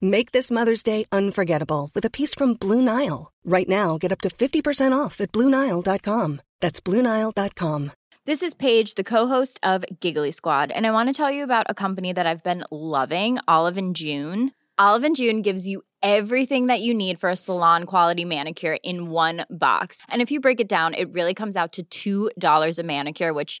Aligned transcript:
Make 0.00 0.30
this 0.30 0.48
Mother's 0.48 0.84
Day 0.84 1.06
unforgettable 1.10 1.90
with 1.92 2.04
a 2.04 2.10
piece 2.10 2.32
from 2.32 2.54
Blue 2.54 2.80
Nile. 2.80 3.32
Right 3.44 3.68
now, 3.68 3.98
get 3.98 4.12
up 4.12 4.20
to 4.20 4.28
50% 4.28 4.96
off 4.96 5.20
at 5.20 5.32
BlueNile.com. 5.32 6.40
That's 6.60 6.78
BlueNile.com. 6.78 7.90
This 8.24 8.42
is 8.42 8.54
Paige, 8.54 8.94
the 8.94 9.02
co-host 9.02 9.58
of 9.62 9.84
Giggly 9.98 10.30
Squad, 10.30 10.70
and 10.70 10.86
I 10.86 10.92
want 10.92 11.08
to 11.08 11.14
tell 11.14 11.32
you 11.32 11.42
about 11.42 11.66
a 11.68 11.74
company 11.74 12.12
that 12.12 12.26
I've 12.26 12.44
been 12.44 12.62
loving, 12.70 13.38
Olive 13.48 13.78
and 13.78 13.96
June. 13.96 14.52
Olive 14.78 15.02
and 15.02 15.16
June 15.16 15.42
gives 15.42 15.66
you 15.66 15.82
everything 16.00 16.66
that 16.66 16.80
you 16.80 16.94
need 16.94 17.18
for 17.18 17.30
a 17.30 17.36
salon 17.36 17.84
quality 17.84 18.24
manicure 18.24 18.76
in 18.84 19.10
one 19.10 19.46
box. 19.50 20.02
And 20.08 20.22
if 20.22 20.30
you 20.30 20.40
break 20.40 20.60
it 20.60 20.68
down, 20.68 20.94
it 20.94 21.12
really 21.12 21.34
comes 21.34 21.56
out 21.56 21.76
to 21.90 22.30
$2 22.38 22.78
a 22.78 22.82
manicure, 22.84 23.32
which 23.32 23.60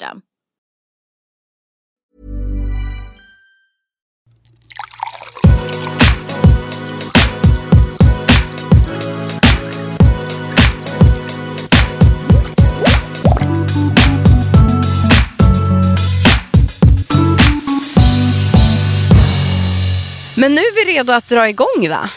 Men 20.41 20.55
nu 20.55 20.61
är 20.61 20.85
vi 20.85 20.93
redo 20.93 21.13
att 21.13 21.27
dra 21.27 21.49
igång 21.49 21.89
va? 21.89 22.09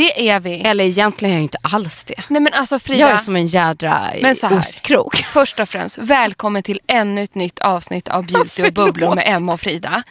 Det 0.00 0.28
är 0.30 0.40
vi. 0.40 0.60
Eller 0.60 0.84
egentligen 0.84 1.32
är 1.32 1.36
jag 1.38 1.42
inte 1.42 1.58
alls 1.62 2.04
det. 2.04 2.14
Nej 2.28 2.40
men 2.40 2.52
alltså 2.54 2.78
Frida. 2.78 3.00
Jag 3.00 3.10
är 3.10 3.16
som 3.18 3.36
en 3.36 3.46
jädra 3.46 4.10
Men 4.22 4.36
så 4.36 4.46
här. 4.46 4.58
ostkrok. 4.58 5.16
Först 5.32 5.60
och 5.60 5.68
främst, 5.68 5.98
välkommen 5.98 6.62
till 6.62 6.80
ännu 6.86 7.22
ett 7.22 7.34
nytt 7.34 7.58
avsnitt 7.60 8.08
av 8.08 8.26
Beauty 8.26 8.62
och 8.66 8.72
bubblor 8.72 9.14
med 9.14 9.24
Emma 9.26 9.52
och 9.52 9.60
Frida. 9.60 10.02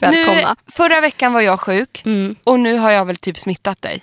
Välkomna. 0.00 0.32
Mm. 0.40 0.44
Nu, 0.66 0.72
förra 0.72 1.00
veckan 1.00 1.32
var 1.32 1.40
jag 1.40 1.60
sjuk 1.60 2.02
och 2.44 2.60
nu 2.60 2.76
har 2.76 2.90
jag 2.90 3.04
väl 3.04 3.16
typ 3.16 3.38
smittat 3.38 3.82
dig. 3.82 4.00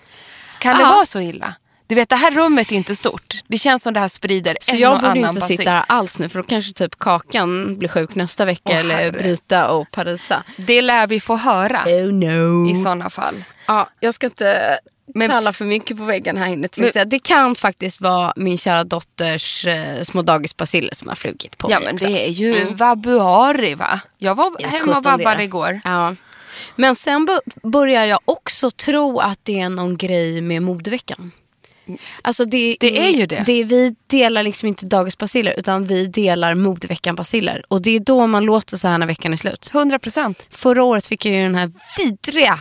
Kan 0.59 0.75
det 0.77 0.81
Ja. 0.83 0.89
vara 0.89 1.05
så 1.05 1.19
illa? 1.21 1.53
Du 1.87 1.95
vet 1.95 2.09
det 2.09 2.15
här 2.15 2.31
rummet 2.31 2.71
är 2.71 2.75
inte 2.75 2.95
stort. 2.95 3.33
Det 3.47 3.57
känns 3.57 3.83
som 3.83 3.93
det 3.93 3.99
här 3.99 4.07
sprider 4.07 4.57
Så 4.61 4.71
en 4.71 4.79
jag 4.79 4.91
och 4.91 4.97
borde 4.99 5.07
annan 5.11 5.29
inte 5.29 5.39
basil. 5.39 5.57
sitta 5.57 5.71
här 5.71 5.85
alls 5.87 6.19
nu 6.19 6.29
för 6.29 6.39
då 6.39 6.43
kanske 6.43 6.73
typ 6.73 6.99
Kakan 6.99 7.77
blir 7.77 7.89
sjuk 7.89 8.15
nästa 8.15 8.45
vecka 8.45 8.61
Åh, 8.65 8.77
eller 8.77 8.95
herre. 8.95 9.11
Brita 9.11 9.67
och 9.71 9.91
Parisa. 9.91 10.43
Det 10.57 10.81
lär 10.81 11.07
vi 11.07 11.19
få 11.19 11.35
höra 11.35 11.81
Oh 11.85 12.11
no. 12.13 12.69
i 12.71 12.75
sådana 12.75 13.09
fall. 13.09 13.43
Ja, 13.67 13.89
jag 13.99 14.13
ska 14.13 14.25
inte 14.27 14.77
Men- 15.13 15.29
talla 15.29 15.53
för 15.53 15.65
mycket 15.65 15.97
på 15.97 16.03
väggen 16.03 16.37
här 16.37 16.47
inne. 16.47 16.67
Men-. 16.77 17.09
Det 17.09 17.19
kan 17.19 17.55
faktiskt 17.55 18.01
vara 18.01 18.33
min 18.35 18.57
kära 18.57 18.83
dotters 18.83 19.65
eh, 19.67 20.03
små 20.03 20.21
dagisbaciller 20.21 20.95
som 20.95 21.07
har 21.07 21.15
flugit 21.15 21.57
på 21.57 21.71
Ja 21.71 21.79
mig 21.79 21.85
men 21.85 21.95
också. 21.95 22.07
det 22.07 22.27
är 22.27 22.31
ju 22.31 22.57
Mm. 22.57 22.75
vabuari 22.75 23.75
va? 23.75 23.99
Jag 24.17 24.35
var 24.35 24.45
Just 24.59 24.79
hemma 24.79 24.97
och 24.97 25.03
vabbade 25.03 25.37
det. 25.37 25.43
igår. 25.43 25.79
Ja. 25.83 26.15
Men 26.75 26.95
sen 26.95 27.27
börjar 27.63 28.05
jag 28.05 28.19
också 28.25 28.71
tro 28.71 29.19
att 29.19 29.39
det 29.43 29.59
är 29.59 29.69
någon 29.69 29.97
grej 29.97 30.41
med 30.41 30.61
modeveckan. 30.61 31.31
Alltså 32.21 32.45
det, 32.45 32.77
Det 32.79 32.99
är 33.07 33.09
ju 33.09 33.25
det. 33.25 33.43
det. 33.45 33.63
Vi 33.63 33.95
delar 34.07 34.43
liksom 34.43 34.67
inte 34.67 34.85
dagisbaciller 34.85 35.53
utan 35.59 35.85
vi 35.87 36.05
delar 36.05 36.53
modeveckan-baciller. 36.53 37.63
Och 37.67 37.81
det 37.81 37.91
är 37.91 37.99
då 37.99 38.27
man 38.27 38.43
låter 38.45 38.77
så 38.77 38.87
här 38.87 38.97
när 38.97 39.07
veckan 39.07 39.33
är 39.33 39.37
slut. 39.37 39.69
100 39.73 39.99
procent. 39.99 40.45
Förra 40.49 40.83
året 40.83 41.05
fick 41.05 41.25
jag 41.25 41.35
ju 41.35 41.41
den 41.43 41.55
här 41.55 41.71
vidriga 41.97 42.59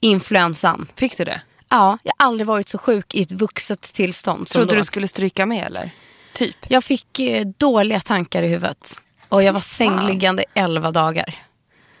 influensan. 0.00 0.86
Fick 0.96 1.16
du 1.18 1.24
det? 1.24 1.40
Ja, 1.68 1.98
jag 2.02 2.12
har 2.18 2.26
aldrig 2.26 2.46
varit 2.46 2.68
så 2.68 2.78
sjuk 2.78 3.14
i 3.14 3.22
ett 3.22 3.32
vuxet 3.32 3.80
tillstånd 3.80 4.46
Trodde 4.46 4.76
du 4.76 4.84
skulle 4.84 5.08
stryka 5.08 5.46
med 5.46 5.66
eller? 5.66 5.90
Typ. 6.32 6.56
Jag 6.68 6.84
fick 6.84 7.20
eh, 7.20 7.46
dåliga 7.46 8.00
tankar 8.00 8.42
i 8.42 8.48
huvudet. 8.48 9.00
Och 9.28 9.42
jag 9.42 9.52
var 9.52 9.60
sängliggande 9.60 10.44
11 10.54 10.90
dagar. 10.90 11.34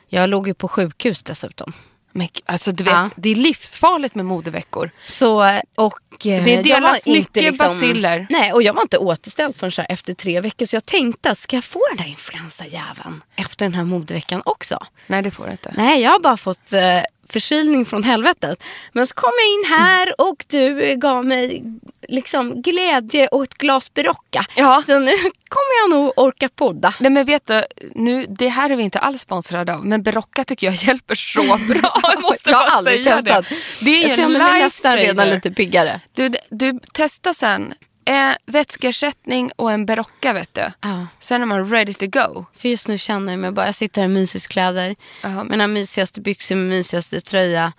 Jag 0.08 0.30
låg 0.30 0.48
ju 0.48 0.54
på 0.54 0.68
sjukhus 0.68 1.22
dessutom. 1.22 1.72
Men 2.12 2.28
alltså 2.46 2.72
du 2.72 2.84
vet, 2.84 2.92
Ja. 2.92 3.10
det 3.16 3.28
är 3.28 3.34
livsfarligt 3.34 4.14
med 4.14 4.24
modeveckor. 4.26 4.90
Så, 5.06 5.60
och 5.74 6.26
eh, 6.26 6.44
Det 6.44 6.62
delas 6.62 7.06
inte 7.06 7.18
mycket 7.18 7.42
liksom, 7.42 7.66
baciller. 7.66 8.26
Nej, 8.30 8.52
och 8.52 8.62
jag 8.62 8.74
var 8.74 8.82
inte 8.82 8.98
återställd 8.98 9.56
förrän 9.56 9.72
så 9.72 9.82
här 9.82 9.92
efter 9.92 10.14
tre 10.14 10.40
veckor. 10.40 10.66
Så 10.66 10.76
jag 10.76 10.86
tänkte 10.86 11.30
att 11.30 11.38
ska 11.38 11.56
jag 11.56 11.64
få 11.64 11.80
den 11.90 11.96
där 11.96 12.10
influensajäveln 12.10 13.22
efter 13.36 13.64
den 13.64 13.74
här 13.74 13.84
modeveckan 13.84 14.42
också? 14.44 14.86
Nej 15.06 15.22
det 15.22 15.30
får 15.30 15.44
du 15.46 15.50
inte. 15.52 15.72
Nej, 15.76 16.02
jag 16.02 16.10
har 16.10 16.20
bara 16.20 16.36
fått 16.36 16.72
eh, 16.72 17.00
förkylning 17.32 17.84
från 17.84 18.02
helvetet. 18.04 18.62
Men 18.92 19.06
så 19.06 19.14
kom 19.14 19.32
jag 19.36 19.48
in 19.48 19.78
här 19.78 20.20
och 20.20 20.44
du 20.48 20.94
gav 20.96 21.24
mig 21.24 21.62
liksom 22.08 22.62
glädje 22.62 23.28
och 23.28 23.42
ett 23.42 23.54
glas 23.54 23.94
Berocca. 23.94 24.44
Ja. 24.56 24.82
Så 24.82 24.98
nu 24.98 25.12
kommer 25.48 25.82
jag 25.82 25.90
nog 25.90 26.12
orka 26.16 26.48
podda. 26.48 26.94
Nej 27.00 27.10
men 27.10 27.26
vet 27.26 27.46
du, 27.46 27.62
nu, 27.94 28.26
det 28.28 28.48
här 28.48 28.70
är 28.70 28.76
vi 28.76 28.82
inte 28.82 28.98
alls 28.98 29.22
sponsrade 29.22 29.74
av 29.74 29.86
men 29.86 30.02
Berocca 30.02 30.44
tycker 30.44 30.66
jag 30.66 30.74
hjälper 30.74 31.14
så 31.14 31.42
bra. 31.42 32.00
Jag 32.02 32.22
måste 32.22 32.50
jag 32.50 32.56
har 32.56 32.76
aldrig 32.76 33.04
testat. 33.04 33.48
Det. 33.48 33.84
det 33.84 33.90
är 33.90 34.08
jag 34.08 34.16
känner 34.16 34.38
mig 34.38 34.62
nästan 34.62 34.96
redan 34.96 35.28
lite 35.28 35.50
piggare. 35.50 36.00
Du, 36.14 36.32
du 36.50 36.80
testar 36.92 37.32
sen 37.32 37.74
eh, 38.08 38.36
vätskeersättning 38.46 39.50
och 39.56 39.72
en 39.72 39.86
Berocca 39.86 40.32
vet 40.32 40.54
du. 40.54 40.72
Ja. 40.80 41.06
Sen 41.20 41.42
är 41.42 41.46
man 41.46 41.70
ready 41.70 41.94
to 41.94 42.06
go. 42.06 42.44
För 42.56 42.68
just 42.68 42.88
nu 42.88 42.98
känner 42.98 43.32
jag 43.32 43.38
mig 43.38 43.52
bara, 43.52 43.66
jag 43.66 43.74
sitter 43.74 44.00
här 44.02 44.08
i 44.08 44.12
mysiskläder. 44.12 44.96
Jaha. 45.22 45.44
Mina 45.44 45.66
mysigaste 45.66 46.20
byxor 46.20 46.54
med 46.54 46.68
mysigaste 46.68 47.20
tröja. 47.20 47.72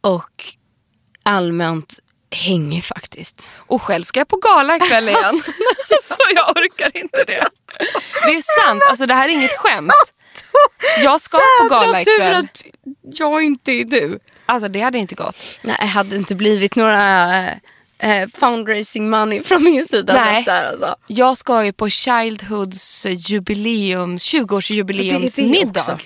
Och 0.00 0.44
allmänt 1.22 1.98
hängig 2.30 2.84
faktiskt. 2.84 3.50
Och 3.56 3.82
själv 3.82 4.04
ska 4.04 4.20
jag 4.20 4.28
på 4.28 4.36
gala 4.36 4.76
ikväll 4.76 5.08
igen. 5.08 5.38
Så 6.04 6.16
jag 6.34 6.48
orkar 6.50 6.96
inte 6.96 7.24
det. 7.26 7.48
Det 8.26 8.32
är 8.34 8.60
sant, 8.66 8.82
alltså 8.90 9.06
det 9.06 9.14
här 9.14 9.28
är 9.28 9.32
inget 9.32 9.58
skämt. 9.58 9.92
Jag 11.02 11.20
ska 11.20 11.38
på 11.60 11.68
gala 11.68 11.86
Jävla 11.86 12.00
ikväll. 12.00 12.34
att 12.34 12.64
jag 13.02 13.42
inte 13.42 13.72
är 13.72 13.84
du. 13.84 14.18
Alltså 14.46 14.68
det 14.68 14.80
hade 14.80 14.98
inte 14.98 15.14
gått. 15.14 15.36
Nej, 15.62 15.76
det 15.80 15.86
hade 15.86 16.16
inte 16.16 16.34
blivit 16.34 16.76
några 16.76 17.44
eh, 18.02 18.28
fundraising 18.34 19.10
money 19.10 19.42
från 19.44 19.64
min 19.64 19.86
sida. 19.86 20.14
Nej. 20.14 20.42
Där, 20.44 20.64
alltså. 20.64 20.96
Jag 21.06 21.36
ska 21.38 21.64
ju 21.64 21.72
på 21.72 21.88
Childhoods 21.88 23.06
jubileum, 23.06 24.16
Det 24.16 24.36
är 24.36 24.40
det 24.40 24.46
20-årsjubileumsmiddag 24.46 25.68
också. 25.80 25.98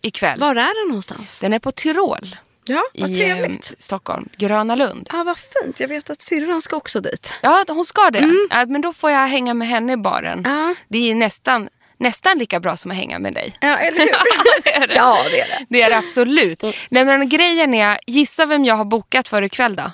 ikväll. 0.00 0.38
Var 0.40 0.50
är 0.50 0.84
det 0.84 0.88
någonstans? 0.88 1.40
Den 1.40 1.52
är 1.52 1.58
på 1.58 1.72
Tyrol. 1.72 2.36
Ja, 2.64 2.82
vad 2.94 3.10
i 3.10 3.14
trevligt. 3.16 3.70
eh, 3.70 3.74
Stockholm, 3.78 4.28
Gröna 4.36 4.76
Lund. 4.76 5.08
Ja, 5.12 5.24
vad 5.24 5.38
fint. 5.38 5.80
Jag 5.80 5.88
vet 5.88 6.10
att 6.10 6.22
syrran 6.22 6.62
ska 6.62 6.76
också 6.76 7.00
dit. 7.00 7.32
Ja, 7.42 7.64
hon 7.68 7.84
ska 7.84 8.10
det. 8.10 8.46
Ja, 8.50 8.66
men 8.66 8.80
då 8.80 8.92
får 8.92 9.10
jag 9.10 9.26
hänga 9.28 9.54
med 9.54 9.68
henne 9.68 9.92
i 9.92 9.96
baren. 9.96 10.38
Mm. 10.38 10.52
Ja. 10.58 10.74
Det 10.88 11.10
är 11.10 11.14
nästan, 11.14 11.68
nästan 11.98 12.38
lika 12.38 12.60
bra 12.60 12.76
som 12.76 12.90
att 12.90 12.96
hänga 12.96 13.18
med 13.18 13.34
dig. 13.34 13.56
Ja, 13.60 13.76
eller 13.76 13.98
hur? 13.98 14.06
det 14.64 14.74
är 14.74 14.86
det. 14.88 14.94
Ja, 14.94 15.18
det 15.30 15.40
är 15.40 15.46
det. 15.48 15.66
Det 15.68 15.82
är 15.82 15.90
det 15.90 15.96
absolut. 15.98 16.62
Nej, 16.88 17.04
men 17.04 17.28
grejen 17.28 17.74
är, 17.74 17.98
gissa 18.06 18.46
vem 18.46 18.64
jag 18.64 18.74
har 18.74 18.84
bokat 18.84 19.28
för 19.28 19.42
ikväll 19.42 19.76
då? 19.76 19.90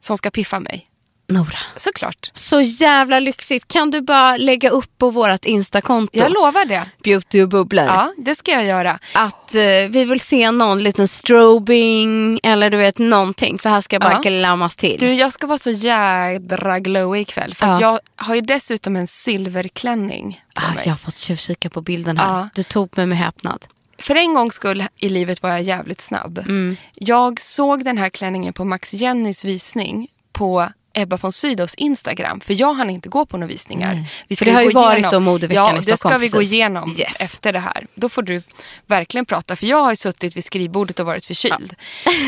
Som 0.00 0.18
ska 0.18 0.30
piffa 0.30 0.60
mig. 0.60 0.86
Nora. 1.28 1.58
Såklart. 1.76 2.30
Så 2.34 2.60
jävla 2.60 3.20
lyxigt. 3.20 3.68
Kan 3.68 3.90
du 3.90 4.00
bara 4.00 4.36
lägga 4.36 4.70
upp 4.70 4.98
på 4.98 5.10
vårt 5.10 5.44
Instakonto, 5.44 6.18
Jag 6.18 6.32
lovar 6.32 6.64
det. 6.64 6.84
Beauty 7.04 7.42
och 7.42 7.48
bubblor, 7.48 7.84
Ja, 7.84 8.12
det 8.18 8.34
ska 8.34 8.50
jag 8.50 8.64
göra. 8.64 8.98
att 9.14 9.54
eh, 9.54 9.60
vi 9.90 10.04
vill 10.04 10.20
se 10.20 10.50
någon 10.50 10.82
liten 10.82 11.08
strobing 11.08 12.40
eller 12.42 12.70
du 12.70 12.76
vet 12.76 12.98
någonting. 12.98 13.58
För 13.58 13.70
här 13.70 13.80
ska 13.80 13.98
bara 13.98 14.12
Ja. 14.12 14.20
glammas 14.30 14.76
till. 14.76 14.96
Du, 15.00 15.12
jag 15.14 15.32
ska 15.32 15.46
vara 15.46 15.58
så 15.58 15.70
jädra 15.70 16.78
glowy 16.78 17.18
ikväll. 17.20 17.54
För 17.54 17.66
att 17.66 17.80
Ja. 17.80 17.90
jag 18.16 18.24
har 18.26 18.34
ju 18.34 18.40
dessutom 18.40 18.96
en 18.96 19.06
silverklänning 19.06 20.44
ah, 20.54 20.62
jag 20.84 20.90
har 20.92 20.96
fått 20.96 21.16
tjuvkika 21.16 21.70
på 21.70 21.80
bilden 21.80 22.16
här. 22.18 22.38
Ja. 22.38 22.48
Du 22.54 22.62
tog 22.62 22.96
mig 22.96 23.06
med 23.06 23.18
häpnad. 23.18 23.66
För 23.98 24.14
en 24.14 24.34
gångs 24.34 24.54
skull 24.54 24.84
i 24.96 25.08
livet 25.08 25.42
var 25.42 25.50
jag 25.50 25.62
jävligt 25.62 26.00
snabb. 26.00 26.38
Mm. 26.38 26.76
Jag 26.94 27.40
såg 27.40 27.84
den 27.84 27.98
här 27.98 28.08
klänningen 28.08 28.52
på 28.52 28.64
Max 28.64 28.94
Jennys 28.94 29.44
visning 29.44 30.08
på 30.32 30.68
Ebba 30.94 31.16
von 31.16 31.32
Sydows 31.32 31.74
Instagram. 31.74 32.40
För 32.40 32.54
jag 32.60 32.74
hann 32.74 32.90
inte 32.90 33.08
gå 33.08 33.26
på 33.26 33.36
några 33.36 33.48
visningar. 33.52 34.04
Vi 34.28 34.36
För 34.36 34.44
det 34.44 34.50
har 34.50 34.62
ju 34.62 34.70
gå 34.72 34.80
varit 34.80 34.98
igenom- 34.98 35.10
då 35.12 35.20
modeveckan 35.20 35.64
ja, 35.64 35.72
i 35.72 35.76
det 35.76 35.82
Stockholm, 35.82 36.12
ska 36.12 36.18
vi 36.18 36.28
gå 36.28 36.38
precis. 36.38 36.52
igenom 36.54 36.90
Yes. 36.98 37.20
efter 37.20 37.52
det 37.52 37.58
här. 37.58 37.86
Då 37.94 38.08
får 38.08 38.22
du 38.22 38.42
verkligen 38.86 39.24
prata. 39.26 39.56
För 39.56 39.66
jag 39.66 39.82
har 39.82 39.90
ju 39.92 39.96
suttit 39.96 40.36
vid 40.36 40.44
skrivbordet 40.44 41.00
och 41.00 41.06
varit 41.06 41.26
förkyld. 41.26 41.74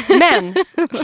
Men 0.18 0.54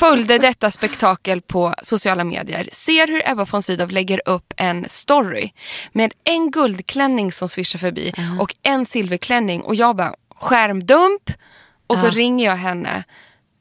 följde 0.01 0.39
detta 0.39 0.71
spektakel 0.71 1.41
på 1.41 1.75
sociala 1.83 2.25
medier. 2.25 2.69
Ser 2.73 3.07
hur 3.07 3.23
Ebba 3.31 3.45
von 3.45 3.62
Sydow 3.62 3.91
lägger 3.91 4.21
upp 4.29 4.53
en 4.57 4.85
story 4.89 5.51
med 5.93 6.12
en 6.25 6.51
guldklänning 6.51 7.33
som 7.33 7.49
svischar 7.49 7.79
förbi 7.79 8.12
och 8.41 8.55
en 8.62 8.87
silverklänning. 8.87 9.61
Och 9.62 9.75
jag 9.75 9.97
bara, 9.97 10.15
skärmdump. 10.41 11.23
Och 11.87 11.99
så 11.99 12.11
ringer 12.11 12.45
jag 12.47 12.57
henne. 12.57 13.05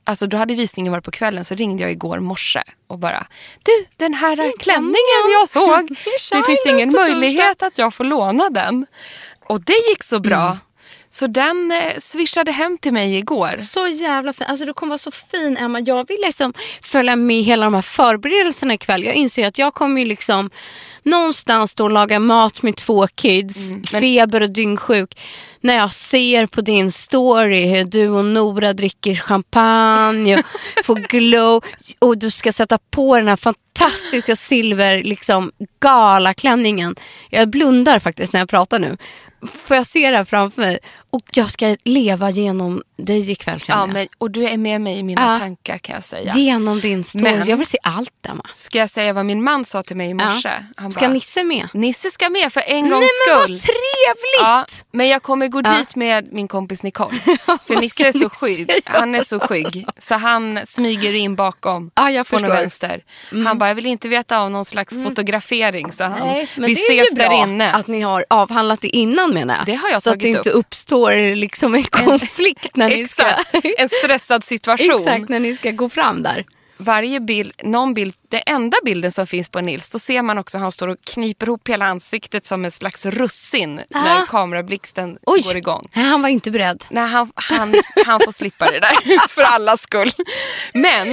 Alltså 0.10 0.28
då 0.28 0.38
hade 0.38 0.56
visningen 0.56 0.92
varit 0.92 1.04
på 1.06 1.12
kvällen 1.12 1.46
så 1.46 1.56
ringde 1.56 1.84
jag 1.84 1.92
igår 1.92 2.20
morse 2.20 2.62
och 2.88 3.00
bara 3.00 3.28
Du 3.64 3.86
den 3.98 4.14
här 4.14 4.54
klänningen 4.60 5.24
jag 5.40 5.50
såg. 5.60 5.88
Det 6.32 6.44
finns 6.46 6.66
ingen 6.66 6.92
möjlighet 6.92 7.64
att 7.64 7.78
jag 7.78 7.94
får 7.94 8.04
låna 8.04 8.50
den. 8.50 8.86
Och 9.50 9.62
det 9.62 9.74
gick 9.90 10.04
så 10.04 10.20
bra. 10.20 10.58
Så 11.10 11.28
den 11.28 11.72
eh, 11.72 12.00
swishade 12.00 12.52
hem 12.52 12.78
till 12.78 12.94
mig 12.94 13.18
igår. 13.18 13.58
Så 13.58 13.88
jävla 13.88 14.34
fin. 14.34 14.48
Alltså 14.48 14.66
du 14.66 14.74
kommer 14.74 14.90
vara 14.90 14.98
så 14.98 15.12
fin 15.12 15.58
Emma. 15.58 15.80
Jag 15.80 16.08
vill 16.08 16.22
liksom 16.26 16.54
följa 16.82 17.16
med 17.16 17.44
hela 17.44 17.66
de 17.66 17.74
här 17.74 17.82
förberedelserna 17.82 18.74
ikväll. 18.74 19.04
Jag 19.04 19.16
inser 19.16 19.48
att 19.48 19.58
jag 19.58 19.74
kommer 19.74 20.02
ju 20.02 20.08
liksom 20.08 20.50
någonstans 21.04 21.76
och 21.80 21.90
laga 21.92 22.20
mat 22.20 22.62
med 22.64 22.76
två 22.76 23.08
kids, 23.08 23.72
men- 23.72 23.84
feber 23.84 24.42
och 24.42 24.50
dyngsjuk. 24.50 25.18
När 25.62 25.76
jag 25.76 25.94
ser 25.94 26.46
på 26.46 26.62
din 26.62 26.92
story 26.92 27.66
hur 27.66 27.86
du 27.86 28.10
och 28.10 28.26
Nora 28.26 28.74
dricker 28.74 29.16
champagne 29.16 30.38
och 30.38 30.46
får 30.86 30.96
glow 30.96 31.64
och 32.00 32.18
du 32.18 32.32
ska 32.32 32.52
sätta 32.52 32.78
på 32.92 33.18
den 33.18 33.28
här 33.28 33.36
fantastiska 33.36 34.36
silver 34.36 35.04
liksom, 35.04 35.52
galaklänningen. 35.82 36.96
Jag 37.30 37.50
blundar 37.50 38.00
faktiskt 38.00 38.34
när 38.34 38.40
jag 38.40 38.50
pratar 38.50 38.80
nu. 38.80 38.98
Får 39.65 39.75
jag 39.77 39.88
se 39.88 40.12
det 40.12 40.18
här 40.18 40.25
framför 40.25 40.62
mig? 40.62 40.80
Och 41.12 41.21
jag 41.33 41.50
ska 41.51 41.75
leva 41.83 42.30
genom 42.30 42.81
dig 42.97 43.31
ikväll 43.31 43.59
känner 43.59 43.80
Ja, 43.81 43.88
jag. 43.88 43.94
men, 43.94 44.07
och 44.18 44.31
du 44.31 44.44
är 44.44 44.57
med 44.57 44.81
mig 44.81 44.97
i 45.00 45.03
mina 45.03 45.33
Ja. 45.33 45.39
tankar 45.39 45.77
kan 45.77 45.94
jag 45.95 46.03
säga. 46.03 46.33
Genom 46.36 46.80
din 46.81 47.03
story. 47.03 47.24
Men- 47.24 47.47
Jag 47.47 47.57
vill 47.57 47.65
se 47.68 47.77
allt 47.83 48.12
Emma. 48.30 48.44
Ska 48.51 48.77
jag 48.77 48.89
säga 48.89 49.13
vad 49.13 49.25
min 49.25 49.44
man 49.44 49.65
sa 49.65 49.83
till 49.83 49.95
mig 49.97 50.09
i 50.09 50.13
morse? 50.13 50.50
Ja. 50.50 50.63
Han 50.75 50.91
Ska 50.91 51.01
bara, 51.01 51.13
Nisse 51.13 51.44
med? 51.44 51.68
Nisse 51.74 52.09
ska 52.12 52.30
med 52.30 52.53
för 52.53 52.63
en 52.68 52.81
Nej 52.81 52.91
gångs 52.91 53.06
men 53.27 53.36
vad 53.38 53.44
skull. 53.45 53.59
trevligt! 53.59 54.39
Ja, 54.41 54.65
men 54.91 55.07
jag 55.07 55.24
kommer 55.24 55.47
gå 55.47 55.62
dit 55.62 55.95
med 55.95 56.33
min 56.33 56.47
kompis 56.47 56.83
Nicole. 56.83 57.18
För 57.68 57.75
Nisse 57.81 58.07
är 58.07 58.12
så 58.12 58.30
skygg. 58.30 58.71
Han 58.86 59.15
är 59.15 59.24
så 59.24 59.39
skygg. 59.39 59.86
Så 59.97 60.15
han 60.15 60.59
smyger 60.65 61.13
in 61.13 61.36
bakom 61.36 61.91
Ja, 61.95 62.12
jag 62.12 62.13
någon 62.18 62.25
förstår. 62.25 62.45
Mm. 62.47 62.57
vänster. 62.57 63.03
Han 63.45 63.57
bara, 63.57 63.68
jag 63.69 63.75
vill 63.75 63.86
inte 63.86 64.07
veta 64.07 64.39
av 64.39 64.51
någon 64.51 64.65
slags 64.65 65.03
fotografering. 65.03 65.91
Så 65.91 66.03
han, 66.03 66.19
Nej, 66.27 66.50
men 66.56 66.65
vi 66.68 66.74
det 66.74 66.81
är 66.81 66.94
ju 66.94 67.01
ses 67.01 67.15
bra 67.15 67.30
där 67.30 67.44
inne. 67.44 67.71
att 67.71 67.88
ni 67.88 68.01
har 68.01 68.25
avhandlat 68.30 68.81
det 68.81 68.88
innan 68.95 69.29
menar 69.34 69.56
jag. 69.56 69.66
Det 69.66 69.74
har 69.76 69.90
jag 69.90 70.04
Så 70.04 70.10
att 70.10 70.14
tagit 70.20 70.34
det 70.34 70.38
inte 70.38 70.50
upp. 70.50 70.56
uppstår 70.66 71.36
liksom 71.36 71.76
en 71.76 71.84
konflikt 71.92 72.76
när 72.76 72.90
ni 72.90 73.08
ska... 73.08 73.26
En 73.78 73.90
stressad 73.90 74.44
situation. 74.44 74.96
Exakt, 74.96 75.30
när 75.30 75.40
ni 75.40 75.56
ska 75.56 75.72
gå 75.72 75.90
fram 75.90 76.24
där. 76.24 76.46
Varje 76.81 77.20
bild, 77.20 77.54
någon 77.64 77.94
bild, 77.94 78.14
det 78.30 78.38
enda 78.38 78.78
bilden 78.86 79.12
som 79.12 79.28
finns 79.28 79.50
på 79.50 79.62
Nils, 79.62 79.90
då 79.90 80.00
ser 80.00 80.22
man 80.22 80.38
också 80.38 80.58
han 80.58 80.72
står 80.72 80.88
och 80.88 80.98
kniper 81.14 81.46
ihop 81.48 81.68
hela 81.70 81.86
ansiktet 81.86 82.46
som 82.46 82.66
en 82.66 82.72
slags 82.72 83.06
russin 83.06 83.76
när 83.90 84.22
Ah. 84.22 84.26
kamerablixten 84.26 85.18
Oj, 85.26 85.42
går 85.42 85.58
igång. 85.58 85.88
Han 85.94 86.22
var 86.22 86.30
inte 86.30 86.52
beredd. 86.52 86.86
Nej, 86.90 87.08
han, 87.08 87.32
han, 87.36 87.75
han 88.06 88.20
får 88.25 88.32
slippa 88.32 88.72
det 88.72 88.80
där 88.80 89.28
för 89.30 89.42
allas 89.42 89.82
skull. 89.82 90.12
Men, 90.74 91.08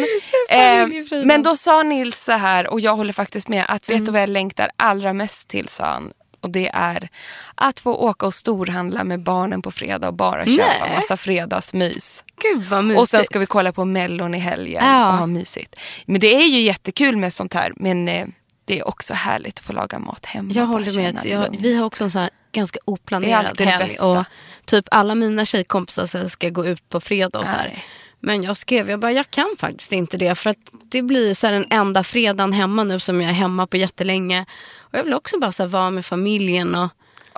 eh, 0.48 0.88
men 1.24 1.42
då 1.42 1.56
sa 1.56 1.82
Nils 1.82 2.24
så 2.24 2.32
här, 2.32 2.66
och 2.66 2.80
jag 2.80 2.96
håller 2.96 3.12
faktiskt 3.12 3.48
med, 3.48 3.64
att 3.68 3.88
vet 3.88 4.06
du 4.06 4.12
vad 4.12 4.22
jag 4.22 4.28
längtar 4.28 4.70
allra 4.76 5.12
mest 5.12 5.48
till, 5.48 5.68
sa 5.68 5.84
han. 5.84 6.12
Och 6.46 6.52
det 6.52 6.70
är 6.74 7.08
att 7.54 7.80
få 7.80 7.94
åka 7.94 8.26
och 8.26 8.34
storhandla 8.34 9.04
med 9.04 9.20
barnen 9.20 9.62
på 9.62 9.70
fredag 9.70 10.08
och 10.08 10.14
bara 10.14 10.46
köpa 10.46 10.64
Nej. 10.80 10.96
massa 10.96 11.16
fredagsmys. 11.16 12.24
Gud 12.42 12.62
vad 12.64 12.84
mysigt. 12.84 13.00
Och 13.00 13.08
sen 13.08 13.24
ska 13.24 13.38
vi 13.38 13.46
kolla 13.46 13.72
på 13.72 13.84
Mellon 13.84 14.34
i 14.34 14.38
helgen 14.38 14.84
Ja. 14.84 15.08
och 15.12 15.18
ha 15.18 15.26
mysigt. 15.26 15.76
Men 16.06 16.20
det 16.20 16.34
är 16.34 16.46
ju 16.46 16.60
jättekul 16.60 17.16
med 17.16 17.32
sånt 17.32 17.54
här. 17.54 17.72
Men 17.76 18.08
eh, 18.08 18.26
det 18.64 18.78
är 18.78 18.88
också 18.88 19.14
härligt 19.14 19.58
att 19.58 19.64
få 19.64 19.72
laga 19.72 19.98
mat 19.98 20.26
hemma. 20.26 20.50
Jag 20.52 20.66
håller 20.66 20.96
med. 20.96 21.18
Jag, 21.24 21.56
vi 21.60 21.76
har 21.76 21.84
också 21.86 22.04
en 22.04 22.10
sån 22.10 22.22
här 22.22 22.30
ganska 22.52 22.78
oplanerad 22.84 23.60
helg. 23.60 23.96
Och 24.00 24.24
typ 24.64 24.84
alla 24.90 25.14
mina 25.14 25.44
tjejkompisar 25.44 26.28
ska 26.28 26.48
gå 26.48 26.66
ut 26.66 26.88
på 26.88 27.00
fredag 27.00 27.38
och 27.38 27.46
så 27.46 27.54
här. 27.54 27.78
Men 28.20 28.42
jag 28.42 28.56
skrev, 28.56 28.90
jag 28.90 29.00
bara, 29.00 29.12
jag 29.12 29.30
kan 29.30 29.54
faktiskt 29.58 29.92
inte 29.92 30.16
det. 30.16 30.34
För 30.34 30.50
att 30.50 30.56
det 30.90 31.02
blir 31.02 31.34
så 31.34 31.46
här 31.46 31.54
den 31.54 31.64
enda 31.70 32.04
fredagen 32.04 32.52
hemma 32.52 32.84
nu 32.84 33.00
som 33.00 33.20
jag 33.20 33.30
är 33.30 33.34
hemma 33.34 33.66
på 33.66 33.76
jättelänge. 33.76 34.46
Och 34.92 34.94
jag 34.98 35.04
vill 35.04 35.14
också 35.14 35.38
bara 35.38 35.52
så 35.52 35.66
vara 35.66 35.90
med 35.90 36.06
familjen 36.06 36.74
och 36.74 36.88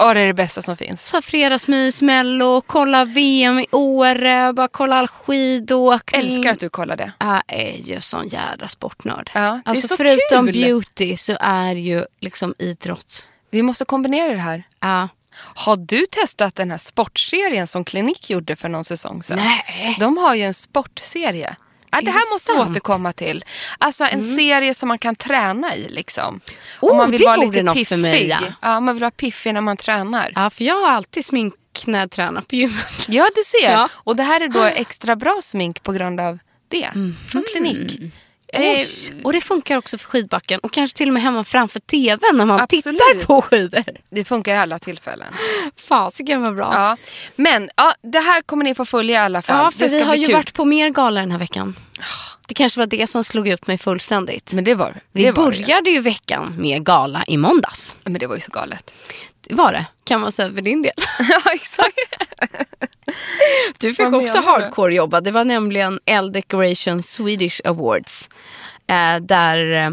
Ja, 0.00 0.15
det 0.15 0.21
är 0.21 0.27
det 0.27 0.35
bästa 0.35 0.62
som 0.62 0.77
finns. 0.77 1.09
så 1.09 1.17
här, 1.17 1.23
fredagsmys, 1.23 2.03
mello, 2.03 2.61
kolla 2.67 3.05
VM 3.05 3.59
i 3.59 3.67
Åre, 3.73 4.53
bara 4.53 4.69
kolla 4.69 4.97
all 4.97 5.09
skidåkning. 5.09 6.21
Älskar 6.21 6.53
att 6.53 6.61
du 6.61 6.69
kollar 6.69 6.97
det. 6.97 7.12
Jag 7.19 7.43
är 7.47 7.77
ju 7.77 8.00
sån 8.00 8.29
jädra 8.29 8.69
sportnörd. 8.69 9.31
Ja, 9.35 9.41
det 9.41 9.47
är 9.47 9.62
alltså 9.65 9.89
så 9.89 9.97
förutom 9.97 10.47
kul. 10.47 10.55
beauty 10.55 11.17
så 11.17 11.37
är 11.41 11.75
ju 11.75 12.05
liksom 12.21 12.55
idrott. 12.59 13.31
Vi 13.50 13.62
måste 13.62 13.85
kombinera 13.85 14.31
det 14.35 14.41
här. 14.41 14.62
Ja. 14.81 15.09
Har 15.38 15.76
du 15.76 16.07
testat 16.07 16.55
den 16.55 16.71
här 16.71 16.78
sportserien 16.78 17.67
som 17.67 17.85
Klinik 17.85 18.31
gjorde 18.31 18.57
för 18.57 18.69
någon 18.69 18.85
säsong 18.85 19.23
sedan? 19.23 19.37
Nej. 19.38 19.97
De 20.00 20.17
har 20.17 20.35
ju 20.35 20.43
en 20.43 20.55
sportserie. 20.55 21.57
Ja, 21.90 22.00
det 22.00 22.11
här 22.11 22.35
måste? 22.35 22.52
Mm. 22.52 22.68
återkomma 22.68 23.12
till. 23.12 23.45
Alltså 23.78 24.04
en 24.04 24.23
serie 24.23 24.75
som 24.75 24.88
man 24.88 24.99
kan 24.99 25.16
träna 25.16 25.76
i. 25.76 25.88
Liksom. 25.88 26.40
Oh, 26.80 27.09
det 27.09 27.18
vore 27.18 27.62
något 27.62 27.88
för 27.88 27.97
mig, 27.97 28.28
ja. 28.28 28.38
ja. 28.62 28.80
Man 28.80 28.95
vill 28.95 29.00
vara 29.00 29.11
piffig 29.11 29.54
när 29.54 29.61
man 29.61 29.76
tränar. 29.76 30.33
Ja, 30.35 30.50
för 30.50 30.64
jag 30.64 30.80
har 30.80 30.90
alltid 30.90 31.25
smink 31.25 31.54
när 31.87 31.99
jag 31.99 32.11
tränar 32.11 32.40
på 32.40 32.57
gymmet. 32.57 33.09
Ja, 33.09 33.28
du 33.35 33.42
ser. 33.45 33.73
Ja. 33.73 33.88
Och 33.95 34.16
det 34.16 34.23
här 34.23 34.40
är 34.40 34.49
då 34.49 34.64
extra 34.64 35.16
bra 35.16 35.38
smink 35.42 35.83
på 35.83 35.92
grund 35.92 36.21
av 36.21 36.38
det. 36.68 36.90
Från 37.30 37.45
klinik. 37.52 38.12
Eh. 38.52 38.87
Och 39.25 39.33
det 39.33 39.40
funkar 39.40 39.76
också 39.78 39.99
för 39.99 40.09
skidbacken 40.09 40.61
och 40.61 40.73
kanske 40.73 40.97
till 40.97 41.09
och 41.09 41.14
med 41.14 41.23
hemma 41.23 41.45
framför 41.45 41.81
tvn 41.81 42.37
när 42.37 42.45
man 42.45 42.61
Absolut. 42.61 42.83
tittar 42.85 43.26
på 43.26 43.43
skidor. 43.43 43.85
det 44.11 44.25
funkar 44.25 44.55
i 44.55 44.59
alla 44.59 44.78
tillfällen. 44.78 45.28
Fasiken 45.76 46.43
vad 46.43 46.57
bra. 46.57 46.71
Ja. 46.75 46.97
Men 47.37 47.71
ja, 47.76 47.95
det 48.02 48.19
här 48.21 48.43
kommer 48.43 48.64
ni 48.64 48.75
få 48.75 48.85
följa 48.85 49.14
i 49.14 49.25
alla 49.25 49.43
fall. 49.43 49.64
Ja, 49.64 49.71
för 49.71 49.88
det 49.88 49.95
vi 49.95 50.02
har 50.02 50.14
ju 50.14 50.26
kul. 50.26 50.35
varit 50.35 50.55
på 50.55 50.64
mer 50.64 50.88
galor 50.90 51.21
den 51.21 51.31
här 51.31 51.38
veckan. 51.38 51.76
Det 52.49 52.55
kanske 52.55 52.81
var 52.81 52.87
det 52.87 53.07
som 53.07 53.25
slog 53.25 53.49
ut 53.49 53.67
mig 53.67 53.78
fullständigt. 53.78 54.52
Men 54.52 54.64
det 54.64 54.75
var 54.75 54.95
vi 55.12 55.23
det. 55.25 55.33
Var 55.33 55.50
det. 55.52 55.59
började 55.59 55.90
ju 55.90 56.00
veckan 56.00 56.55
med 56.59 56.85
gala 56.85 57.25
i 57.26 57.37
måndags. 57.37 57.95
Men 58.05 58.12
det 58.12 58.26
var 58.26 58.35
ju 58.35 58.40
så 58.40 58.50
galet. 58.50 58.95
Det 59.49 59.55
var 59.55 59.73
det, 59.73 59.87
kan 60.05 60.21
man 60.21 60.33
säga 60.33 60.55
för 60.55 60.62
din 60.62 60.83
del. 60.83 60.93
ja, 61.31 61.52
exakt. 61.55 61.99
Du 63.79 63.95
fick 63.95 64.12
också 64.12 64.38
hardcore 64.41 64.95
jobba. 64.95 65.21
Det 65.21 65.31
var 65.31 65.45
nämligen 65.45 66.00
L 66.07 66.33
Decoration 66.33 67.03
Swedish 67.03 67.61
Awards. 67.65 68.29
Eh, 68.87 69.21
där 69.21 69.73
eh, 69.87 69.91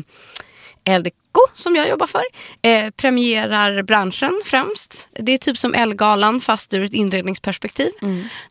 L 0.95 1.03
Deco, 1.03 1.41
som 1.53 1.75
jag 1.75 1.89
jobbar 1.89 2.07
för, 2.07 2.23
eh, 2.61 2.89
premierar 2.89 3.83
branschen 3.83 4.41
främst. 4.45 5.07
Det 5.19 5.31
är 5.31 5.37
typ 5.37 5.57
som 5.57 5.73
L-galan 5.73 6.41
fast 6.41 6.73
ur 6.73 6.83
ett 6.83 6.93
inredningsperspektiv. 6.93 7.91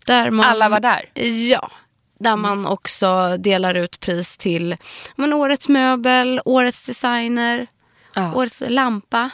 Där 0.06 0.30
man, 0.30 0.46
Alla 0.46 0.68
var 0.68 0.80
där. 0.80 1.04
Ja. 1.50 1.70
Där 2.18 2.36
man 2.36 2.66
också 2.66 3.36
delar 3.38 3.74
ut 3.74 4.00
pris 4.00 4.36
till 4.38 4.76
men, 5.16 5.32
årets 5.32 5.68
möbel, 5.68 6.40
årets 6.44 6.86
designer, 6.86 7.66
Ja. 8.14 8.34
årets 8.34 8.62
lampa. 8.68 9.30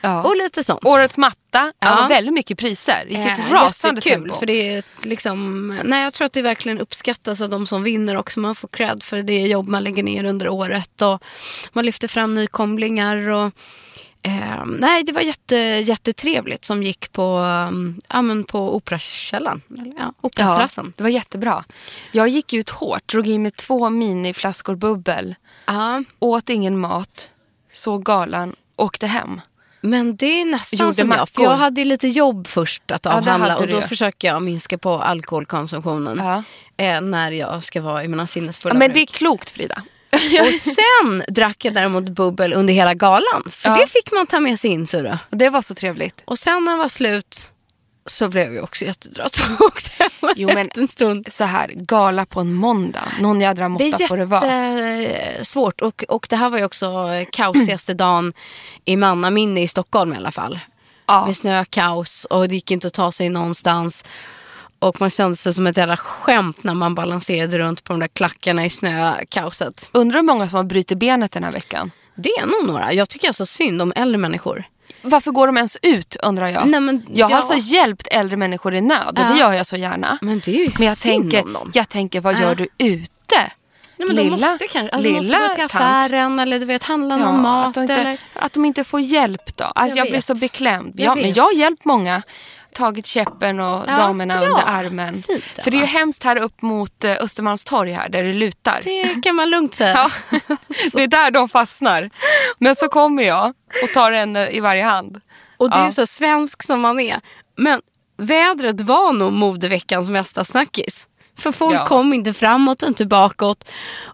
Ja. 0.00 0.22
Och 0.22 0.36
lite 0.36 0.64
sånt. 0.64 0.84
Årets 0.84 1.16
matta, 1.18 1.36
ja. 1.52 1.72
Ja. 2.00 2.06
väldigt 2.08 2.34
mycket 2.34 2.58
priser. 2.58 3.04
gick 3.08 3.18
ett 3.18 3.38
Eh, 3.38 3.52
rasande 3.52 3.98
jättekul, 4.00 4.22
tempo. 4.22 4.38
För 4.38 4.46
det 4.46 4.52
är 4.74 4.78
ett, 4.78 5.04
liksom, 5.04 5.66
nej, 5.84 6.02
jag 6.02 6.12
tror 6.14 6.26
att 6.26 6.32
det 6.32 6.42
verkligen 6.42 6.78
uppskattas 6.78 7.40
av 7.42 7.48
de 7.50 7.66
som 7.66 7.82
vinner 7.82 8.16
också. 8.16 8.40
Man 8.40 8.54
får 8.54 8.68
cred 8.68 9.02
för 9.02 9.22
det 9.22 9.40
jobb 9.46 9.68
man 9.68 9.84
lägger 9.84 10.02
ner 10.02 10.24
under 10.24 10.48
året. 10.48 11.02
Och 11.02 11.24
man 11.72 11.86
lyfter 11.86 12.08
fram 12.08 12.34
nykomlingar. 12.34 13.28
Och, 13.28 13.50
eh, 14.22 14.64
nej, 14.78 15.02
det 15.02 15.12
var 15.12 15.20
jätte, 15.20 15.56
jättetrevligt 15.56 16.64
som 16.64 16.82
gick 16.82 17.12
på, 17.12 17.38
um, 17.38 18.00
ja, 18.08 18.22
men 18.22 18.44
på 18.44 18.76
Operakällaren. 18.76 19.62
Eller, 19.78 19.94
Ja, 19.98 20.14
Operaterrassen. 20.20 20.92
det 20.96 21.02
var 21.02 21.10
jättebra. 21.10 21.64
Jag 22.12 22.28
gick 22.28 22.52
ut 22.52 22.70
hårt, 22.70 23.08
drog 23.08 23.26
i 23.26 23.38
mig 23.38 23.50
två 23.50 23.90
miniflaskor 23.90 24.74
bubbel, 24.76 25.34
Ja. 25.66 26.02
åt 26.18 26.50
ingen 26.50 26.78
mat, 26.78 27.30
såg 27.72 28.04
galan, 28.04 28.54
åkte 28.76 29.06
hem. 29.06 29.40
Men 29.80 30.16
det 30.16 30.40
är 30.40 30.44
nästan 30.44 30.94
som 30.94 31.10
jag. 31.10 31.28
För 31.28 31.42
jag 31.42 31.56
hade 31.56 31.84
lite 31.84 32.08
jobb 32.08 32.46
först 32.46 32.90
att 32.90 33.06
avhandla. 33.06 33.48
hade 33.52 33.54
och 33.54 33.68
då 33.68 33.88
försöker 33.88 34.28
jag 34.28 34.42
minska 34.42 34.78
på 34.78 34.94
alkoholkonsumtionen. 35.02 36.18
Ja. 36.18 36.42
Eh, 36.84 37.00
när 37.00 37.30
jag 37.30 37.64
ska 37.64 37.80
vara 37.80 38.04
i 38.04 38.08
mina 38.08 38.26
sinnesfulla 38.26 38.74
Ja, 38.74 38.78
men 38.78 38.92
det 38.92 39.00
är 39.00 39.06
klokt 39.06 39.50
Frida. 39.50 39.82
Och 40.40 40.54
sen 40.54 41.22
drack 41.28 41.64
jag 41.64 41.74
däremot 41.74 42.08
bubbel 42.08 42.52
under 42.52 42.74
hela 42.74 42.94
galan. 42.94 43.50
För 43.50 43.68
Ja. 43.68 43.76
det 43.76 43.86
fick 43.86 44.12
man 44.12 44.26
ta 44.26 44.40
med 44.40 44.60
sig 44.60 44.70
in. 44.70 44.86
Då. 44.92 45.18
Det 45.30 45.48
var 45.50 45.62
så 45.62 45.74
trevligt. 45.74 46.22
Och 46.24 46.38
sen 46.38 46.64
när 46.64 46.72
det 46.72 46.78
var 46.78 46.88
slut 46.88 47.52
så 48.06 48.28
blev 48.28 48.54
jag 48.54 48.64
också 48.64 48.84
jättetrött 48.84 49.36
och 49.58 49.66
åkte 49.66 49.90
hem 49.98 50.10
Jo, 50.36 50.50
men- 50.54 50.70
en 50.74 50.88
stund. 50.88 51.26
Så 51.32 51.44
här, 51.44 51.68
gala 51.74 52.26
på 52.26 52.40
en 52.40 52.54
måndag. 52.54 53.02
Någon 53.20 53.40
jädra 53.40 53.62
Det 53.64 53.68
måtta 53.68 53.84
är 53.84 54.06
får 54.08 54.16
det 54.16 54.24
vara. 54.24 54.46
jättesvårt 55.00 55.80
och, 55.80 56.04
och 56.08 56.26
det 56.30 56.36
här 56.36 56.50
var 56.50 56.58
ju 56.58 56.64
också 56.64 57.08
kaosigaste 57.32 57.94
dagen 57.94 58.32
i 58.84 58.96
mannaminne 58.96 59.62
i 59.62 59.68
Stockholm 59.68 60.12
i 60.12 60.16
alla 60.16 60.32
fall. 60.32 60.58
Ja. 61.06 61.26
Med 61.26 61.36
snökaos 61.36 62.24
och 62.24 62.48
det 62.48 62.54
gick 62.54 62.70
inte 62.70 62.86
att 62.86 62.92
ta 62.94 63.12
sig 63.12 63.28
någonstans. 63.28 64.04
Och 64.78 65.00
man 65.00 65.10
kände 65.10 65.36
sig 65.36 65.52
som 65.54 65.66
ett 65.66 65.76
jävla 65.76 65.96
skämt 65.96 66.64
när 66.64 66.74
man 66.74 66.94
balanserade 66.94 67.58
runt 67.58 67.84
på 67.84 67.92
de 67.92 68.00
där 68.00 68.08
klackarna 68.08 68.64
i 68.66 68.70
snökaoset. 68.70 69.88
Undrar 69.92 70.18
hur 70.20 70.26
många 70.26 70.48
som 70.48 70.56
har 70.56 70.64
brutit 70.64 70.98
benet 70.98 71.32
den 71.32 71.44
här 71.44 71.52
veckan. 71.52 71.90
Det 72.14 72.28
är 72.30 72.46
nog 72.46 72.66
några. 72.72 72.92
Jag 72.92 73.08
tycker 73.08 73.26
alltså 73.28 73.46
synd 73.46 73.82
om 73.82 73.92
äldre 73.96 74.18
människor. 74.18 74.64
Varför 75.02 75.30
går 75.30 75.46
de 75.46 75.56
ens 75.56 75.76
ut 75.82 76.16
undrar 76.22 76.46
jag. 76.48 76.66
Nej, 76.68 76.80
men 76.80 77.06
jag 77.14 77.26
har 77.26 77.30
ja. 77.30 77.36
alltså 77.36 77.54
hjälpt 77.74 78.06
äldre 78.10 78.36
människor 78.36 78.74
i 78.74 78.80
nöd 78.80 79.08
och 79.08 79.18
Ja. 79.24 79.28
det 79.32 79.38
gör 79.38 79.52
jag 79.52 79.66
så 79.66 79.76
gärna. 79.76 80.18
Men 80.20 80.40
det 80.44 80.50
är 80.50 80.64
ju 80.64 80.70
Men 80.78 80.86
jag 80.86 80.96
tänker, 80.98 81.42
om 81.42 81.52
dem. 81.52 81.70
jag 81.74 81.88
tänker, 81.88 82.20
vad 82.20 82.34
Ja. 82.34 82.40
gör 82.40 82.54
du 82.54 82.68
ute? 82.78 83.10
Nej, 83.96 84.06
men 84.06 84.16
de 84.16 84.30
måste 84.30 84.66
kanske 84.68 84.80
alltså, 84.96 85.08
de 85.10 85.16
måste 85.16 85.32
lilla 85.32 85.48
gå 85.48 85.54
till 85.54 85.68
tant. 85.68 86.04
affären 86.04 86.38
eller 86.38 86.58
du 86.58 86.64
vet, 86.64 86.82
handla 86.82 87.16
någon 87.16 87.34
Ja, 87.34 87.42
mat. 87.42 87.66
att, 87.68 87.74
de 87.74 87.80
inte, 87.82 87.94
eller... 87.94 88.18
att 88.34 88.52
de 88.52 88.64
inte 88.64 88.84
får 88.84 89.00
hjälp 89.00 89.56
då. 89.56 89.64
Alltså, 89.64 89.96
Jag 89.98 90.06
jag, 90.06 90.12
blir 90.12 90.20
så 90.20 90.34
beklämd. 90.34 90.92
Jag 90.96 91.06
Ja, 91.06 91.14
men 91.22 91.32
jag 91.32 91.44
har 91.44 91.52
hjälpt 91.52 91.84
många. 91.84 92.22
Tagit 92.74 93.06
käppen 93.06 93.60
och 93.60 93.84
Ja, 93.86 93.96
damerna 93.96 94.38
bra. 94.38 94.46
under 94.48 94.62
armen. 94.66 95.22
Fint, 95.22 95.44
För 95.64 95.70
det 95.70 95.76
är 95.76 95.80
ju 95.80 95.86
hemskt 95.86 96.24
här 96.24 96.36
upp 96.36 96.62
mot 96.62 97.04
eh, 97.04 97.12
Östermalmstorg 97.20 97.92
här 97.92 98.08
där 98.08 98.22
det 98.22 98.32
lutar. 98.32 98.80
Det 98.84 99.22
kan 99.22 99.36
man 99.36 99.50
lugnt 99.50 99.74
säga. 99.74 100.10
Ja, 100.30 100.38
det 100.92 101.02
är 101.02 101.06
där 101.08 101.30
de 101.30 101.48
fastnar. 101.48 102.10
Men 102.58 102.76
så 102.76 102.88
kommer 102.88 103.22
jag 103.22 103.52
och 103.82 103.92
tar 103.94 104.12
en 104.12 104.36
eh, 104.36 104.56
i 104.56 104.60
varje 104.60 104.84
hand. 104.84 105.20
Och 105.56 105.70
det 105.70 105.76
är 105.76 105.86
ju 105.86 105.92
så 105.92 106.06
svensk 106.06 106.62
som 106.62 106.80
man 106.80 107.00
är. 107.00 107.20
Men 107.56 107.80
vädret 108.16 108.80
var 108.80 109.12
nog 109.12 109.32
modeveckans 109.32 110.08
mesta 110.08 110.44
snackis. 110.44 111.06
För 111.40 111.52
folk 111.52 111.74
Ja. 111.76 111.86
kom 111.86 112.12
inte 112.14 112.32
framåt 112.34 112.82
och 112.82 112.88
inte 112.88 113.06
bakåt. 113.06 113.64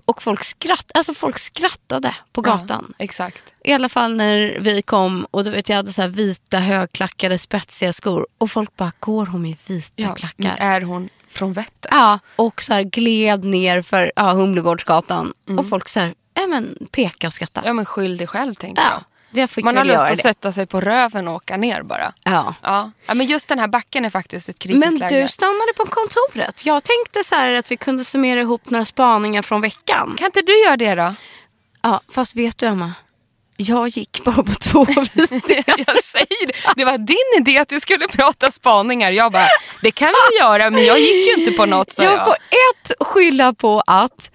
Och 0.06 0.22
folk, 0.22 0.44
skratt, 0.44 0.90
alltså 0.94 1.14
folk 1.14 1.38
skrattade 1.38 2.14
på 2.32 2.40
gatan. 2.40 2.94
Ja, 2.98 3.04
exakt. 3.04 3.54
I 3.64 3.72
alla 3.72 3.88
fall 3.88 4.16
när 4.16 4.58
vi 4.60 4.82
kom 4.82 5.26
och 5.30 5.44
du 5.44 5.50
vet, 5.50 5.68
jag 5.68 5.76
hade 5.76 5.92
så 5.92 6.06
vita 6.06 6.58
högklackade 6.58 7.38
spetsiga 7.38 7.92
skor. 7.92 8.26
Och 8.38 8.50
folk 8.50 8.76
bara, 8.76 8.92
går 9.00 9.26
hon 9.26 9.42
med 9.42 9.56
vita 9.66 9.92
Ja, 9.96 10.14
klackar? 10.14 10.56
är 10.58 10.80
hon 10.80 11.08
från 11.30 11.52
Vättern? 11.52 11.90
Ja, 11.98 12.18
och 12.36 12.62
så 12.62 12.72
här 12.74 12.82
gled 12.82 13.44
ner 13.44 13.82
för 13.82 14.12
ja, 14.16 14.32
Humlegårdsgatan. 14.32 15.32
Mm. 15.48 15.58
Och 15.58 15.68
folk 15.68 15.88
så 15.88 16.00
här, 16.00 16.14
ja, 16.34 16.46
men 16.46 16.76
peka 16.92 17.26
och 17.26 17.32
skratta. 17.32 17.62
Ja 17.64 17.72
men 17.72 17.84
skyll 17.84 18.16
dig 18.16 18.26
själv 18.26 18.54
tänker 18.54 18.82
Ja, 18.82 18.88
jag. 18.90 19.02
Man 19.62 19.76
har 19.76 19.84
lust 19.84 19.98
att 20.04 20.08
det. 20.16 20.22
sätta 20.22 20.52
sig 20.52 20.66
på 20.66 20.80
röven 20.80 21.28
och 21.28 21.34
åka 21.34 21.56
ner 21.56 21.82
bara. 21.82 22.12
Ja. 22.22 22.54
Ja. 22.62 22.90
ja, 23.06 23.14
men 23.14 23.26
just 23.26 23.48
den 23.48 23.58
här 23.58 23.68
backen 23.68 24.04
är 24.04 24.10
faktiskt 24.10 24.48
ett 24.48 24.58
kritiskt 24.58 24.80
Men 24.86 24.96
läge. 24.98 25.22
du 25.22 25.28
stannade 25.28 25.72
på 25.76 25.84
kontoret. 25.86 26.66
Jag 26.66 26.82
tänkte 26.84 27.24
så 27.24 27.34
här 27.34 27.52
att 27.52 27.70
vi 27.70 27.76
kunde 27.76 28.04
summera 28.04 28.40
ihop 28.40 28.70
några 28.70 28.84
spaningar 28.84 29.42
från 29.42 29.60
veckan. 29.60 30.14
Kan 30.18 30.26
inte 30.26 30.42
du 30.42 30.62
göra 30.64 30.76
det 30.76 30.94
då? 30.94 31.14
Ja, 31.82 32.00
fast 32.12 32.36
vet 32.36 32.58
du 32.58 32.66
Emma? 32.66 32.92
Jag 33.58 33.88
gick 33.88 34.24
bara 34.24 34.42
på 34.42 34.52
två 34.54 34.84
visningar. 35.12 35.64
jag 35.86 36.02
säger 36.02 36.46
det. 36.46 36.52
Det 36.76 36.84
var 36.84 36.98
din 36.98 37.40
idé 37.42 37.58
att 37.58 37.72
vi 37.72 37.80
skulle 37.80 38.08
prata 38.08 38.50
spaningar. 38.52 39.10
Jag 39.12 39.32
bara, 39.32 39.46
det 39.82 39.90
kan 39.90 40.08
vi 40.30 40.38
göra 40.38 40.70
men 40.70 40.84
jag 40.84 40.98
gick 40.98 41.26
ju 41.26 41.42
inte 41.44 41.56
på 41.56 41.66
något 41.66 41.92
sa 41.92 42.02
jag. 42.02 42.12
Jag 42.12 42.24
får 42.24 42.34
ett 42.34 42.92
skylla 43.08 43.52
på 43.52 43.82
att 43.86 44.30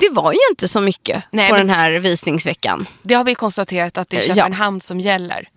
det 0.00 0.08
var 0.12 0.32
ju 0.32 0.38
inte 0.50 0.68
så 0.68 0.80
mycket 0.80 1.24
Nej, 1.30 1.50
på 1.50 1.56
den 1.56 1.70
här 1.70 1.90
visningsveckan. 1.90 2.86
Det 3.02 3.14
har 3.14 3.24
vi 3.24 3.34
konstaterat 3.34 3.98
att 3.98 4.10
det 4.10 4.16
är 4.16 4.28
Ja. 4.28 4.34
Köpenhamn 4.34 4.80
som 4.80 5.00
gäller. 5.00 5.48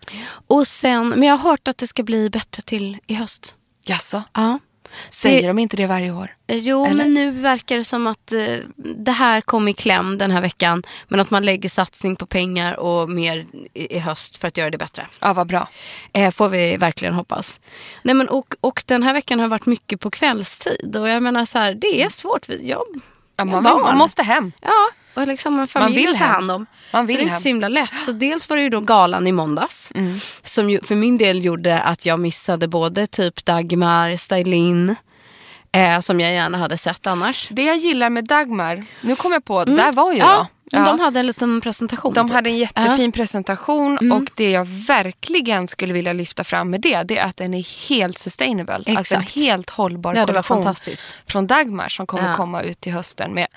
Och 0.48 0.68
sen, 0.68 1.10
men 1.10 1.24
jag 1.24 1.38
har 1.38 1.50
hört 1.50 1.68
att 1.68 1.78
det 1.78 1.88
ska 1.88 2.04
bli 2.04 2.30
bättre 2.30 2.62
till 2.62 2.98
i 3.08 3.14
höst. 3.14 3.56
Jaså? 3.86 4.24
Ja. 4.34 4.60
Säger 5.10 5.42
Det- 5.42 5.48
de 5.48 5.60
inte 5.60 5.78
det 5.78 5.88
varje 5.88 6.12
år? 6.12 6.36
Eh, 6.48 6.58
Jo, 6.58 6.86
Eller? 6.86 6.96
men 6.96 7.10
nu 7.10 7.32
verkar 7.32 7.78
det 7.78 7.84
som 7.86 8.08
att 8.08 8.32
eh, 8.32 8.56
det 8.76 9.12
här 9.12 9.42
kom 9.42 9.68
i 9.68 9.74
kläm 9.74 10.18
den 10.18 10.32
här 10.32 10.42
veckan. 10.42 10.84
Men 11.08 11.20
att 11.20 11.30
man 11.32 11.46
lägger 11.46 11.70
satsning 11.70 12.16
på 12.16 12.26
pengar 12.26 12.80
och 12.80 13.10
mer 13.10 13.46
i, 13.74 13.96
i 13.96 14.00
höst 14.00 14.38
för 14.38 14.48
att 14.48 14.58
göra 14.58 14.70
det 14.70 14.78
bättre. 14.78 15.08
Ja, 15.20 15.34
vad 15.34 15.48
bra. 15.48 15.68
Eh, 16.14 16.32
får 16.32 16.50
vi 16.50 16.78
verkligen 16.78 17.14
hoppas. 17.14 17.60
Nej, 18.04 18.16
men 18.16 18.30
och, 18.30 18.56
och 18.62 18.84
den 18.86 19.04
här 19.04 19.14
veckan 19.14 19.40
har 19.40 19.48
varit 19.48 19.66
mycket 19.66 20.00
på 20.00 20.10
kvällstid. 20.12 20.96
Och 20.98 21.10
jag 21.10 21.24
menar 21.24 21.46
så 21.46 21.58
här, 21.60 21.74
det 21.74 22.04
är 22.04 22.10
svårt. 22.10 22.46
Jag, 22.62 22.84
Ja, 23.48 23.62
man, 23.62 23.64
barn. 23.64 23.82
man 23.82 23.98
måste 23.98 24.24
hem. 24.24 24.52
Ja, 24.62 24.90
och 25.14 25.28
liksom 25.28 25.60
en 25.60 25.68
familj 25.68 25.96
vill 25.96 26.10
att 26.14 26.20
ta 26.20 26.26
hand 26.26 26.52
om. 26.52 26.66
Man 26.94 27.06
vill 27.06 27.16
så 27.16 27.22
det 27.22 27.24
är 27.24 27.28
inte 27.28 27.42
så 27.42 27.48
himla 27.48 27.68
lätt. 27.68 28.00
Så 28.00 28.12
dels 28.12 28.50
var 28.50 28.58
det 28.58 28.64
ju 28.64 28.70
då 28.70 28.80
galan 28.80 29.28
i 29.28 29.32
måndags. 29.32 29.92
Mm. 29.96 30.18
Som 30.44 30.70
ju 30.70 30.82
för 30.84 30.96
min 30.96 31.18
del 31.18 31.46
gjorde 31.46 31.80
att 31.80 32.06
jag 32.06 32.20
missade 32.20 32.68
både 32.68 33.08
typ 33.08 33.46
Dagmar, 33.46 34.18
Stylin. 34.18 34.96
Eh, 35.72 36.00
som 36.00 36.20
jag 36.20 36.34
gärna 36.34 36.58
hade 36.58 36.78
sett 36.78 37.08
annars. 37.08 37.48
Det 37.52 37.64
jag 37.64 37.78
gillar 37.78 38.10
med 38.10 38.26
Dagmar, 38.26 38.84
nu 39.02 39.16
kom 39.16 39.32
jag 39.32 39.46
på, 39.46 39.66
där 39.66 39.92
var 39.92 40.14
ju 40.14 40.20
Mm. 40.20 40.30
Ja, 40.30 40.36
jag. 40.36 40.48
Men 40.74 40.82
Ja. 40.82 40.88
de 40.88 41.00
hade 41.00 41.20
en 41.20 41.28
liten 41.28 41.62
presentation. 41.62 42.14
De 42.14 42.28
typ. 42.28 42.36
hade 42.36 42.50
en 42.50 42.58
jättefin 42.58 43.06
Ja. 43.06 43.12
presentation 43.12 43.98
Mm. 43.98 44.12
och 44.18 44.30
det 44.36 44.52
jag 44.52 44.66
verkligen 44.66 45.68
skulle 45.68 45.94
vilja 45.94 46.14
lyfta 46.14 46.44
fram 46.44 46.70
med 46.70 46.82
det, 46.82 47.04
det 47.04 47.18
är 47.18 47.26
att 47.26 47.38
den 47.38 47.54
är 47.54 47.90
helt 47.90 48.18
sustainable. 48.18 48.74
Alltså 48.76 48.92
en 49.16 49.22
Exakt. 49.22 49.36
helt 49.36 49.70
hållbar 49.70 50.10
Ja, 50.16 50.16
det 50.16 50.20
var 50.20 50.26
kollektion 50.44 50.58
fantastiskt. 50.64 51.16
från 51.28 51.48
Dagmar 51.48 51.90
som 51.90 52.08
kommer 52.08 52.30
Ja. 52.30 52.36
komma 52.36 52.62
ut 52.62 52.82
till 52.82 52.92
hösten 52.94 53.34
med 53.34 53.48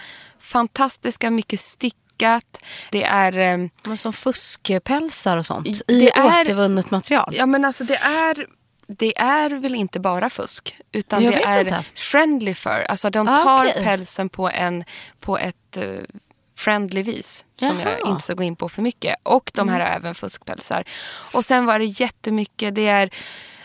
fantastiska, 0.40 1.30
mycket 1.30 1.60
stickat. 1.60 2.58
Det 2.90 3.04
är, 3.04 3.38
eh, 3.38 3.68
Men 3.84 3.96
som 3.96 4.12
fuskpälsar 4.12 5.36
och 5.36 5.46
sånt. 5.46 5.66
I 5.88 6.08
är- 6.08 6.26
återvunnet 6.26 6.90
material. 6.90 7.34
ja 7.36 7.46
men 7.46 7.64
alltså 7.64 7.84
det 7.84 7.96
är 7.96 8.46
det 8.86 9.18
är 9.18 9.50
väl 9.50 9.74
inte 9.74 10.00
bara 10.00 10.30
fusk 10.30 10.76
utan 10.92 11.22
Jag 11.24 11.32
det 11.32 11.42
är 11.44 11.60
inte. 11.60 11.84
friendly 11.94 12.54
fur. 12.54 12.86
Alltså 12.88 13.10
de 13.10 13.28
Ah, 13.28 13.36
tar 13.36 13.66
okej. 13.66 13.84
pälsen 13.84 14.28
på, 14.28 14.50
en, 14.50 14.84
på 15.20 15.38
ett 15.38 15.76
eh, 15.76 15.82
friendly 16.56 17.02
vis 17.02 17.44
som 17.58 17.78
jag 17.78 17.88
Jaha. 17.88 17.96
Mm. 17.96 18.08
inte 18.08 18.22
ska 18.22 18.34
gå 18.34 18.42
in 18.42 18.56
på 18.56 18.68
för 18.68 18.82
mycket. 18.82 19.16
Och 19.22 19.50
de 19.54 19.68
här 19.68 19.80
har 19.80 19.86
även 19.86 20.14
fuskpälsar. 20.14 20.84
Och 21.32 21.44
sen 21.44 21.66
var 21.66 21.78
det 21.78 21.84
jättemycket, 21.84 22.74
det 22.74 22.86
är 22.86 23.10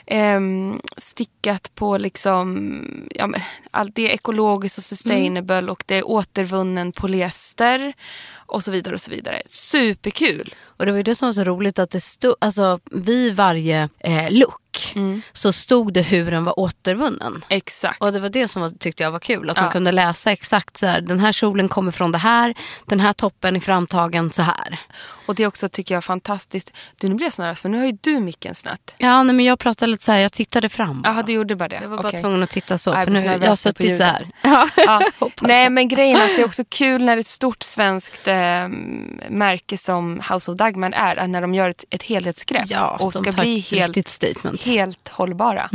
ehm, 0.05 0.81
stickat 0.97 1.75
på 1.75 1.97
liksom, 1.97 3.07
ja, 3.15 3.27
men, 3.27 3.41
allt, 3.71 3.95
det 3.95 4.09
är 4.09 4.13
ekologiskt 4.13 4.77
och 4.77 4.83
sustainable 4.83 5.57
Mm. 5.57 5.69
och 5.69 5.83
det 5.85 5.95
är 5.95 6.07
återvunnen 6.07 6.91
polyester 6.91 7.93
och 8.35 8.63
så 8.63 8.71
vidare 8.71 8.93
och 8.93 9.01
så 9.01 9.11
vidare. 9.11 9.41
Superkul! 9.45 10.55
Och 10.63 10.85
det 10.85 10.91
var 10.91 10.97
ju 10.97 11.03
det 11.03 11.15
som 11.15 11.25
var 11.25 11.33
så 11.33 11.43
roligt 11.43 11.79
att 11.79 11.89
det 11.91 11.99
stod, 11.99 12.35
alltså 12.41 12.79
vid 12.91 13.35
varje 13.35 13.89
eh, 13.99 14.31
look 14.31 14.61
Mm. 14.95 15.21
så 15.33 15.51
stod 15.53 15.93
det 15.93 16.01
hur 16.01 16.31
den 16.31 16.43
var 16.45 16.59
återvunnen. 16.59 17.45
Exakt. 17.49 18.01
Och 18.01 18.13
det 18.13 18.19
var 18.19 18.29
det 18.29 18.47
som 18.47 18.77
tyckte 18.79 19.03
jag 19.03 19.11
var 19.11 19.19
kul. 19.19 19.49
Att 19.49 19.57
Ja. 19.57 19.63
man 19.63 19.71
kunde 19.71 19.91
läsa 19.91 20.31
exakt 20.31 20.77
så 20.77 20.85
här, 20.85 21.01
den 21.01 21.19
här 21.19 21.31
kjolen 21.31 21.69
kommer 21.69 21.91
från 21.91 22.11
det 22.11 22.17
här, 22.17 22.53
den 22.85 22.99
här 22.99 23.13
toppen 23.13 23.55
är 23.55 23.59
framtagen 23.59 24.31
så 24.31 24.41
här. 24.41 24.79
Och 25.25 25.35
det 25.35 25.47
också 25.47 25.69
tycker 25.69 25.93
jag 25.95 26.03
fantastiskt. 26.03 26.73
Du 26.99 27.09
nu 27.09 27.15
blir 27.15 27.25
jag 27.25 27.33
så 27.33 27.41
nervös 27.41 27.61
för 27.61 27.69
nu 27.69 27.77
har 27.77 27.85
ju 27.85 27.97
du 28.01 28.19
micken 28.19 28.55
snett. 28.55 28.95
Ja, 28.97 29.23
nej, 29.23 29.35
men 29.35 29.45
jag 29.45 29.59
pratade 29.59 29.91
lite 29.91 30.03
så 30.03 30.11
här, 30.11 30.19
jag 30.19 30.31
tittade 30.33 30.69
fram. 30.69 31.01
bara. 31.01 31.09
Jaha 31.13 31.23
du 31.23 31.33
gjorde 31.33 31.55
bara 31.55 31.69
det. 31.69 31.75
Jag 31.81 31.89
var 31.89 31.97
bara 31.97 32.07
Okej. 32.07 32.21
tvungen 32.21 32.43
att 32.43 32.49
titta 32.49 32.77
så. 32.77 32.93
För 32.93 33.05
nu, 33.11 33.19
jag 33.19 33.39
har 33.47 33.55
suttit 33.55 33.97
så 33.97 34.03
här. 34.03 34.27
Ja. 34.75 35.01
Nej 35.41 35.69
men 35.69 35.87
grejen 35.87 36.17
är 36.17 36.25
att 36.25 36.35
det 36.35 36.41
är 36.41 36.45
också 36.45 36.63
kul 36.69 37.01
när 37.05 37.17
ett 37.17 37.27
stort 37.27 37.63
svenskt 37.63 38.27
eh, 38.27 38.35
märke 39.29 39.77
som 39.77 40.21
House 40.33 40.51
of 40.51 40.57
Dagman 40.57 40.93
är, 40.93 41.15
är 41.15 41.27
när 41.27 41.41
de 41.41 41.53
gör 41.53 41.69
ett, 41.69 41.85
ett 41.89 42.03
helhetsgrepp 42.03 42.65
Ja, 42.67 42.97
och 42.99 43.11
de 43.11 43.23
ska 43.23 43.31
tar 43.31 43.41
bli 43.41 43.59
ett 43.59 43.71
helt, 43.71 43.87
riktigt 43.87 44.07
statement. 44.07 44.67
Helt 44.69 45.07
hållbara. 45.09 45.69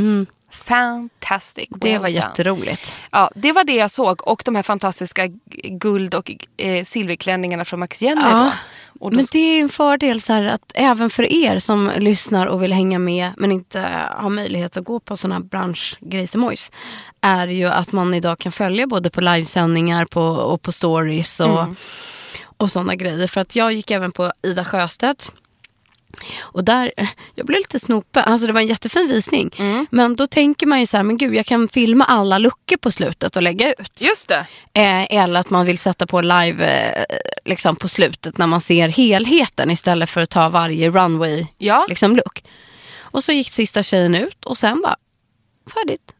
Fantastic. 0.51 1.67
Det 1.69 1.89
well 1.89 2.01
var 2.01 2.09
done. 2.09 2.19
jätteroligt. 2.19 2.95
Ja, 3.11 3.31
det 3.35 3.51
var 3.51 3.63
det 3.63 3.75
jag 3.75 3.91
såg 3.91 4.27
och 4.27 4.41
de 4.45 4.55
här 4.55 4.63
fantastiska 4.63 5.27
guld 5.63 6.15
och 6.15 6.31
eh, 6.57 6.83
silverklänningarna 6.83 7.65
från 7.65 7.79
Max 7.79 8.01
Jenner. 8.01 8.29
Ja, 8.31 8.51
då. 8.93 9.09
Då 9.09 9.15
Men 9.15 9.25
det 9.31 9.39
är 9.39 9.61
en 9.61 9.69
fördel 9.69 10.21
så 10.21 10.33
här, 10.33 10.43
att 10.43 10.71
även 10.75 11.09
för 11.09 11.23
er 11.31 11.59
som 11.59 11.91
lyssnar 11.97 12.47
och 12.47 12.63
vill 12.63 12.73
hänga 12.73 12.99
med 12.99 13.31
men 13.37 13.51
inte 13.51 13.79
har 14.17 14.29
möjlighet 14.29 14.77
att 14.77 14.83
gå 14.85 14.99
på 14.99 15.17
sådana 15.17 15.39
branschgrejsimojs 15.39 16.71
är 17.21 17.47
ju 17.47 17.65
att 17.65 17.91
man 17.91 18.13
idag 18.13 18.39
kan 18.39 18.51
följa 18.51 18.87
både 18.87 19.09
på 19.09 19.21
livesändningar 19.21 20.05
på, 20.05 20.21
och 20.21 20.61
på 20.61 20.71
stories 20.71 21.39
och, 21.39 21.59
Mm. 21.61 21.75
och 22.57 22.71
sådana 22.71 22.95
grejer. 22.95 23.27
För 23.27 23.41
att 23.41 23.55
jag 23.55 23.73
gick 23.73 23.91
även 23.91 24.11
på 24.11 24.31
Ida 24.43 24.65
Sjöstedt 24.65 25.31
och 26.41 26.63
där, 26.63 26.91
jag 27.35 27.45
blev 27.45 27.57
lite 27.59 27.79
snopen. 27.79 28.23
Alltså 28.25 28.47
det 28.47 28.53
var 28.53 28.61
en 28.61 28.67
jättefin 28.67 29.07
visning. 29.07 29.51
Mm. 29.57 29.87
Men 29.91 30.15
då 30.15 30.27
tänker 30.27 30.65
man 30.65 30.79
ju 30.79 30.85
så 30.85 30.97
här, 30.97 31.03
men 31.03 31.17
gud 31.17 31.35
jag 31.35 31.45
kan 31.45 31.67
filma 31.67 32.05
alla 32.05 32.37
luckor 32.37 32.77
på 32.77 32.91
slutet 32.91 33.35
och 33.35 33.41
lägga 33.41 33.73
ut. 33.73 34.01
Just 34.01 34.27
det. 34.27 34.45
Eh, 34.73 35.15
eller 35.15 35.39
att 35.39 35.49
man 35.49 35.65
vill 35.65 35.77
sätta 35.77 36.07
på 36.07 36.21
live 36.21 36.65
eh, 36.65 37.05
liksom 37.45 37.75
på 37.75 37.87
slutet 37.87 38.37
när 38.37 38.47
man 38.47 38.61
ser 38.61 38.89
helheten 38.89 39.71
istället 39.71 40.09
för 40.09 40.21
att 40.21 40.29
ta 40.29 40.49
varje 40.49 40.89
runway 40.89 41.47
Ja. 41.57 41.85
liksom, 41.89 42.15
look. 42.15 42.43
Och 42.99 43.23
så 43.23 43.31
gick 43.31 43.49
sista 43.51 43.83
tjejen 43.83 44.15
ut 44.15 44.45
och 44.45 44.57
sen 44.57 44.81
bara 44.81 44.95
färdigt. 45.73 46.11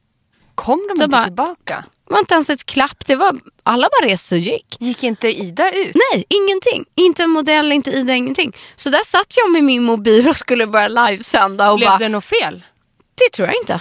Kom 0.55 0.87
de 0.89 0.97
Så 0.97 1.03
inte 1.03 1.07
bara- 1.11 1.23
tillbaka? 1.23 1.83
Det 2.07 2.13
var 2.13 2.19
inte 2.19 2.33
ens 2.33 2.49
ett 2.49 2.65
klapp, 2.65 3.05
det 3.05 3.15
var, 3.15 3.37
alla 3.63 3.89
bara 4.01 4.09
reste 4.11 4.35
och 4.35 4.39
gick. 4.41 4.77
Gick 4.79 5.03
inte 5.03 5.27
Ida 5.27 5.71
ut? 5.71 5.95
Nej, 6.11 6.25
ingenting. 6.29 6.85
Inte 6.95 7.23
en 7.23 7.29
modell, 7.29 7.71
inte 7.71 7.89
Ida, 7.91 8.13
ingenting. 8.13 8.55
Så 8.75 8.89
där 8.89 9.03
satt 9.05 9.33
jag 9.37 9.51
med 9.51 9.63
min 9.63 9.83
mobil 9.83 10.29
och 10.29 10.35
skulle 10.37 10.67
börja 10.67 10.87
livesända 10.87 11.71
och 11.71 11.77
Blev 11.77 11.89
bara, 11.89 11.97
det 11.97 12.09
något 12.09 12.25
fel? 12.25 12.63
det 13.15 13.29
tror 13.35 13.47
jag 13.47 13.57
inte. 13.57 13.79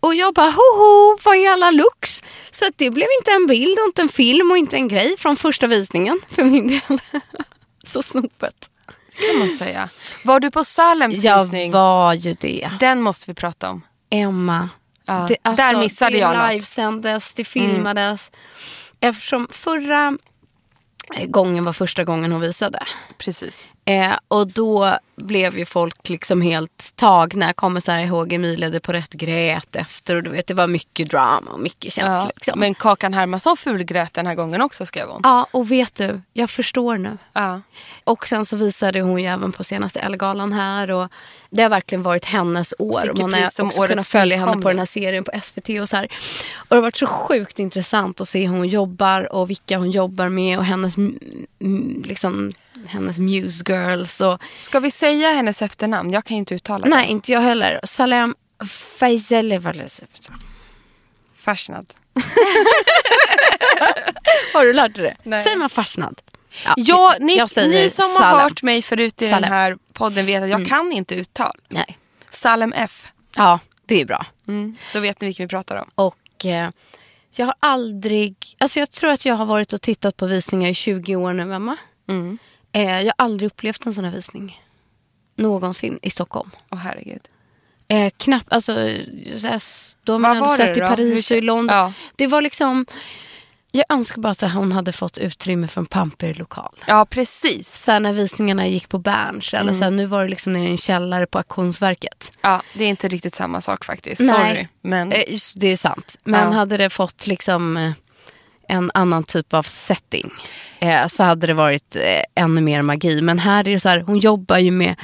Och 0.00 0.14
jag 0.14 0.34
bara, 0.34 0.50
hoho, 0.50 1.18
vad 1.22 1.36
är 1.36 1.50
alla 1.50 1.70
looks? 1.70 2.22
Så 2.50 2.66
att 2.66 2.72
det 2.76 2.90
blev 2.90 3.06
inte 3.20 3.30
en 3.32 3.46
bild 3.46 3.78
och 3.78 3.84
inte 3.86 4.02
en 4.02 4.08
film 4.08 4.50
och 4.50 4.58
inte 4.58 4.76
en 4.76 4.88
grej 4.88 5.16
från 5.18 5.36
första 5.36 5.66
visningen 5.66 6.20
för 6.30 6.44
min 6.44 6.68
del. 6.68 7.00
Så 7.84 8.02
snopet. 8.02 8.70
kan 9.30 9.38
man 9.38 9.50
säga. 9.50 9.88
Var 10.24 10.40
du 10.40 10.50
på 10.50 10.64
Salems 10.64 11.24
Jag 11.24 11.42
visning? 11.42 11.72
var 11.72 12.14
ju 12.14 12.32
det. 12.40 12.70
Den 12.80 13.02
måste 13.02 13.30
vi 13.30 13.34
prata 13.34 13.70
om. 13.70 13.82
Emma. 14.10 14.68
Ja, 15.06 15.28
Det, 15.28 15.50
där 15.56 15.78
missade 15.78 16.10
det 16.10 16.18
jag 16.18 16.28
något. 16.28 16.36
Mm. 16.36 16.52
livesändes, 16.52 17.34
det 17.34 17.44
filmades. 17.44 18.30
Eftersom 19.00 19.48
förra 19.50 20.18
gången 21.26 21.64
var 21.64 21.72
första 21.72 22.04
gången 22.04 22.32
hon 22.32 22.40
visade. 22.40 22.78
Precis. 23.18 23.68
Eh, 23.90 24.18
och 24.28 24.46
då 24.46 24.98
blev 25.16 25.58
ju 25.58 25.64
folk 25.64 26.08
liksom 26.08 26.42
helt 26.42 26.92
tagna. 26.96 27.46
Jag 27.46 27.56
kommer 27.56 27.80
så 27.80 27.92
här 27.92 28.04
ihåg 28.04 28.32
Emilia 28.32 28.70
de 28.70 28.80
på 28.80 28.92
rätt 28.92 29.12
grät 29.12 29.76
efter. 29.76 30.16
Och 30.16 30.22
du 30.22 30.30
vet, 30.30 30.46
det 30.46 30.54
var 30.54 30.66
mycket 30.66 31.10
drama 31.10 31.50
och 31.50 31.60
mycket 31.60 31.92
känslor. 31.92 32.16
Ja. 32.16 32.30
liksom. 32.34 32.60
Men 32.60 32.74
Kakan 32.74 33.14
Hermansson 33.14 33.56
fulgrät 33.56 34.14
den 34.14 34.26
här 34.26 34.34
gången 34.34 34.62
också 34.62 34.86
skrev 34.86 35.08
hon. 35.08 35.20
Ja, 35.24 35.46
och 35.50 35.70
vet 35.70 35.94
du, 35.94 36.20
jag 36.32 36.50
förstår 36.50 36.98
nu. 36.98 37.18
Ja. 37.32 37.60
Och 38.04 38.26
sen 38.26 38.46
så 38.46 38.56
visade 38.56 39.00
hon 39.00 39.22
ju 39.22 39.26
även 39.26 39.52
på 39.52 39.64
senaste 39.64 40.00
Ellegalan 40.00 40.52
här. 40.52 40.90
Och 40.90 41.08
det 41.50 41.62
har 41.62 41.70
verkligen 41.70 42.02
varit 42.02 42.24
hennes 42.24 42.74
år. 42.78 43.12
Man 43.20 43.34
har 43.34 43.46
också 43.46 43.68
kunnat 43.68 44.06
följa 44.06 44.36
henne 44.36 44.62
på 44.62 44.68
den 44.68 44.78
här 44.78 44.86
serien 44.86 45.24
på 45.24 45.32
SVT 45.42 45.68
och 45.80 45.88
så 45.88 45.96
här. 45.96 46.04
Och 46.56 46.66
det 46.68 46.74
har 46.74 46.82
varit 46.82 46.96
så 46.96 47.06
sjukt 47.06 47.58
intressant 47.58 48.20
att 48.20 48.28
se 48.28 48.46
hur 48.46 48.56
hon 48.56 48.68
jobbar 48.68 49.32
och 49.32 49.50
vilka 49.50 49.78
hon 49.78 49.90
jobbar 49.90 50.28
med 50.28 50.58
och 50.58 50.64
hennes, 50.64 50.94
liksom, 52.04 52.52
hennes 52.86 53.18
muse 53.18 53.64
girls. 53.68 54.20
Och, 54.20 54.42
Ska 54.56 54.80
vi 54.80 54.90
säga 54.90 55.30
hennes 55.30 55.62
efternamn? 55.62 56.10
Jag 56.12 56.24
kan 56.24 56.34
ju 56.34 56.38
inte 56.38 56.54
uttala 56.54 56.84
det. 56.84 56.90
nej, 56.90 57.08
inte 57.08 57.32
jag 57.32 57.40
heller. 57.40 57.80
Salem 57.84 58.34
Faisal 58.98 59.60
Fashnad. 61.36 61.86
Har 64.52 64.64
du 64.64 64.72
lärt 64.72 64.94
dig 64.94 65.04
det? 65.04 65.16
Nej. 65.22 65.42
Säger 65.42 65.56
man 65.56 65.70
fastnad? 65.70 66.20
Ja, 66.76 67.14
ni, 67.20 67.36
jag 67.36 67.50
säger 67.50 67.68
ni 67.68 67.90
som 67.90 68.04
har 68.04 68.20
Salem. 68.20 68.40
hört 68.40 68.62
mig 68.62 68.82
förut 68.82 69.22
i 69.22 69.28
Salem. 69.28 69.42
den 69.42 69.52
här 69.52 69.78
podden 69.92 70.26
vet 70.26 70.42
att 70.42 70.48
jag 70.48 70.66
kan 70.68 70.92
inte 70.92 71.14
uttal. 71.14 71.56
Nej. 71.68 71.98
Salem 72.30 72.72
F. 72.76 73.06
Ja, 73.36 73.58
det 73.86 74.00
är 74.00 74.06
bra. 74.06 74.26
Mm. 74.48 74.76
Då 74.92 75.00
vet 75.00 75.20
ni 75.20 75.26
vilken 75.26 75.46
vi 75.46 75.48
pratar 75.50 75.76
om. 75.76 75.90
Och 75.94 76.46
eh, 76.46 76.70
jag 77.30 77.46
har 77.46 77.54
aldrig... 77.60 78.56
Alltså 78.58 78.78
jag 78.78 78.90
tror 78.90 79.10
att 79.10 79.24
jag 79.24 79.34
har 79.34 79.46
varit 79.46 79.72
och 79.72 79.82
tittat 79.82 80.16
på 80.16 80.26
visningar 80.26 80.70
i 80.70 80.74
20 80.74 81.16
år 81.16 81.32
nu, 81.32 81.54
Emma. 81.54 81.76
Mm. 82.08 82.38
Eh, 82.72 82.82
jag 83.00 83.04
har 83.18 83.24
aldrig 83.24 83.46
upplevt 83.46 83.86
en 83.86 83.94
sån 83.94 84.04
här 84.04 84.12
visning. 84.12 84.60
Någonsin 85.36 85.98
i 86.02 86.10
Stockholm. 86.10 86.50
Åh 86.70 86.78
herregud. 86.78 87.20
Eh, 87.88 88.10
knappt, 88.16 88.52
alltså, 88.52 88.72
så 89.38 89.58
då 90.04 90.12
har 90.12 90.18
man 90.18 90.36
ändå 90.36 90.48
var 90.48 90.56
sett 90.56 90.76
i? 90.76 90.80
Paris 90.80 91.30
och 91.30 91.36
i 91.36 91.40
London. 91.40 91.76
Ja. 91.76 91.92
Det 92.16 92.26
var 92.26 92.40
liksom... 92.42 92.86
Jag 93.72 93.84
önskar 93.88 94.20
bara 94.22 94.30
att 94.30 94.40
hon 94.52 94.72
hade 94.72 94.92
fått 94.92 95.18
utrymme 95.18 95.68
för 95.68 95.80
en 95.80 95.86
pampig 95.86 96.38
lokal. 96.38 96.74
Ja, 96.86 97.04
precis. 97.10 97.82
Så 97.82 97.98
när 97.98 98.12
visningarna 98.12 98.66
gick 98.66 98.88
på 98.88 98.98
Berns, 98.98 99.54
eller 99.54 99.62
Mm. 99.62 99.74
så 99.74 99.84
här, 99.84 99.90
nu 99.90 100.06
var 100.06 100.22
det 100.22 100.28
liksom 100.28 100.52
nere 100.52 100.64
i 100.64 100.70
en 100.70 100.76
källare 100.78 101.26
på 101.26 101.38
Auktionsverket. 101.38 102.32
Ja, 102.40 102.62
det 102.74 102.84
är 102.84 102.88
inte 102.88 103.08
riktigt 103.08 103.34
samma 103.34 103.60
sak 103.60 103.84
faktiskt. 103.84 104.20
Nej. 104.20 104.54
Sorry. 104.54 104.68
Men 104.82 105.12
Eh, 105.12 105.38
Det 105.56 105.66
är 105.72 105.76
sant. 105.76 106.16
Men 106.24 106.40
Ja. 106.52 106.58
hade 106.58 106.76
det 106.76 106.90
fått 106.90 107.26
liksom 107.26 107.76
eh, 107.76 107.92
en 108.70 108.90
annan 108.94 109.24
typ 109.24 109.54
av 109.54 109.62
setting 109.62 110.30
eh, 110.80 111.06
så 111.06 111.22
hade 111.22 111.46
det 111.46 111.54
varit 111.54 111.96
eh, 111.96 112.42
ännu 112.44 112.60
mer 112.60 112.82
magi. 112.82 113.22
Men 113.22 113.38
här 113.38 113.68
är 113.68 113.72
det 113.72 113.80
så 113.80 113.88
här, 113.88 114.00
hon 114.00 114.18
jobbar 114.18 114.58
ju 114.58 114.70
med 114.70 114.94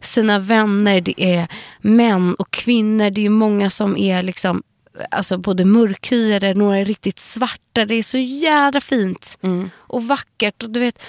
sina 0.00 0.38
vänner. 0.38 1.00
Det 1.00 1.22
är 1.22 1.48
män 1.80 2.34
och 2.34 2.50
kvinnor. 2.50 3.10
Det 3.10 3.20
är 3.20 3.22
ju 3.22 3.28
många 3.28 3.70
som 3.70 3.96
är 3.96 4.22
liksom 4.22 4.62
Alltså 5.10 5.38
både 5.38 5.64
mörkhyade, 5.64 6.54
några 6.54 6.78
är 6.78 6.84
riktigt 6.84 7.18
svarta. 7.18 7.84
Det 7.84 7.94
är 7.94 8.02
så 8.02 8.18
jädra 8.18 8.80
fint 8.80 9.38
Mm. 9.42 9.70
och 9.76 10.06
vackert. 10.06 10.62
Och 10.62 10.70
du 10.70 10.80
vet 10.80 11.02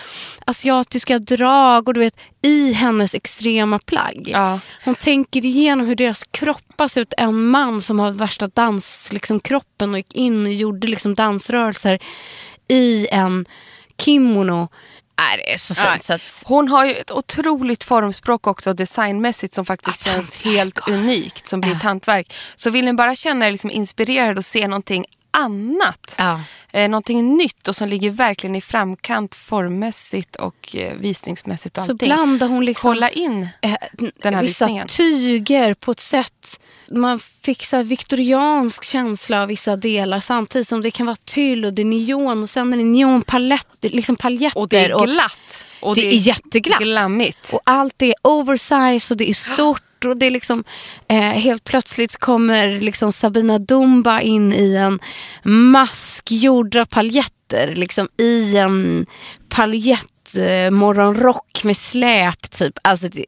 asiatiska 0.45 1.19
drag 1.19 1.87
och 1.87 1.93
du 1.93 1.99
vet 1.99 2.17
i 2.41 2.73
hennes 2.73 3.15
extrema 3.15 3.79
plagg. 3.79 4.29
Ja. 4.31 4.59
Hon 4.85 4.95
tänker 4.95 5.45
igenom 5.45 5.87
hur 5.87 5.95
deras 5.95 6.23
kroppar 6.23 6.87
ser 6.87 7.01
ut. 7.01 7.13
En 7.17 7.45
man 7.47 7.81
som 7.81 7.99
har 7.99 8.11
värsta 8.11 8.47
dans, 8.47 9.13
liksom, 9.13 9.39
kroppen 9.39 9.91
och 9.91 9.97
gick 9.97 10.13
in 10.15 10.45
och 10.45 10.53
gjorde 10.53 10.87
liksom, 10.87 11.15
dansrörelser 11.15 11.99
i 12.67 13.07
en 13.11 13.45
kimono. 14.01 14.67
Nej, 15.19 15.37
det 15.37 15.53
är 15.53 15.57
så 15.57 15.75
fint. 15.75 15.87
Nej. 15.87 15.99
Så 16.01 16.13
att, 16.13 16.43
Hon 16.45 16.67
har 16.67 16.85
ju 16.85 16.93
ett 16.95 17.11
otroligt 17.11 17.83
formspråk 17.83 18.47
också 18.47 18.73
designmässigt 18.73 19.53
som 19.53 19.65
faktiskt 19.65 20.05
Ja, 20.07 20.13
känns 20.13 20.45
helt 20.45 20.87
unikt 20.87 21.47
som 21.47 21.61
blir 21.61 21.71
ett 21.71 21.83
hantverk. 21.83 22.33
Så 22.55 22.69
vill 22.69 22.85
ni 22.85 22.93
bara 22.93 23.15
känna 23.15 23.47
er 23.47 23.51
liksom 23.51 23.71
inspirerad 23.71 24.37
och 24.37 24.45
se 24.45 24.67
någonting 24.67 25.05
annat, 25.33 26.15
ja. 26.17 26.39
eh, 26.71 26.89
någonting 26.89 27.37
nytt 27.37 27.67
och 27.67 27.75
som 27.75 27.87
ligger 27.87 28.11
verkligen 28.11 28.55
i 28.55 28.61
framkant 28.61 29.35
formmässigt 29.35 30.35
och 30.35 30.75
eh, 30.75 30.93
visningsmässigt 30.97 31.77
och 31.77 31.83
Så 31.83 31.91
allting. 31.91 32.07
blandar 32.07 32.47
hon 32.47 32.65
liksom 32.65 32.91
Kolla 32.93 33.09
in. 33.09 33.47
eh, 33.61 33.73
den 34.21 34.33
här 34.33 34.41
vissa 34.41 34.65
visningen. 34.65 34.87
tyger 34.87 35.73
på 35.73 35.91
ett 35.91 35.99
sätt. 35.99 36.59
Man 36.91 37.19
fick 37.19 37.65
så 37.65 37.83
viktoriansk 37.83 38.83
känsla 38.83 39.41
av 39.41 39.47
vissa 39.47 39.75
delar 39.75 40.19
samtidigt 40.19 40.67
som 40.67 40.81
det 40.81 40.91
kan 40.91 41.05
vara 41.05 41.17
tyll 41.25 41.65
och 41.65 41.73
det 41.73 41.81
är 41.81 41.85
neon 41.85 42.43
och 42.43 42.49
sen 42.49 42.73
är 42.73 42.77
det 42.77 42.83
neonpaletter. 42.83 43.89
Liksom 43.89 44.15
paljetter. 44.15 44.59
Och 44.59 44.67
det 44.67 44.79
är 44.79 45.05
glatt. 45.05 45.65
Och 45.81 45.95
Det 45.95 46.07
är 46.07 46.13
jätteglatt. 46.27 46.79
Glammigt. 46.81 47.53
Och 47.53 47.61
allt 47.63 48.01
är 48.01 48.13
oversize 48.21 49.13
och 49.13 49.17
det 49.17 49.29
är 49.29 49.33
stort. 49.33 49.81
Och 50.07 50.17
det 50.17 50.25
är 50.25 50.31
liksom, 50.31 50.63
eh, 51.07 51.19
helt 51.19 51.63
plötsligt 51.63 52.17
kommer 52.17 52.79
liksom 52.81 53.11
Sabina 53.11 53.57
Dumba 53.57 54.21
in 54.21 54.53
i 54.53 54.75
en 54.75 54.99
mask 55.71 56.31
gjord 56.31 56.75
av 56.75 56.85
paljetter. 56.85 57.75
Liksom 57.75 58.07
i 58.17 58.57
en 58.57 59.05
paljett 59.49 60.37
eh, 60.37 60.71
morgonrock 60.71 61.63
med 61.63 61.77
släp 61.77 62.51
typ. 62.51 62.73
Alltså 62.81 63.07
det, 63.07 63.25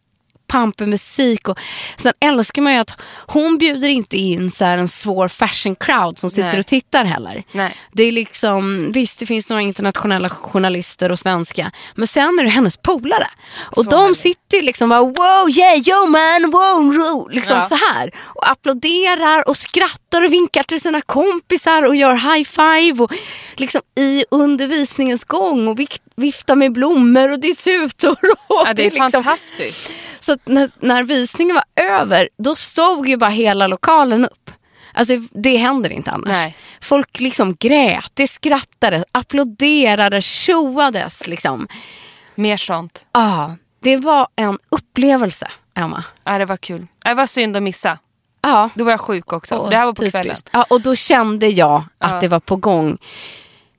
pampig 0.47 0.87
musik. 0.87 1.49
Och, 1.49 1.59
sen 1.97 2.13
älskar 2.19 2.61
man 2.61 2.73
ju 2.73 2.79
att 2.79 2.93
hon 3.27 3.57
bjuder 3.57 3.87
inte 3.87 4.17
in 4.17 4.51
så 4.51 4.65
en 4.65 4.87
svår 4.87 5.27
fashion 5.27 5.75
crowd 5.75 6.19
som 6.19 6.29
sitter 6.29 6.49
Nej. 6.49 6.59
och 6.59 6.65
tittar 6.65 7.05
heller. 7.05 7.43
Nej. 7.51 7.75
Det 7.91 8.03
är 8.03 8.11
liksom, 8.11 8.91
visst 8.91 9.19
det 9.19 9.25
finns 9.25 9.49
några 9.49 9.61
internationella 9.61 10.29
journalister 10.29 11.11
och 11.11 11.19
svenska. 11.19 11.71
Men 11.95 12.07
sen 12.07 12.39
är 12.39 12.43
det 12.43 12.49
hennes 12.49 12.77
polare. 12.77 13.27
Och 13.77 13.83
Så 13.83 13.89
de 13.89 14.01
härligt. 14.01 14.17
sitter 14.17 14.57
ju 14.57 14.63
liksom 14.63 14.89
bara 14.89 15.01
wow 15.01 15.49
yeah 15.57 15.77
yo 15.77 16.07
man 16.09 16.51
wow, 16.51 16.95
wow 16.95 17.29
liksom 17.31 17.57
Ja. 17.57 17.63
så 17.63 17.75
här. 17.75 18.11
Och 18.17 18.49
applåderar 18.51 19.49
och 19.49 19.57
skrattar 19.57 20.21
och 20.23 20.33
vinkar 20.33 20.63
till 20.63 20.81
sina 20.81 21.01
kompisar 21.01 21.83
och 21.83 21.95
gör 21.95 22.15
high 22.15 22.43
five. 22.49 23.03
Och 23.03 23.11
liksom 23.55 23.81
i 23.99 24.25
undervisningens 24.31 25.23
gång 25.23 25.67
och 25.67 25.77
viftar 26.15 26.55
med 26.55 26.71
blommor 26.73 27.31
och 27.31 27.39
det 27.39 27.47
är 27.47 27.55
tutor. 27.55 28.17
Och 28.47 28.63
Ja, 28.65 28.73
det 28.73 28.81
är 28.85 28.91
liksom, 28.91 29.11
fantastiskt. 29.11 29.91
Så 30.25 30.37
när, 30.45 30.71
när 30.79 31.03
visningen 31.03 31.55
var 31.55 31.83
över, 31.83 32.29
då 32.37 32.55
stod 32.55 33.07
ju 33.09 33.17
bara 33.17 33.29
hela 33.29 33.67
lokalen 33.67 34.25
upp. 34.25 34.51
Alltså 34.93 35.13
det 35.31 35.57
händer 35.57 35.89
inte 35.89 36.11
annars. 36.11 36.27
Nej. 36.27 36.57
Folk 36.81 37.19
liksom 37.19 37.55
grät, 37.59 38.11
det 38.13 38.27
skrattades, 38.27 39.03
applåderade, 39.11 40.21
tjoades 40.21 41.27
liksom. 41.27 41.67
Mer 42.35 42.57
sånt. 42.57 43.05
Ah, 43.11 43.49
det 43.79 43.97
var 43.97 44.27
en 44.35 44.59
upplevelse, 44.69 45.47
Emma. 45.75 46.03
Ja, 46.23 46.37
det 46.37 46.45
var 46.45 46.57
kul. 46.57 46.87
Det 47.03 47.13
var 47.13 47.25
synd 47.27 47.57
att 47.57 47.63
missa. 47.63 47.97
Ja. 48.41 48.69
Då 48.75 48.83
var 48.83 48.91
jag 48.91 49.01
sjuk 49.01 49.33
också. 49.33 49.55
Och 49.55 49.69
det 49.69 49.77
här 49.77 49.85
var 49.85 49.93
på 49.93 50.01
typiskt. 50.01 50.11
kvällen. 50.11 50.35
Ja, 50.51 50.65
och 50.69 50.81
då 50.81 50.95
kände 50.95 51.47
jag 51.47 51.83
att 51.97 52.11
Ja. 52.11 52.19
det 52.19 52.27
var 52.27 52.39
på 52.39 52.55
gång. 52.55 52.97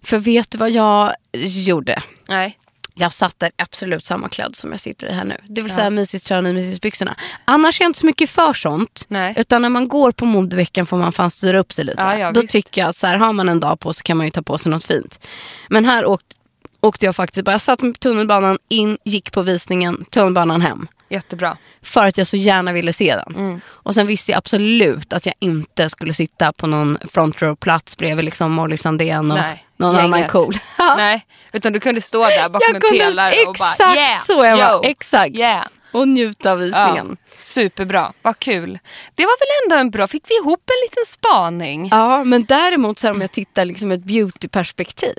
För 0.04 0.18
vet 0.18 0.50
du 0.50 0.58
vad 0.58 0.70
jag 0.70 1.12
gjorde? 1.32 2.02
Nej. 2.28 2.58
Jag 2.98 3.12
satt 3.12 3.38
där 3.38 3.50
absolut 3.56 4.04
samma 4.04 4.28
klädd 4.28 4.56
som 4.56 4.70
jag 4.70 4.80
sitter 4.80 5.06
i 5.06 5.12
här 5.12 5.24
nu. 5.24 5.36
Det 5.48 5.62
vill 5.62 5.72
säga 5.72 5.90
mysiströjan 5.90 6.46
och 6.46 6.54
mysisbyxorna. 6.54 7.16
Annars 7.44 7.80
är 7.80 7.84
jag 7.84 7.88
inte 7.88 7.98
så 7.98 8.06
mycket 8.06 8.30
för 8.30 8.52
sånt. 8.52 9.04
Nej. 9.08 9.34
Utan 9.36 9.62
när 9.62 9.68
man 9.68 9.88
går 9.88 10.10
på 10.12 10.24
modeveckan 10.24 10.86
får 10.86 10.96
man 10.96 11.12
fan 11.12 11.30
styra 11.30 11.58
upp 11.58 11.72
sig 11.72 11.84
lite. 11.84 12.00
Ja, 12.02 12.18
ja, 12.18 12.32
Då 12.32 12.40
visst. 12.40 12.52
tycker 12.52 12.80
jag 12.80 12.88
att 12.88 12.96
så 12.96 13.06
här, 13.06 13.16
har 13.16 13.32
man 13.32 13.48
en 13.48 13.60
dag 13.60 13.80
på 13.80 13.92
sig 13.92 14.02
kan 14.04 14.16
man 14.16 14.26
ju 14.26 14.30
ta 14.30 14.42
på 14.42 14.58
sig 14.58 14.72
något 14.72 14.84
fint. 14.84 15.20
Men 15.68 15.84
här 15.84 16.06
åkte, 16.06 16.36
åkte 16.80 17.06
jag 17.06 17.16
faktiskt 17.16 17.44
bara, 17.44 17.52
jag 17.52 17.60
satt 17.60 17.82
med 17.82 18.00
tunnelbanan 18.00 18.58
in, 18.68 18.98
gick 19.04 19.32
på 19.32 19.42
visningen, 19.42 20.04
tunnelbanan 20.10 20.60
hem. 20.60 20.86
Jättebra. 21.08 21.56
För 21.82 22.06
att 22.06 22.18
jag 22.18 22.26
så 22.26 22.36
gärna 22.36 22.72
ville 22.72 22.92
se 22.92 23.16
den. 23.16 23.36
Mm. 23.36 23.60
Och 23.68 23.94
sen 23.94 24.06
visste 24.06 24.32
jag 24.32 24.38
absolut 24.38 25.12
att 25.12 25.26
jag 25.26 25.34
inte 25.38 25.90
skulle 25.90 26.14
sitta 26.14 26.52
på 26.52 26.66
någon 26.66 26.98
front 27.12 27.42
row-plats 27.42 27.96
bredvid 27.96 28.24
liksom 28.24 28.52
Molly 28.52 28.76
Sandén 28.76 29.30
och 29.30 29.38
Nej, 29.38 29.66
någon 29.76 29.94
gänget. 29.94 30.14
annan 30.14 30.28
cool. 30.28 30.54
Nej, 30.96 31.26
utan 31.52 31.72
du 31.72 31.80
kunde 31.80 32.00
stå 32.00 32.22
där 32.26 32.48
bakom 32.48 32.68
Jag 32.72 32.92
en 32.92 32.98
pelare 32.98 33.32
och 33.46 33.50
exakt 33.50 33.78
bara 33.78 33.94
yeah, 33.94 34.20
så 34.20 34.42
Emma, 34.42 34.72
yo, 34.72 34.80
exakt. 34.84 35.36
Yeah. 35.36 35.64
Och 35.92 36.08
njuta 36.08 36.52
av 36.52 36.58
Ja, 36.58 36.64
visningen. 36.64 37.16
superbra, 37.36 38.12
vad 38.22 38.38
kul. 38.38 38.78
Det 39.14 39.22
var 39.24 39.38
väl 39.38 39.64
ändå 39.64 39.80
en 39.80 39.90
bra, 39.90 40.06
fick 40.06 40.24
vi 40.28 40.34
ihop 40.36 40.62
en 40.66 40.82
liten 40.84 41.06
spaning? 41.06 41.88
Ja, 41.90 42.24
men 42.24 42.44
däremot 42.44 42.98
så 42.98 43.06
här, 43.06 43.14
om 43.14 43.20
jag 43.20 43.32
tittar 43.32 43.64
liksom 43.64 43.92
ett 43.92 44.04
beautyperspektiv. 44.04 45.14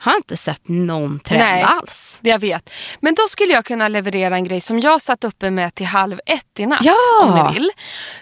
Har 0.00 0.16
inte 0.16 0.36
sett 0.36 0.68
någon 0.68 1.20
trend 1.20 1.42
Nej. 1.44 1.62
alls. 1.62 2.18
Jag 2.22 2.38
vet. 2.38 2.70
Men 3.00 3.14
då 3.14 3.22
skulle 3.28 3.52
jag 3.52 3.64
kunna 3.64 3.88
leverera 3.88 4.34
en 4.34 4.44
grej 4.44 4.60
som 4.60 4.80
jag 4.80 5.02
satt 5.02 5.24
uppe 5.24 5.50
med 5.50 5.74
till 5.74 5.86
halv 5.86 6.20
ett 6.26 6.60
i 6.60 6.66
natt. 6.66 6.80
Ja. 6.82 6.96
Om 7.22 7.34
ni 7.34 7.54
vill. 7.54 7.70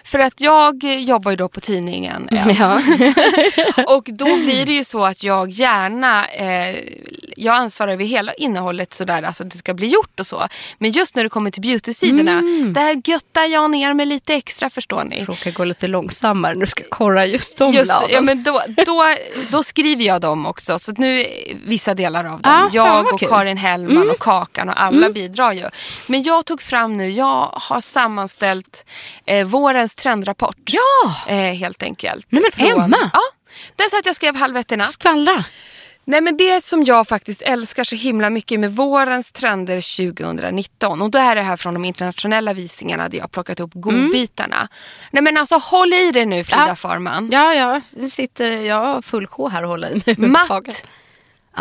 För 0.03 0.19
att 0.19 0.41
jag 0.41 0.83
jobbar 0.83 1.31
ju 1.31 1.37
då 1.37 1.49
på 1.49 1.59
tidningen. 1.59 2.27
ja. 2.31 2.51
Ja. 2.59 2.81
Och 3.95 4.03
då 4.07 4.25
blir 4.25 4.65
det 4.65 4.73
ju 4.73 4.83
så 4.83 5.05
att 5.05 5.23
jag 5.23 5.49
gärna, 5.49 6.27
eh, 6.27 6.75
jag 7.37 7.55
ansvarar 7.55 7.91
över 7.91 8.05
hela 8.05 8.33
innehållet 8.33 8.93
sådär, 8.93 9.23
alltså 9.23 9.43
att 9.43 9.51
det 9.51 9.57
ska 9.57 9.73
bli 9.73 9.87
gjort 9.87 10.19
och 10.19 10.27
så. 10.27 10.47
Men 10.77 10.91
just 10.91 11.15
när 11.15 11.23
det 11.23 11.29
kommer 11.29 11.51
till 11.51 11.61
beauty-sidorna, 11.61 12.31
Mm. 12.39 12.73
där 12.73 13.01
göttar 13.09 13.43
jag 13.43 13.71
ner 13.71 13.93
mig 13.93 14.05
lite 14.05 14.33
extra 14.33 14.69
förstår 14.69 15.03
ni. 15.03 15.23
Råkar 15.25 15.51
gå 15.51 15.63
lite 15.63 15.87
långsammare 15.87 16.53
när 16.53 16.61
du 16.61 16.67
ska 16.69 16.83
korra 16.89 17.25
just 17.25 17.57
de 17.57 17.73
Just, 17.73 17.85
bladen. 17.85 18.09
ja, 18.11 18.21
men 18.21 18.43
då, 18.43 18.61
då, 18.85 19.05
då 19.49 19.63
skriver 19.63 20.03
jag 20.05 20.21
dem 20.21 20.45
också. 20.45 20.79
Så 20.79 20.91
nu 20.97 21.25
vissa 21.69 21.93
delar 21.93 22.23
av 22.25 22.41
dem. 22.41 22.51
Ah, 22.53 22.69
jag 22.73 23.13
och 23.13 23.19
kul. 23.19 23.29
Karin 23.29 23.57
Hellman 23.57 24.09
och 24.09 24.19
Kakan 24.19 24.69
och 24.69 24.81
alla 24.81 25.09
bidrar 25.09 25.51
ju. 25.53 25.69
Men 26.07 26.23
jag 26.23 26.45
tog 26.45 26.61
fram 26.61 26.97
nu, 26.97 27.09
jag 27.09 27.51
har 27.53 27.81
sammanställt 27.81 28.85
eh, 29.25 29.47
vårens 29.47 29.95
trendrapport. 29.95 30.57
Ja, 30.65 31.15
Eh, 31.33 31.53
helt 31.53 31.83
enkelt. 31.83 32.25
Nej, 32.29 32.43
men 32.57 32.67
Emma! 32.67 33.09
Ja, 33.13 33.21
den 33.75 33.89
satt 33.89 34.05
jag 34.05 34.15
skrev 34.15 34.35
halv 34.35 34.57
ett 34.57 34.71
i 34.71 34.75
natt. 34.77 34.91
skvallra. 34.91 35.43
Nej 36.05 36.21
men 36.21 36.37
det 36.37 36.63
som 36.63 36.83
jag 36.83 37.07
faktiskt 37.07 37.41
älskar 37.41 37.83
så 37.83 37.95
himla 37.95 38.29
mycket 38.29 38.59
med 38.59 38.75
vårens 38.75 39.31
trender 39.31 39.97
2019 40.13 41.01
och 41.01 41.09
då 41.11 41.19
är 41.19 41.35
det 41.35 41.41
här 41.41 41.57
från 41.57 41.73
de 41.73 41.85
internationella 41.85 42.53
visningarna 42.53 43.09
där 43.09 43.17
jag 43.17 43.23
har 43.23 43.27
plockat 43.29 43.59
upp 43.59 43.71
godbitarna. 43.73 44.67
Nej 45.11 45.23
men 45.23 45.37
alltså 45.37 45.55
håll 45.57 45.93
i 45.93 46.11
dig 46.11 46.25
nu 46.25 46.43
Frida 46.43 46.65
Ja. 46.67 46.75
Farman. 46.75 47.29
Ja, 47.31 47.53
ja, 47.53 47.81
nu 47.95 48.09
sitter 48.09 48.51
jag 48.51 49.05
full 49.05 49.27
sjå 49.27 49.49
här 49.49 49.63
och 49.63 49.69
håller 49.69 49.89
i 50.09 50.15
mig. 50.17 50.29
Matt. 50.29 50.87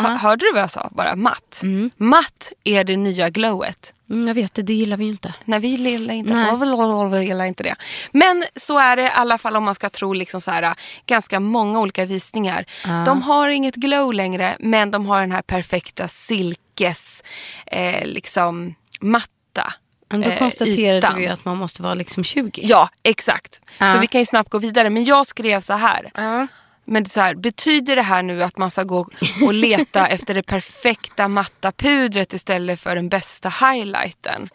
Hörde 0.07 0.47
du 0.47 0.53
vad 0.53 0.63
jag 0.63 0.71
sa? 0.71 0.89
Bara 0.93 1.17
matt. 1.17 1.63
Matt 1.97 2.53
är 2.65 2.85
det 2.85 2.97
nya 2.97 3.31
glowet. 3.31 3.95
Mm, 4.11 4.29
jag 4.29 4.35
vet 4.35 4.55
det, 4.55 4.63
det 4.63 4.73
gillar 4.73 4.97
vi 4.97 5.05
ju 5.05 5.11
inte. 5.11 5.35
Nej, 5.45 5.61
vi 5.61 5.69
gillar 5.69 6.15
inte, 6.15 6.35
Nej. 6.35 7.11
vi 7.11 7.27
gillar 7.27 7.45
inte 7.45 7.63
det. 7.63 7.75
Men 8.13 8.45
så 8.57 8.79
är 8.79 8.97
det 8.97 9.03
i 9.03 9.11
alla 9.15 9.39
fall 9.39 9.57
om 9.57 9.65
man 9.65 9.75
ska 9.75 9.89
tro 9.91 10.13
liksom 10.13 10.41
så 10.41 10.51
här, 10.51 10.75
ganska 11.07 11.41
många 11.41 11.81
olika 11.81 12.05
visningar. 12.05 12.65
De 13.07 13.23
har 13.23 13.49
inget 13.49 13.75
glow 13.75 14.15
längre 14.15 14.57
men 14.59 14.91
de 14.91 15.07
har 15.07 15.21
den 15.21 15.33
här 15.33 15.43
perfekta 15.43 16.09
silkes 16.09 17.23
eh, 17.67 18.07
liksom, 18.07 18.75
matta. 19.01 19.73
Men 20.11 20.21
då 20.21 20.31
eh, 20.31 20.39
konstaterade 20.39 20.99
ytan. 20.99 21.17
vi 21.17 21.27
att 21.27 21.45
man 21.45 21.57
måste 21.57 21.83
vara 21.83 21.95
liksom 21.95 22.25
20. 22.25 22.63
Ja, 22.65 22.89
exakt. 23.03 23.61
Ja. 23.79 23.93
Så 23.93 23.99
vi 23.99 24.07
kan 24.07 24.21
ju 24.21 24.27
snabbt 24.27 24.51
gå 24.51 24.59
vidare. 24.59 24.91
Men 24.91 25.05
jag 25.05 25.27
skrev 25.27 25.61
så 25.61 25.73
här. 25.73 26.11
Ja. 26.15 26.47
Men 26.89 27.07
så 27.07 27.21
här, 27.21 27.35
betyder 27.35 27.97
det 27.97 28.03
här 28.03 28.23
nu 28.23 28.43
att 28.43 28.57
man 28.59 28.71
ska 28.71 28.83
gå 28.85 29.09
och 29.45 29.55
leta 29.55 30.07
efter 30.09 30.35
det 30.35 30.43
perfekta 30.43 31.29
matta 31.29 31.73
pudret 31.73 32.33
istället 32.33 32.81
för 32.81 32.95
den 32.95 33.09
bästa 33.09 33.49
highlighten? 33.49 34.49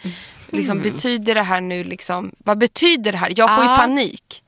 Liksom, 0.50 0.82
betyder 0.82 1.36
det 1.36 1.44
här 1.44 1.62
nu 1.62 1.84
liksom, 1.84 2.32
vad 2.38 2.58
betyder 2.58 3.12
det 3.12 3.18
här? 3.18 3.34
Jag 3.36 3.56
får 3.56 3.64
ju 3.64 3.70
Ja. 3.70 3.78
panik. 3.78 4.40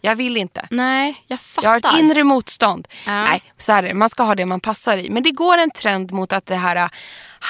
Jag 0.00 0.16
vill 0.16 0.36
inte. 0.36 0.66
Nej, 0.70 1.24
jag 1.26 1.40
fattar. 1.40 1.66
Jag 1.68 1.70
har 1.70 1.76
ett 1.94 1.98
inre 2.00 2.24
motstånd. 2.24 2.88
Ja. 3.06 3.24
Nej, 3.24 3.42
så 3.58 3.72
här 3.72 3.82
är 3.82 3.88
det. 3.88 3.94
Man 3.94 4.10
ska 4.10 4.22
ha 4.22 4.34
det 4.34 4.46
man 4.46 4.60
passar 4.60 4.98
i. 4.98 5.10
Men 5.10 5.22
det 5.22 5.30
går 5.30 5.58
en 5.58 5.70
trend 5.70 6.12
mot 6.12 6.32
att 6.32 6.46
det 6.46 6.56
här 6.56 6.76
äh, 6.76 6.88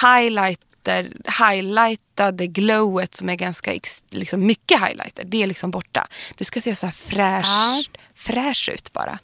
highlighter, 0.02 1.10
highlightade 1.50 2.46
glowet 2.46 3.14
som 3.14 3.28
är 3.28 3.34
ganska 3.34 3.72
liksom 4.10 4.46
mycket 4.46 4.80
highlighter, 4.80 5.24
det 5.24 5.42
är 5.42 5.46
liksom 5.46 5.70
borta. 5.70 6.06
Du 6.36 6.44
ska 6.44 6.60
se 6.60 6.74
så 6.76 6.86
här 6.86 6.92
fräsch, 6.92 7.46
Ja. 7.46 7.82
Fräsch 8.20 8.68
ut 8.72 8.92
bara. 8.92 9.18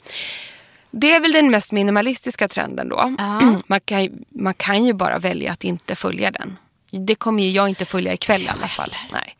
Det 0.91 1.13
är 1.13 1.19
väl 1.19 1.31
den 1.31 1.51
mest 1.51 1.71
minimalistiska 1.71 2.47
trenden 2.47 2.89
då. 2.89 3.15
Ja. 3.17 3.41
Man, 3.67 3.79
kan, 3.79 4.03
ju- 4.03 4.11
man 4.29 4.53
kan 4.53 4.85
ju 4.85 4.93
bara 4.93 5.19
välja 5.19 5.51
att 5.51 5.63
inte 5.63 5.95
följa 5.95 6.31
den. 6.31 6.57
Det 6.91 7.15
kommer 7.15 7.43
ju 7.43 7.51
jag 7.51 7.69
inte 7.69 7.85
följa 7.85 8.13
ikväll 8.13 8.41
i 8.41 8.47
alla 8.47 8.67
fall. 8.67 8.95
Nej. 9.11 9.37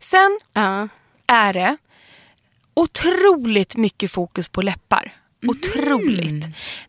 Sen 0.00 0.40
Ja. 0.52 0.88
är 1.26 1.52
det 1.52 1.76
otroligt 2.74 3.76
mycket 3.76 4.10
fokus 4.12 4.48
på 4.48 4.62
läppar. 4.62 5.12
Mm. 5.42 5.56
Otroligt. 5.56 6.44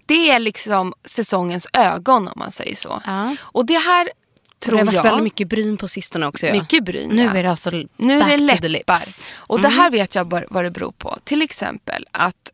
Det 0.06 0.30
är 0.32 0.39
liksom 0.39 0.93
säsongens 1.03 1.67
ögon 1.73 2.27
om 2.27 2.34
man 2.36 2.51
säger 2.51 2.75
så. 2.75 3.01
Ja. 3.06 3.36
Och 3.41 3.65
det 3.65 3.77
här 3.77 4.10
Det 4.60 4.65
tror 4.65 4.78
har 4.78 4.86
varit 4.86 4.96
jag... 4.96 5.04
väldigt 5.04 5.24
mycket 5.24 5.48
bryn 5.48 5.78
på 5.78 5.88
sistone 5.88 6.28
också. 6.28 6.46
Ja. 6.48 6.54
mycket 6.54 6.84
bryn. 6.84 7.10
Nu 7.10 7.28
är 7.28 7.43
det 7.43 7.52
alltså 7.52 7.70
Nu 7.98 8.20
back 8.20 8.32
är 8.32 8.38
det 8.38 8.56
to 8.56 8.62
the 8.62 8.67
läppar. 8.67 8.98
lips. 9.00 9.30
Och 9.36 9.62
det 9.62 9.67
här 9.70 9.91
vet 9.91 10.15
jag 10.15 10.28
bara 10.28 10.43
vad 10.50 10.63
det 10.63 10.72
beror 10.72 10.91
på. 10.91 11.17
Till 11.24 11.41
exempel 11.41 12.06
att 12.12 12.52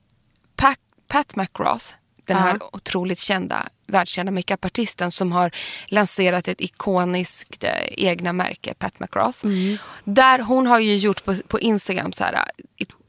Pat, 0.56 0.78
Pat 1.08 1.36
McGrath, 1.36 1.86
den 2.26 2.38
här 2.38 2.58
Ja. 2.60 2.70
otroligt 2.74 3.20
kända, 3.20 3.68
världskända 3.88 4.32
makeupartisten 4.32 5.12
som 5.12 5.32
har 5.32 5.52
lanserat 5.88 6.48
ett 6.48 6.62
ikoniskt 6.62 7.64
eh, 7.64 7.70
egna 7.90 8.34
märke, 8.34 8.74
Pat 8.74 9.00
McGrath. 9.00 9.46
Mm. 9.46 9.78
Där 10.04 10.40
hon 10.40 10.68
har 10.68 10.80
ju 10.80 10.96
gjort 10.98 11.24
på, 11.24 11.36
på 11.48 11.60
Instagram 11.60 12.12
så 12.12 12.24
här, 12.24 12.46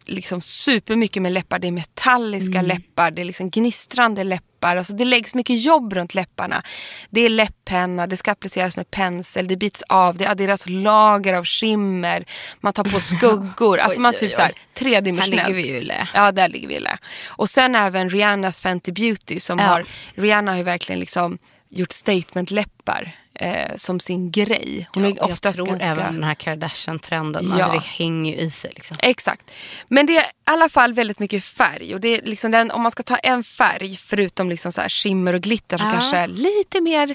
liksom 0.06 0.40
supermycket 0.40 1.22
med 1.22 1.32
läppar. 1.32 1.58
Det 1.58 1.66
är 1.66 1.72
metalliska 1.72 2.58
Mm. 2.58 2.66
läppar, 2.66 3.10
det 3.10 3.20
är 3.22 3.24
liksom 3.24 3.50
gnistrande 3.50 4.24
läppar. 4.24 4.76
Alltså 4.76 4.92
det 4.94 5.04
läggs 5.04 5.34
mycket 5.34 5.62
jobb 5.62 5.92
runt 5.92 6.14
läpparna. 6.14 6.62
Det 7.10 7.20
är 7.20 7.28
läpppenna, 7.28 8.06
det 8.06 8.16
ska 8.16 8.32
appliceras 8.32 8.76
med 8.76 8.90
pensel, 8.90 9.48
det 9.48 9.56
bits 9.56 9.82
av, 9.82 10.16
det 10.16 10.26
adderas 10.26 10.64
lager 10.68 11.34
av 11.34 11.44
skimmer, 11.44 12.24
man 12.60 12.72
tar 12.72 12.84
på 12.84 13.00
skuggor. 13.16 13.78
Alltså 13.78 13.98
Oj, 13.98 14.02
man 14.02 14.14
oj, 14.14 14.18
typ 14.18 14.28
oj. 14.28 14.32
så 14.32 14.40
här 14.40 14.46
Här 14.46 14.54
tredimensionellt. 14.74 15.48
ligger 15.48 15.62
vi 15.62 15.74
ju 15.74 15.80
lä. 15.80 16.08
Ja, 16.14 16.32
där 16.32 16.48
ligger 16.48 16.68
vi 16.68 16.80
lä. 16.80 16.98
Och 17.26 17.50
sen 17.50 17.74
även 17.74 18.10
Rihannas 18.10 18.60
Fenty 18.60 18.92
Beauty 18.92 19.40
som 19.40 19.58
Ja. 19.58 19.64
har, 19.64 19.84
Rihanna 20.14 20.50
har 20.50 20.58
ju 20.58 20.64
verkligen 20.64 21.00
liksom 21.00 21.38
gjort 21.74 21.92
statement-läppar 21.92 23.12
eh, 23.34 23.74
som 23.76 24.00
sin 24.00 24.30
grej. 24.30 24.88
Hon 24.94 25.04
är 25.04 25.22
Och 25.22 25.30
jag 25.30 25.40
tror 25.54 25.66
ganska... 25.66 25.84
även 25.86 26.14
den 26.14 26.24
här 26.24 26.34
Kardashian-trenden, 26.34 27.46
Ja. 27.58 27.64
alltså 27.64 27.78
det 27.78 27.84
hänger 27.84 28.32
ju 28.32 28.38
i 28.38 28.50
sig. 28.50 28.72
Liksom. 28.74 28.96
Exakt. 29.00 29.50
Men 29.88 30.06
det 30.06 30.16
är 30.16 30.22
i 30.22 30.26
alla 30.44 30.68
fall 30.68 30.92
väldigt 30.94 31.18
mycket 31.18 31.44
färg. 31.44 31.94
Och 31.94 32.00
det 32.00 32.08
är 32.08 32.22
liksom 32.22 32.50
den, 32.50 32.70
om 32.70 32.82
man 32.82 32.92
ska 32.92 33.02
ta 33.02 33.16
en 33.16 33.44
färg, 33.44 33.96
förutom 33.96 34.48
liksom 34.50 34.72
så 34.72 34.80
här 34.80 34.88
skimmer 34.88 35.32
och 35.32 35.40
glitter 35.40 35.78
som 35.78 35.86
Ja. 35.86 35.92
kanske 35.92 36.16
är 36.16 36.28
lite 36.28 36.80
mer, 36.80 37.14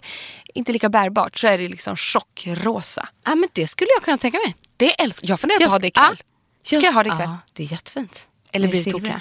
inte 0.54 0.72
lika 0.74 0.90
bärbart, 0.90 1.38
så 1.38 1.48
är 1.48 1.58
det 1.58 1.68
liksom 1.70 1.96
tjockrosa. 1.96 3.10
Ja, 3.26 3.36
men 3.36 3.50
det 3.54 3.68
skulle 3.68 3.90
jag 3.96 4.04
kunna 4.04 4.18
tänka 4.18 4.38
mig. 4.46 4.56
Det 4.78 5.02
älskar 5.02 5.28
jag. 5.28 5.40
funderar 5.40 5.60
på 5.60 5.66
att 5.66 5.72
ha 5.72 5.80
det 5.80 5.92
ska- 5.96 6.02
ikväll. 6.06 6.18
Ska 6.64 6.76
just- 6.76 6.86
jag 6.86 6.94
ha 6.94 7.04
det 7.04 7.10
ikväll? 7.10 7.22
Ja, 7.24 7.38
det 7.54 7.64
är 7.64 7.72
jättefint. 7.72 8.28
Eller 8.52 8.68
blir 8.68 8.86
det 8.86 8.92
tokigt? 8.92 9.16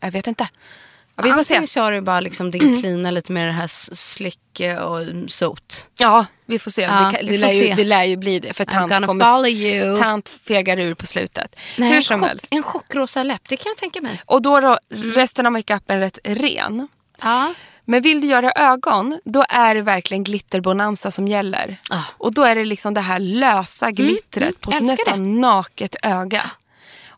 Jag 0.00 0.10
vet 0.10 0.26
inte. 0.26 0.48
Ja, 1.16 1.22
vi 1.22 1.30
får 1.30 1.42
se. 1.42 1.54
Antingen 1.54 1.66
kör 1.66 1.92
du 1.92 2.00
bara 2.00 2.20
liksom 2.20 2.50
det 2.50 2.58
cleana 2.58 3.10
lite 3.10 3.32
med 3.32 3.48
det 3.48 3.52
här 3.52 3.66
slick 3.94 4.60
och 4.80 5.30
sot. 5.30 5.86
Ja, 5.98 6.26
vi 6.46 6.58
får 6.58 6.70
se. 6.70 6.82
Ja, 6.82 6.92
det, 6.92 7.16
kan, 7.16 7.26
vi 7.26 7.36
det, 7.36 7.38
får 7.38 7.46
lär 7.46 7.62
ju, 7.62 7.68
se. 7.68 7.74
det 7.74 7.84
lär 7.84 8.04
ju 8.04 8.16
bli 8.16 8.38
det. 8.38 8.52
För 8.52 8.64
tant, 8.64 9.06
kommer, 9.06 9.96
tant 9.96 10.28
fegar 10.28 10.78
ur 10.78 10.94
på 10.94 11.06
slutet. 11.06 11.56
Nej, 11.78 11.92
Hur 11.92 12.00
som 12.00 12.20
chock, 12.20 12.28
helst. 12.28 12.46
En 12.50 12.62
chockrosa 12.62 13.22
läpp, 13.22 13.48
det 13.48 13.56
kan 13.56 13.70
jag 13.70 13.76
tänka 13.76 14.00
mig. 14.00 14.22
Och 14.26 14.42
då, 14.42 14.60
då 14.60 14.78
resten 14.90 15.46
av 15.46 15.52
makeupen 15.52 16.00
rätt 16.00 16.18
ren. 16.24 16.88
Ja. 17.22 17.54
Men 17.84 18.02
vill 18.02 18.20
du 18.20 18.26
göra 18.26 18.52
ögon, 18.52 19.20
då 19.24 19.44
är 19.48 19.74
det 19.74 19.82
verkligen 19.82 20.24
glitterbonanza 20.24 21.10
som 21.10 21.28
gäller. 21.28 21.76
Ah. 21.90 22.02
Och 22.18 22.34
då 22.34 22.42
är 22.42 22.54
det 22.54 22.64
liksom 22.64 22.94
det 22.94 23.00
här 23.00 23.18
lösa 23.18 23.90
glittret 23.90 24.60
på 24.60 24.70
ett 24.70 24.82
nästan 24.82 25.40
naket 25.40 25.96
öga. 26.02 26.50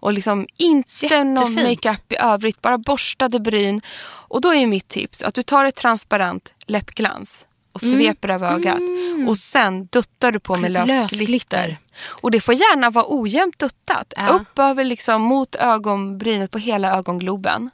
Och 0.02 0.12
liksom 0.12 0.46
inte 0.56 1.24
någon 1.24 1.52
Jättefint. 1.54 1.84
makeup 1.84 2.12
i 2.12 2.16
övrigt, 2.16 2.62
bara 2.62 2.78
borstade 2.78 3.40
bryn. 3.40 3.80
Och 4.04 4.40
då 4.40 4.54
är 4.54 4.66
mitt 4.66 4.88
tips 4.88 5.22
att 5.22 5.34
du 5.34 5.42
tar 5.42 5.64
ett 5.64 5.74
transparent 5.74 6.52
läppglans 6.66 7.46
och 7.72 7.80
sveper 7.80 8.28
över 8.28 8.52
ögat. 8.54 8.80
Och 9.28 9.38
sen 9.38 9.86
duttar 9.86 10.32
du 10.32 10.40
på 10.40 10.56
med 10.56 10.70
löst 10.72 10.88
Löst 10.88 11.14
glitter. 11.14 11.26
glitter. 11.26 11.76
Och 12.04 12.30
det 12.30 12.40
får 12.40 12.54
gärna 12.54 12.90
vara 12.90 13.04
ojämnt 13.08 13.58
duttat. 13.58 14.12
Ja. 14.16 14.28
Upp 14.28 14.58
över 14.58 14.84
liksom 14.84 15.22
mot 15.22 15.54
ögonbrynet 15.54 16.50
på 16.50 16.58
hela 16.58 16.96
ögongloben. 16.98 17.70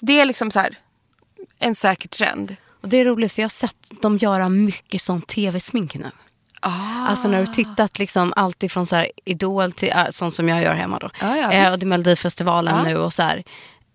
Det 0.00 0.20
är 0.20 0.24
liksom 0.24 0.50
så 0.50 0.58
här 0.60 0.78
en 1.58 1.74
säker 1.74 2.08
trend. 2.08 2.56
Och 2.80 2.88
det 2.88 2.96
är 2.96 3.04
roligt 3.04 3.32
för 3.32 3.42
jag 3.42 3.44
har 3.44 3.50
sett 3.50 4.02
dem 4.02 4.18
göra 4.18 4.48
mycket 4.48 5.02
sånt 5.02 5.26
tv-smink 5.26 5.94
nu. 5.94 6.10
Ah. 6.60 7.06
Alltså 7.06 7.28
när 7.28 7.40
du 7.40 7.46
tittat 7.46 7.98
liksom 7.98 8.32
allt 8.36 8.62
ifrån 8.62 8.86
så 8.86 8.96
här 8.96 9.08
Idol 9.24 9.72
till 9.72 9.88
äh, 9.90 10.06
sånt 10.10 10.34
som 10.34 10.48
jag 10.48 10.62
gör 10.62 10.74
hemma 10.74 10.98
då. 10.98 11.10
Ja, 11.20 11.36
ja, 11.36 11.52
eh, 11.52 11.72
och 11.72 11.78
det 11.78 11.84
är 11.84 11.86
Melodifestivalen 11.86 12.76
Ja. 12.76 12.82
nu 12.82 12.96
och 12.96 13.12
så 13.12 13.22
här. 13.22 13.36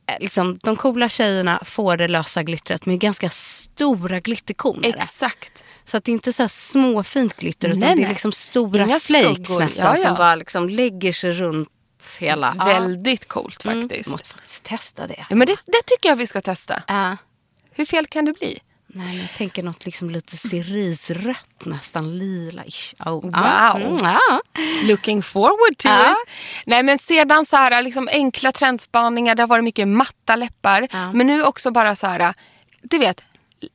eh, 0.07 0.15
Liksom, 0.19 0.59
de 0.63 0.75
coola 0.75 1.09
tjejerna 1.09 1.59
får 1.65 1.97
det 1.97 2.07
lösa 2.07 2.43
glittret 2.43 2.85
med 2.85 2.99
ganska 2.99 3.29
stora 3.29 4.19
glitterkorn. 4.19 4.83
Exakt. 4.83 5.63
Så 5.83 5.97
att 5.97 6.03
det 6.03 6.11
är 6.11 6.13
inte 6.13 6.33
så 6.33 6.43
här 6.43 6.47
småfint 6.47 7.37
glitter 7.37 7.67
utan 7.67 7.79
Nej, 7.79 7.95
det 7.95 8.03
är 8.03 8.09
liksom 8.09 8.31
stora 8.31 8.83
Inga 8.83 8.99
flakes 8.99 9.47
skuggor. 9.47 9.59
nästan 9.63 9.85
Ja, 9.85 9.95
ja. 9.97 10.03
som 10.07 10.15
bara 10.15 10.35
liksom 10.35 10.69
lägger 10.69 11.13
sig 11.13 11.31
runt 11.33 11.69
hela. 12.19 12.53
Väldigt 12.65 13.27
coolt 13.27 13.65
Mm, 13.65 13.89
faktiskt. 13.89 14.09
måste 14.09 14.29
faktiskt 14.29 14.63
testa 14.63 15.07
det. 15.07 15.25
Ja, 15.29 15.35
men 15.35 15.47
det, 15.47 15.55
det 15.65 15.81
tycker 15.85 16.09
jag 16.09 16.15
vi 16.15 16.27
ska 16.27 16.41
testa. 16.41 16.83
Ja. 16.87 17.17
Hur 17.71 17.85
fel 17.85 18.05
kan 18.05 18.25
det 18.25 18.33
bli? 18.33 18.59
Nej, 18.97 19.19
jag 19.21 19.33
tänker 19.33 19.63
något 19.63 19.85
liksom 19.85 20.09
lite 20.09 20.37
cerisrött, 20.37 21.65
nästan 21.65 22.17
lila-ish. 22.19 22.95
Oh, 23.05 23.21
Wow. 23.21 23.81
Mm, 23.81 23.97
ja. 24.03 24.41
Looking 24.83 25.23
forward 25.23 25.77
to 25.77 25.87
Ja. 25.89 26.11
it. 26.11 26.29
Nej 26.65 26.83
men 26.83 26.99
sedan 26.99 27.45
så 27.45 27.57
här 27.57 27.81
liksom 27.83 28.09
enkla 28.11 28.51
trendspaningar, 28.51 29.35
det 29.35 29.43
har 29.43 29.47
varit 29.47 29.63
mycket 29.63 29.87
matta 29.87 30.35
läppar. 30.35 30.87
Ja. 30.91 31.11
Men 31.13 31.27
nu 31.27 31.43
också 31.43 31.71
bara 31.71 31.95
så 31.95 32.07
här, 32.07 32.33
du 32.81 32.97
vet, 32.97 33.21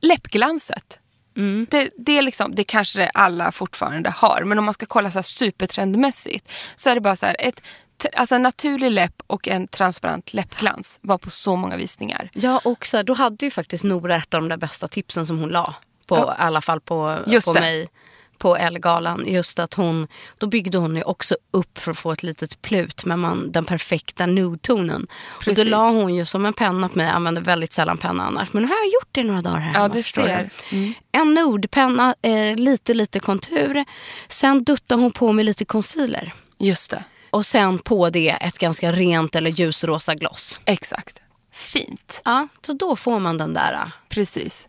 läppglanset. 0.01 0.99
Mm. 1.37 1.67
Det, 1.71 1.89
det, 1.97 2.17
är 2.17 2.21
liksom, 2.21 2.55
det 2.55 2.63
kanske 2.63 3.09
alla 3.13 3.51
fortfarande 3.51 4.09
har, 4.09 4.43
men 4.43 4.59
om 4.59 4.65
man 4.65 4.73
ska 4.73 4.85
kolla 4.85 5.11
så 5.11 5.17
här 5.17 5.23
supertrendmässigt 5.23 6.51
så 6.75 6.89
är 6.89 6.95
det 6.95 7.01
bara 7.01 7.15
så 7.15 7.25
här, 7.25 7.35
ett, 7.39 7.61
alltså 8.13 8.35
en 8.35 8.43
naturlig 8.43 8.91
läpp 8.91 9.21
och 9.27 9.47
en 9.47 9.67
transparent 9.67 10.33
läppglans 10.33 10.99
var 11.01 11.17
på 11.17 11.29
så 11.29 11.55
många 11.55 11.77
visningar. 11.77 12.29
Ja, 12.33 12.61
och 12.63 12.85
så 12.85 12.97
här, 12.97 13.03
då 13.03 13.13
hade 13.13 13.45
ju 13.45 13.51
faktiskt 13.51 13.83
Nora 13.83 14.15
ett 14.15 14.33
av 14.33 14.41
de 14.41 14.49
där 14.49 14.57
bästa 14.57 14.87
tipsen 14.87 15.25
som 15.25 15.39
hon 15.39 15.49
la. 15.49 15.75
På, 16.07 16.15
Ja. 16.15 16.33
I 16.33 16.35
alla 16.37 16.61
fall 16.61 16.81
på, 16.81 17.17
Just 17.27 17.47
på 17.47 17.53
det. 17.53 17.59
mig 17.59 17.87
på 18.37 18.55
Ellegalan. 18.57 19.23
Just 19.27 19.59
att 19.59 19.73
hon, 19.73 20.07
då 20.37 20.47
byggde 20.47 20.77
hon 20.77 20.95
ju 20.95 21.03
också 21.03 21.35
upp 21.51 21.77
för 21.77 21.91
att 21.91 21.97
få 21.97 22.11
ett 22.11 22.23
litet 22.23 22.61
plut 22.61 23.05
med 23.05 23.19
man, 23.19 23.51
den 23.51 23.65
perfekta 23.65 24.25
nude-tonen. 24.25 25.07
Och 25.47 25.53
då 25.55 25.63
la 25.63 25.89
hon 25.89 26.15
ju 26.15 26.25
som 26.25 26.45
en 26.45 26.53
penna 26.53 26.89
på 26.89 26.97
mig, 26.97 27.07
jag 27.07 27.15
använder 27.15 27.41
väldigt 27.41 27.73
sällan 27.73 27.97
penna 27.97 28.23
annars. 28.23 28.53
Men 28.53 28.63
nu 28.63 28.69
har 28.69 28.75
jag 28.75 28.85
gjort 28.85 29.09
det 29.11 29.23
några 29.23 29.41
dagar 29.41 29.57
här 29.59 29.81
Ja, 29.81 29.87
du 29.87 30.03
ser. 30.03 30.49
Mm. 30.71 30.93
En 31.11 31.33
nude-penna, 31.33 32.15
eh, 32.21 32.55
lite 32.55 32.93
lite 32.93 33.19
kontur. 33.19 33.85
Sen 34.27 34.63
duttade 34.63 35.01
hon 35.01 35.11
på 35.11 35.31
med 35.33 35.45
lite 35.45 35.65
concealer. 35.65 36.33
Just 36.57 36.91
det, 36.91 37.03
Och 37.31 37.45
sen 37.45 37.79
på 37.79 38.09
det 38.09 38.29
ett 38.29 38.59
ganska 38.59 38.91
rent 38.91 39.35
eller 39.35 39.49
ljusrosa 39.49 40.15
gloss. 40.15 40.61
exakt. 40.65 41.21
Fint, 41.53 42.21
Ja, 42.25 42.47
så 42.61 42.73
då 42.73 42.95
får 42.95 43.19
man 43.19 43.37
den 43.37 43.53
där. 43.53 43.73
äh, 43.73 43.87
precis. 44.09 44.67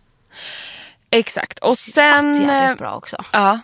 Exakt. 1.11 1.59
Och 1.59 1.79
satt 1.79 1.95
sen... 1.95 2.35
eh, 2.35 2.47
jävligt 2.47 2.79
bra 2.79 2.95
också. 2.95 3.25
Ja. 3.33 3.61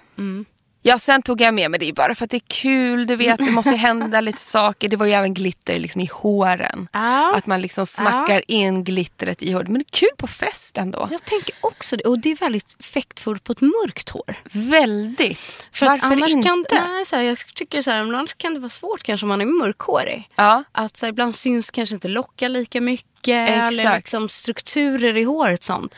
Ja, 0.83 0.99
sen 0.99 1.23
tog 1.23 1.41
jag 1.41 1.55
med 1.55 1.71
mig 1.71 1.81
det 1.81 1.93
bara 1.93 2.15
för 2.15 2.25
att 2.25 2.31
det 2.31 2.37
är 2.37 2.49
kul. 2.49 3.07
Du 3.07 3.17
vet, 3.17 3.39
det 3.39 3.51
måste 3.51 3.71
hända 3.77 4.21
lite 4.21 4.41
saker. 4.41 4.89
Det 4.89 4.97
var 4.97 5.07
ju 5.07 5.13
även 5.13 5.35
glitter 5.35 5.79
liksom 5.79 6.01
i 6.01 6.09
håren. 6.13 6.89
Ja. 6.93 7.37
Att 7.37 7.47
man 7.47 7.61
liksom 7.61 7.87
smackar 7.87 8.43
in 8.49 8.85
glittret 8.85 9.43
i 9.43 9.53
håret. 9.53 9.69
Men 9.69 9.79
det 9.79 9.85
är 9.89 9.99
kul 9.99 10.17
på 10.17 10.27
fest 10.27 10.79
ändå. 10.79 11.09
Jag 11.11 11.25
tänker 11.25 11.55
också 11.61 11.97
det. 11.97 12.05
Och 12.05 12.19
det 12.19 12.31
är 12.31 12.37
väldigt 12.37 12.77
effektfullt 12.81 13.45
på 13.45 13.53
ett 13.53 13.61
mörkt 13.61 14.09
hår. 14.09 14.35
Väldigt. 14.53 15.65
För 15.73 15.87
Varför 15.87 16.29
inte? 16.31 16.49
Kan, 16.49 16.65
nej, 16.71 17.07
så 17.07 17.17
här, 17.17 17.23
jag 17.23 17.39
tycker 17.55 17.83
så 17.83 17.91
här, 17.91 17.99
annars 17.99 18.35
kan 18.35 18.55
det 18.55 18.61
vara 18.61 18.69
svårt 18.69 19.03
kanske 19.03 19.25
om 19.25 19.29
man 19.29 19.41
är 19.41 19.47
mörkhårig. 19.47 20.29
Ja. 20.37 20.65
Att 20.73 20.97
så 20.97 21.07
här, 21.07 21.11
ibland 21.11 21.35
syns 21.35 21.71
kanske 21.71 21.95
inte 21.95 22.09
locka 22.09 22.49
lika 22.49 22.81
mycket. 22.81 23.51
Eller 23.51 23.69
Exakt. 23.69 23.97
liksom 23.97 24.29
strukturer 24.29 25.17
i 25.17 25.23
håret 25.23 25.65
sånt. 25.65 25.95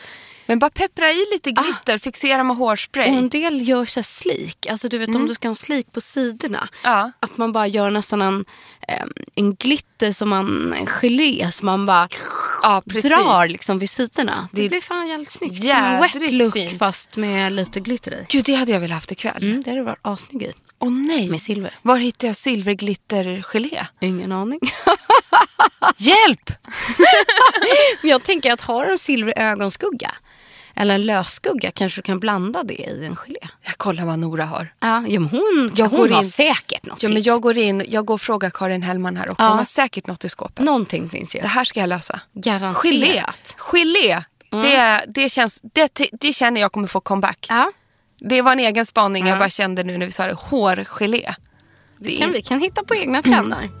Men 0.51 0.59
bara 0.59 0.69
peppra 0.69 1.11
i 1.11 1.25
lite 1.31 1.51
glitter, 1.51 1.97
fixera 1.97 2.43
med 2.43 2.55
hårspray. 2.57 3.09
Och 3.11 3.17
en 3.17 3.29
del 3.29 3.67
gör 3.67 3.85
så 3.85 4.03
slik. 4.03 4.67
Alltså 4.69 4.87
du 4.89 4.97
vet 4.97 5.15
om 5.15 5.27
du 5.27 5.33
ska 5.33 5.47
ha 5.47 5.51
en 5.51 5.55
slik 5.55 5.91
på 5.91 6.01
sidorna. 6.01 6.69
Ja. 6.83 7.11
Att 7.19 7.37
man 7.37 7.51
bara 7.51 7.67
gör 7.67 7.89
nästan 7.89 8.21
en, 8.21 8.45
en 9.35 9.55
glitter 9.55 10.11
som 10.11 10.29
man, 10.29 10.73
en 10.73 10.85
gelé 10.87 11.51
som 11.51 11.65
man 11.65 11.85
bara 11.85 12.07
Ja, 12.63 12.81
drar 12.85 13.47
liksom 13.47 13.79
vid 13.79 13.89
sidorna. 13.89 14.47
Det, 14.51 14.61
Det- 14.61 14.69
blir 14.69 14.81
fan 14.81 15.07
jävligt 15.07 15.31
snyggt. 15.31 15.59
Som 15.61 15.69
en 15.69 16.01
wet 16.01 16.31
look 16.31 16.53
fint. 16.53 16.79
fast 16.79 17.15
med 17.15 17.51
lite 17.53 17.79
glitter 17.79 18.11
i. 18.13 18.25
Gud, 18.29 18.43
det 18.45 18.53
hade 18.55 18.71
jag 18.71 18.79
velat 18.79 18.95
haft 18.95 19.11
ikväll. 19.11 19.43
Mm, 19.43 19.61
det 19.65 19.69
hade 19.69 19.83
varit 19.83 19.99
assnygg 20.01 20.43
i. 20.43 20.53
Åh 20.79 20.91
nej. 20.91 21.29
Med 21.29 21.41
silver. 21.41 21.75
Var 21.81 21.97
hittar 21.97 22.27
jag 22.27 22.35
silverglittergelé? 22.35 23.85
Ingen 24.01 24.31
aning. 24.31 24.59
Hjälp! 25.97 26.51
Men 28.01 28.09
jag 28.11 28.23
tänker 28.23 28.53
att 28.53 28.61
har 28.61 28.85
du 28.85 28.91
en 28.91 28.99
silvrig 28.99 29.33
ögonskugga 29.37 30.11
eller 30.75 30.95
en 30.95 31.05
lösskugga 31.05 31.71
kanske 31.71 31.97
du 32.01 32.03
kan 32.03 32.19
blanda 32.19 32.63
det 32.63 32.73
i 32.73 33.05
en 33.05 33.15
gelé. 33.15 33.37
Jag 33.65 33.77
kollar 33.77 34.05
vad 34.05 34.19
Nora 34.19 34.45
har. 34.45 34.73
Ja, 34.79 35.03
ja 35.07 35.19
men 35.19 35.29
hon, 35.29 35.71
Jag 35.75 35.89
hon 35.89 35.99
går 35.99 36.09
har 36.09 36.19
in- 36.19 36.25
säkert 36.29 36.85
något 36.85 37.03
Ja, 37.03 37.09
men 37.09 37.15
tips. 37.15 37.27
jag 37.27 37.41
går 37.41 37.57
in, 37.57 37.85
jag 37.87 38.05
går 38.05 38.13
och 38.13 38.21
frågar 38.21 38.49
Karin 38.49 38.81
Hellman 38.81 39.17
här 39.17 39.29
också. 39.29 39.43
Ja. 39.43 39.49
Hon 39.49 39.57
har 39.57 39.65
säkert 39.65 40.07
något 40.07 40.23
i 40.25 40.29
skåpet. 40.29 40.65
Någonting 40.65 41.09
finns 41.09 41.35
ju. 41.35 41.39
Det 41.41 41.47
här 41.47 41.63
ska 41.63 41.79
jag 41.79 41.89
lösa. 41.89 42.19
Garanterat. 42.33 43.55
Gelé. 43.57 43.83
Gelé. 44.11 44.23
Det, 44.49 45.03
det, 45.07 45.29
känns, 45.29 45.61
det, 45.73 46.01
det 46.11 46.33
känner 46.33 46.61
jag 46.61 46.71
kommer 46.71 46.87
få 46.87 46.99
comeback. 47.01 47.45
Ja, 47.49 47.71
Det 48.19 48.41
var 48.41 48.51
en 48.51 48.59
egen 48.59 48.85
spaning 48.85 49.27
jag 49.27 49.35
Ja. 49.35 49.39
bara 49.39 49.49
kände 49.49 49.83
nu 49.83 49.97
när 49.97 50.05
vi 50.05 50.11
sa 50.11 50.27
det. 50.27 50.33
Hårgelé. 50.33 51.33
det 51.99 52.11
kan 52.11 52.31
vi 52.31 52.41
kan 52.41 52.59
hitta 52.59 52.83
på 52.83 52.95
egna 52.95 53.21
trender. 53.21 53.69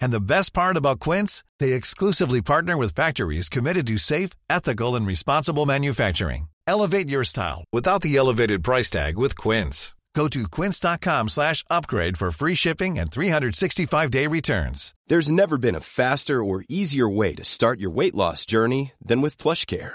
And 0.00 0.12
the 0.12 0.20
best 0.20 0.52
part 0.52 0.76
about 0.76 1.00
Quince, 1.00 1.44
they 1.60 1.72
exclusively 1.72 2.40
partner 2.42 2.76
with 2.76 2.94
factories 2.94 3.48
committed 3.48 3.86
to 3.88 3.98
safe, 3.98 4.30
ethical, 4.48 4.96
and 4.96 5.06
responsible 5.06 5.66
manufacturing. 5.66 6.48
Elevate 6.66 7.08
your 7.08 7.24
style 7.24 7.64
without 7.72 8.02
the 8.02 8.16
elevated 8.16 8.62
price 8.62 8.90
tag 8.90 9.18
with 9.18 9.36
Quince. 9.36 9.94
Go 10.14 10.28
to 10.28 10.48
quince.com 10.48 11.28
slash 11.28 11.64
upgrade 11.68 12.16
for 12.16 12.30
free 12.30 12.54
shipping 12.54 12.98
and 12.98 13.10
365-day 13.10 14.28
returns. 14.28 14.94
There's 15.08 15.30
never 15.30 15.58
been 15.58 15.74
a 15.74 15.80
faster 15.80 16.42
or 16.42 16.64
easier 16.68 17.08
way 17.08 17.34
to 17.34 17.44
start 17.44 17.80
your 17.80 17.90
weight 17.90 18.14
loss 18.14 18.46
journey 18.46 18.92
than 19.04 19.20
with 19.20 19.36
PlushCare. 19.38 19.94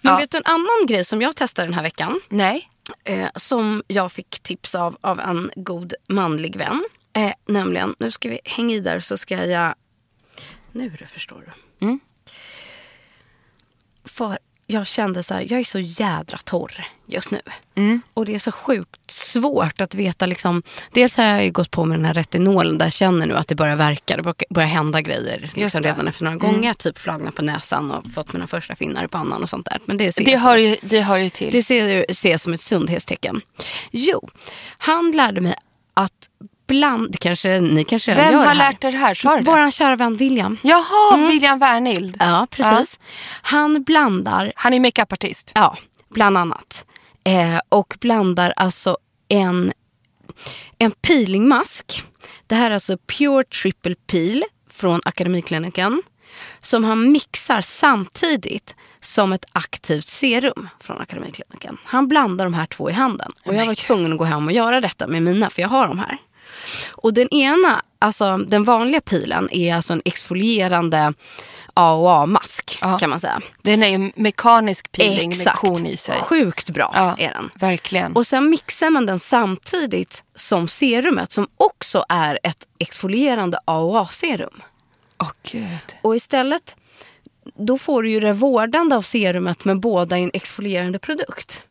Men 0.00 0.12
Ja. 0.12 0.18
vet 0.18 0.30
du 0.30 0.38
en 0.38 0.44
annan 0.46 0.86
grej 0.86 1.04
som 1.04 1.22
jag 1.22 1.36
testade 1.36 1.66
den 1.68 1.74
här 1.74 1.82
veckan? 1.82 2.20
Nej. 2.28 2.70
Eh, 3.04 3.28
som 3.36 3.82
jag 3.86 4.12
fick 4.12 4.40
tips 4.42 4.74
av 4.74 4.96
av 5.00 5.20
en 5.20 5.50
god 5.56 5.94
manlig 6.08 6.56
vän. 6.56 6.84
Eh, 7.12 7.32
nämligen, 7.46 7.94
nu 7.98 8.10
ska 8.10 8.28
vi 8.30 8.40
hänga 8.44 8.74
i 8.74 8.80
där 8.80 9.00
så 9.00 9.16
ska 9.16 9.46
jag... 9.46 9.74
Nu 10.72 10.90
du 10.98 11.06
förstår 11.06 11.44
du. 11.46 11.86
Mm. 11.86 12.00
För 14.04 14.38
jag 14.72 14.86
kände 14.86 15.22
så 15.22 15.34
här, 15.34 15.46
jag 15.50 15.60
är 15.60 15.64
så 15.64 15.78
jädra 15.78 16.38
torr 16.44 16.84
just 17.06 17.30
nu. 17.30 17.40
Mm. 17.74 18.00
Och 18.14 18.26
det 18.26 18.34
är 18.34 18.38
så 18.38 18.52
sjukt 18.52 19.10
svårt 19.10 19.80
att 19.80 19.94
veta 19.94 20.26
liksom. 20.26 20.62
Dels 20.92 21.16
har 21.16 21.24
jag 21.24 21.44
ju 21.44 21.50
gått 21.50 21.70
på 21.70 21.84
med 21.84 21.98
den 21.98 22.04
här 22.04 22.14
retinolen 22.14 22.78
där 22.78 22.86
jag 22.86 22.92
känner 22.92 23.26
nu 23.26 23.36
att 23.36 23.48
det 23.48 23.54
börjar 23.54 23.76
verka. 23.76 24.16
Det 24.16 24.22
börjar- 24.50 24.68
hända 24.68 25.00
grejer 25.00 25.50
liksom 25.54 25.82
redan 25.82 26.08
efter 26.08 26.24
några 26.24 26.36
gånger. 26.36 26.74
Typ 26.74 26.98
flagna 26.98 27.30
på 27.30 27.42
näsan 27.42 27.90
och 27.90 28.12
fått 28.12 28.32
mina 28.32 28.46
första 28.46 28.74
finnar 28.74 29.04
i 29.04 29.08
pannan 29.08 29.42
och 29.42 29.48
sånt 29.48 29.66
där. 29.66 29.78
Men 29.84 29.96
det 29.96 30.12
ser 30.12 30.24
Det 30.24 30.36
hör 30.36 30.56
ju, 30.56 30.76
det 30.82 31.00
hör 31.00 31.16
ju 31.16 31.30
till. 31.30 31.52
det 31.52 31.62
ser 31.62 32.06
ses 32.08 32.42
som 32.42 32.52
ett 32.52 32.60
sundhetstecken. 32.60 33.40
Jo, 33.90 34.28
han 34.78 35.10
lärde 35.14 35.40
mig 35.40 35.54
att 35.94 36.12
bland, 36.70 37.18
kanske, 37.18 37.60
ni 37.60 37.84
kanske 37.84 38.10
redan 38.10 38.24
Vem 38.24 38.32
gör 38.32 38.38
har 38.38 38.54
det 38.54 38.60
här. 38.62 38.72
lärt 38.72 38.84
er 38.84 38.92
det 38.92 38.98
här? 38.98 39.36
Det? 39.36 39.42
Våran 39.42 39.72
kära 39.72 39.96
vän 39.96 40.16
William. 40.16 40.58
Jaha, 40.62 41.16
William 41.28 41.58
Wernild. 41.58 42.16
Ja, 42.20 42.46
precis. 42.50 43.00
Han 43.42 43.82
blandar, 43.82 44.52
Han 44.56 44.74
är 44.74 44.80
makeupartist. 44.80 45.52
ja, 45.54 45.76
bland 46.08 46.38
annat. 46.38 46.86
Eh, 47.24 47.60
och 47.68 47.94
blandar 48.00 48.52
alltså 48.56 48.96
en, 49.28 49.72
en 50.78 50.90
peelingmask. 50.90 52.02
Det 52.46 52.54
här 52.54 52.70
är 52.70 52.74
alltså 52.74 52.96
Pure 52.98 53.44
Triple 53.44 53.94
Peel 54.06 54.44
från 54.70 55.00
Akademikliniken. 55.04 56.02
Som 56.60 56.84
han 56.84 57.12
mixar 57.12 57.60
samtidigt 57.60 58.74
som 59.00 59.32
ett 59.32 59.44
aktivt 59.52 60.08
serum 60.08 60.68
från 60.80 61.00
Akademikliniken. 61.00 61.76
Han 61.84 62.08
blandar 62.08 62.44
de 62.44 62.54
här 62.54 62.66
två 62.66 62.90
i 62.90 62.92
handen. 62.92 63.32
Och 63.44 63.54
jag 63.54 63.66
var 63.66 63.74
tvungen 63.74 64.12
att 64.12 64.18
gå 64.18 64.24
hem 64.24 64.46
och 64.46 64.52
göra 64.52 64.80
detta 64.80 65.06
med 65.06 65.22
mina, 65.22 65.50
för 65.50 65.62
jag 65.62 65.68
har 65.68 65.88
de 65.88 65.98
här. 65.98 66.18
Och 66.92 67.14
den 67.14 67.28
ena, 67.34 67.82
alltså 67.98 68.36
den 68.36 68.64
vanliga 68.64 69.00
pilen 69.00 69.48
är 69.52 69.74
alltså 69.74 69.92
en 69.92 70.02
exfolierande 70.04 71.12
AOA-mask 71.74 72.78
Ja. 72.80 72.98
kan 72.98 73.10
man 73.10 73.20
säga. 73.20 73.40
Den 73.62 73.82
är 73.82 73.88
ju 73.88 74.12
mekanisk 74.16 74.92
peeling 74.92 75.30
Exakt. 75.32 75.62
med 75.62 75.72
kon 75.72 75.86
i 75.86 75.96
sig. 75.96 76.20
Sjukt 76.20 76.70
bra 76.70 76.90
Ja, 76.94 77.14
är 77.18 77.32
den. 77.32 77.50
verkligen. 77.54 78.12
Och 78.16 78.26
sen 78.26 78.50
mixar 78.50 78.90
man 78.90 79.06
den 79.06 79.18
samtidigt 79.18 80.24
som 80.36 80.68
serumet 80.68 81.32
som 81.32 81.48
också 81.56 82.04
är 82.08 82.38
ett 82.42 82.66
exfolierande 82.78 83.58
AOA-serum. 83.64 84.62
Åh 85.18 85.30
gud. 85.42 85.94
Och 86.02 86.16
istället, 86.16 86.74
då 87.58 87.78
får 87.78 88.02
du 88.02 88.10
ju 88.10 88.20
det 88.20 88.32
vårdande 88.32 88.96
av 88.96 89.02
serumet 89.02 89.64
med 89.64 89.80
båda 89.80 90.18
i 90.18 90.22
en 90.22 90.30
exfolierande 90.34 90.98
produkt. 90.98 91.62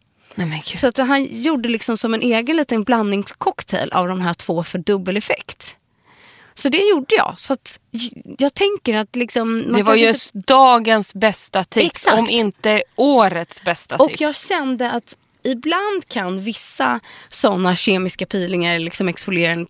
Nej. 0.45 0.63
Så 0.78 0.88
att 0.88 0.97
han 0.97 1.28
gjorde 1.32 1.69
liksom 1.69 1.97
som 1.97 2.13
en 2.13 2.21
egen 2.21 2.58
liten 2.58 2.84
blandningscocktail 2.84 3.91
av 3.91 4.08
de 4.08 4.21
här 4.21 4.34
två 4.34 4.63
för 4.63 4.78
dubbel 4.80 5.17
effekt. 5.17 5.75
Så 6.54 6.69
det 6.69 6.78
gjorde 6.89 7.15
jag. 7.15 7.34
Så 7.38 7.54
att 7.54 7.80
jag 8.38 8.54
tänker 8.54 8.97
att 8.97 9.15
liksom... 9.15 9.63
det 9.73 9.84
var 9.84 9.95
kanske 9.97 9.99
ju 9.99 10.10
inte- 10.10 10.54
dagens 10.54 11.13
bästa 11.13 11.63
tips, 11.63 11.86
Exakt. 11.86 12.17
om 12.19 12.30
inte 12.30 12.84
årets 12.95 13.62
bästa 13.63 13.95
Och 13.95 14.10
tips. 14.10 14.21
jag 14.21 14.36
kände 14.36 14.91
att 14.91 15.17
ibland 15.43 16.08
kan 16.08 16.41
vissa 16.41 16.99
sådana 17.30 17.75
kemiska 17.75 18.25
peelingar, 18.25 18.80
liksom 18.80 19.08
exfolierande 19.08 19.65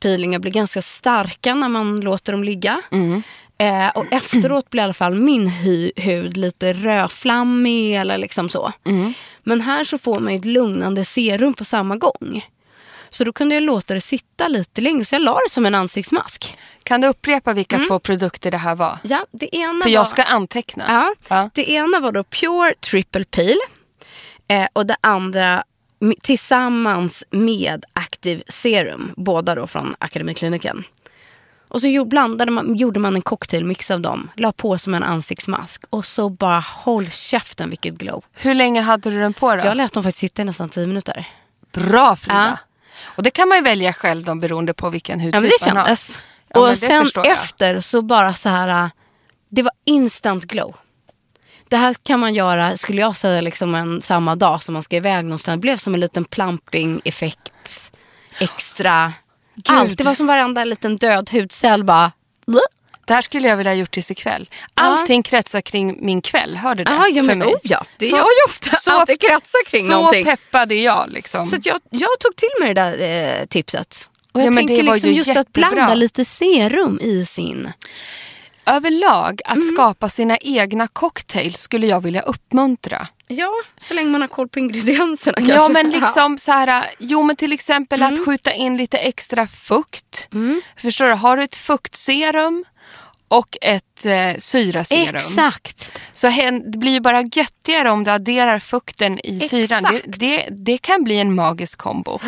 peelingar, 0.00 0.38
bli 0.38 0.50
ganska 0.50 0.82
starka 0.82 1.54
när 1.54 1.68
man 1.68 2.00
låter 2.00 2.32
dem 2.32 2.44
ligga. 2.44 2.80
Mm. 2.92 3.22
Eh, 3.60 3.88
och 3.88 4.06
efteråt 4.10 4.70
blir 4.70 4.82
i 4.82 4.84
alla 4.84 4.92
fall 4.92 5.14
min 5.14 5.48
hy- 5.48 5.92
hud 5.96 6.36
lite 6.36 6.72
rödflammig 6.72 7.96
eller 7.96 8.18
liksom 8.18 8.48
så. 8.48 8.72
Mm. 8.86 9.12
Men 9.42 9.60
här 9.60 9.84
så 9.84 9.98
får 9.98 10.20
man 10.20 10.32
ju 10.32 10.38
ett 10.38 10.44
lugnande 10.44 11.04
serum 11.04 11.54
på 11.54 11.64
samma 11.64 11.96
gång. 11.96 12.46
Så 13.12 13.24
då 13.24 13.32
kunde 13.32 13.54
jag 13.54 13.62
låta 13.62 13.94
det 13.94 14.00
sitta 14.00 14.48
lite 14.48 14.80
längre, 14.80 15.04
så 15.04 15.14
jag 15.14 15.22
la 15.22 15.32
det 15.34 15.50
som 15.50 15.66
en 15.66 15.74
ansiktsmask. 15.74 16.56
Kan 16.82 17.00
du 17.00 17.06
upprepa 17.08 17.52
vilka 17.52 17.78
två 17.88 17.98
produkter 17.98 18.50
det 18.50 18.56
här 18.58 18.74
var? 18.74 18.98
Ja, 19.02 19.26
det 19.32 19.56
ena 19.56 19.82
För 19.82 19.90
jag 19.90 20.00
var... 20.00 20.04
ska 20.06 20.22
anteckna. 20.22 20.84
Ja, 20.88 21.14
Ja. 21.28 21.50
Det 21.54 21.70
ena 21.70 22.00
var 22.00 22.12
då 22.12 22.24
Pure 22.24 22.74
Triple 22.80 23.24
Peel. 23.24 23.56
Eh, 24.48 24.66
och 24.72 24.86
det 24.86 24.96
andra 25.00 25.64
tillsammans 26.22 27.24
med 27.30 27.84
Active 27.92 28.42
Serum. 28.48 29.12
Båda 29.16 29.54
då 29.54 29.66
från 29.66 29.94
Akademikliniken. 29.98 30.84
Och 31.70 31.80
så 31.80 32.04
blandade 32.04 32.50
man, 32.50 32.74
gjorde 32.76 33.00
man 33.00 33.14
en 33.16 33.22
cocktailmix 33.22 33.90
av 33.90 34.00
dem. 34.00 34.30
La 34.36 34.52
på 34.52 34.78
som 34.78 34.94
en 34.94 35.02
ansiktsmask. 35.02 35.82
Och 35.90 36.04
så 36.04 36.28
bara 36.28 36.60
håll 36.60 37.10
käften 37.10 37.70
vilket 37.70 37.94
glow. 37.94 38.24
Hur 38.34 38.54
länge 38.54 38.80
hade 38.80 39.10
du 39.10 39.20
den 39.20 39.32
på 39.32 39.56
då? 39.56 39.64
Jag 39.64 39.76
lät 39.76 39.92
dem 39.92 40.02
faktiskt 40.02 40.18
sitta 40.18 40.42
i 40.42 40.44
nästan 40.44 40.68
10 40.68 40.86
minuter. 40.86 41.24
Bra 41.72 42.16
Frida. 42.16 42.46
Ja. 42.50 42.58
Och 43.16 43.22
det 43.22 43.30
kan 43.30 43.48
man 43.48 43.58
ju 43.58 43.64
välja 43.64 43.92
själv 43.92 44.24
då, 44.24 44.34
beroende 44.34 44.74
på 44.74 44.90
vilken 44.90 45.20
hudtyp 45.20 45.34
Ja 45.34 45.40
men 45.40 45.50
det 45.50 45.66
man 45.66 45.76
har. 45.76 45.84
kändes. 45.84 46.18
Ja, 46.48 46.54
men 46.54 46.62
och 46.62 46.68
det 46.68 46.76
sen 46.76 47.10
efter 47.26 47.80
så 47.80 48.02
bara 48.02 48.34
så 48.34 48.48
här. 48.48 48.84
äh, 48.84 48.90
Det 49.48 49.62
var 49.62 49.72
instant 49.84 50.44
glow. 50.44 50.76
Det 51.68 51.76
här 51.76 51.94
kan 52.02 52.20
man 52.20 52.34
göra, 52.34 52.76
skulle 52.76 53.00
jag 53.00 53.16
säga, 53.16 53.40
liksom 53.40 53.74
en, 53.74 54.02
samma 54.02 54.36
dag 54.36 54.62
som 54.62 54.72
man 54.72 54.82
ska 54.82 54.96
iväg 54.96 55.24
någonstans. 55.24 55.56
Det 55.56 55.60
blev 55.60 55.76
som 55.76 55.94
en 55.94 56.00
liten 56.00 56.24
plumping-effekt. 56.24 57.92
Extra. 58.38 59.12
Allt. 59.68 59.98
Det 59.98 60.04
var 60.04 60.14
som 60.14 60.26
varenda 60.26 60.64
liten 60.64 60.96
död 60.96 61.30
hudcell 61.32 61.84
bara. 61.84 62.12
Det 63.06 63.14
här 63.14 63.22
skulle 63.22 63.48
jag 63.48 63.56
vilja 63.56 63.72
ha 63.72 63.76
gjort 63.76 63.90
tills 63.90 64.10
ikväll. 64.10 64.48
Allting 64.74 65.22
kretsar 65.22 65.60
kring 65.60 66.06
min 66.06 66.22
kväll, 66.22 66.56
hör 66.56 66.74
du 66.74 66.84
det? 66.84 66.90
Ja, 66.92 67.06
ja, 67.08 67.22
För 67.22 67.26
men 67.26 67.38
mig. 67.38 67.48
oh 67.48 67.58
ja. 67.62 67.84
Det 67.96 68.06
Så- 68.06 68.16
gör 68.16 68.22
ju 68.24 68.44
ofta. 68.48 68.76
så- 68.76 69.00
att 69.00 69.06
det 69.06 69.16
kretsar 69.16 69.70
kring 69.70 69.86
så 69.86 69.92
någonting. 69.92 70.24
peppad 70.24 70.72
är 70.72 70.84
jag 70.84 71.10
liksom. 71.10 71.46
Så 71.46 71.56
att 71.56 71.66
jag, 71.66 71.80
jag 71.90 72.18
tog 72.20 72.36
till 72.36 72.48
mig 72.60 72.74
det 72.74 72.80
där 72.80 73.38
eh, 73.40 73.46
tipset. 73.46 74.10
Och 74.32 74.40
jag 74.40 74.46
Ja, 74.46 74.52
tänker 74.56 74.82
liksom 74.82 75.10
ju 75.10 75.16
just 75.16 75.30
att 75.30 75.36
jättebra. 75.36 75.70
blanda 75.70 75.94
lite 75.94 76.24
serum 76.24 76.98
i 77.02 77.24
sin. 77.26 77.72
Överlag, 78.66 79.40
att 79.44 79.56
Mm. 79.56 79.68
skapa 79.74 80.08
sina 80.08 80.38
egna 80.38 80.86
cocktails 80.86 81.60
skulle 81.60 81.86
jag 81.86 82.00
vilja 82.02 82.20
uppmuntra. 82.22 83.06
Ja, 83.32 83.50
så 83.78 83.94
länge 83.94 84.10
man 84.10 84.20
har 84.20 84.28
koll 84.28 84.48
på 84.48 84.58
ingredienserna 84.58 85.34
kanske. 85.36 85.54
Ja 85.54 85.68
men 85.68 85.90
liksom 85.90 86.38
så 86.38 86.52
här, 86.52 86.90
jo 86.98 87.22
men 87.22 87.36
till 87.36 87.52
exempel 87.52 88.02
Mm. 88.02 88.12
att 88.12 88.24
skjuta 88.26 88.52
in 88.52 88.76
lite 88.76 88.98
extra 88.98 89.46
fukt. 89.46 90.28
Förstår 90.76 91.04
du, 91.06 91.12
har 91.12 91.36
du 91.36 91.42
ett 91.42 91.56
fuktserum 91.56 92.64
och 93.28 93.56
ett 93.60 94.06
eh, 94.06 94.34
syraserum. 94.38 95.16
Exakt. 95.16 95.92
Så 96.12 96.28
hen, 96.28 96.70
det 96.70 96.78
blir 96.78 96.92
ju 96.92 97.00
bara 97.00 97.20
göttigare 97.22 97.90
om 97.90 98.04
du 98.04 98.10
adderar 98.10 98.58
fukten 98.58 99.18
i 99.26 99.40
syran. 99.40 99.82
Det, 99.82 99.96
Exakt. 99.98 100.18
det, 100.20 100.46
det 100.50 100.78
kan 100.78 101.04
bli 101.04 101.18
en 101.18 101.34
magisk 101.34 101.78
kombo. 101.78 102.18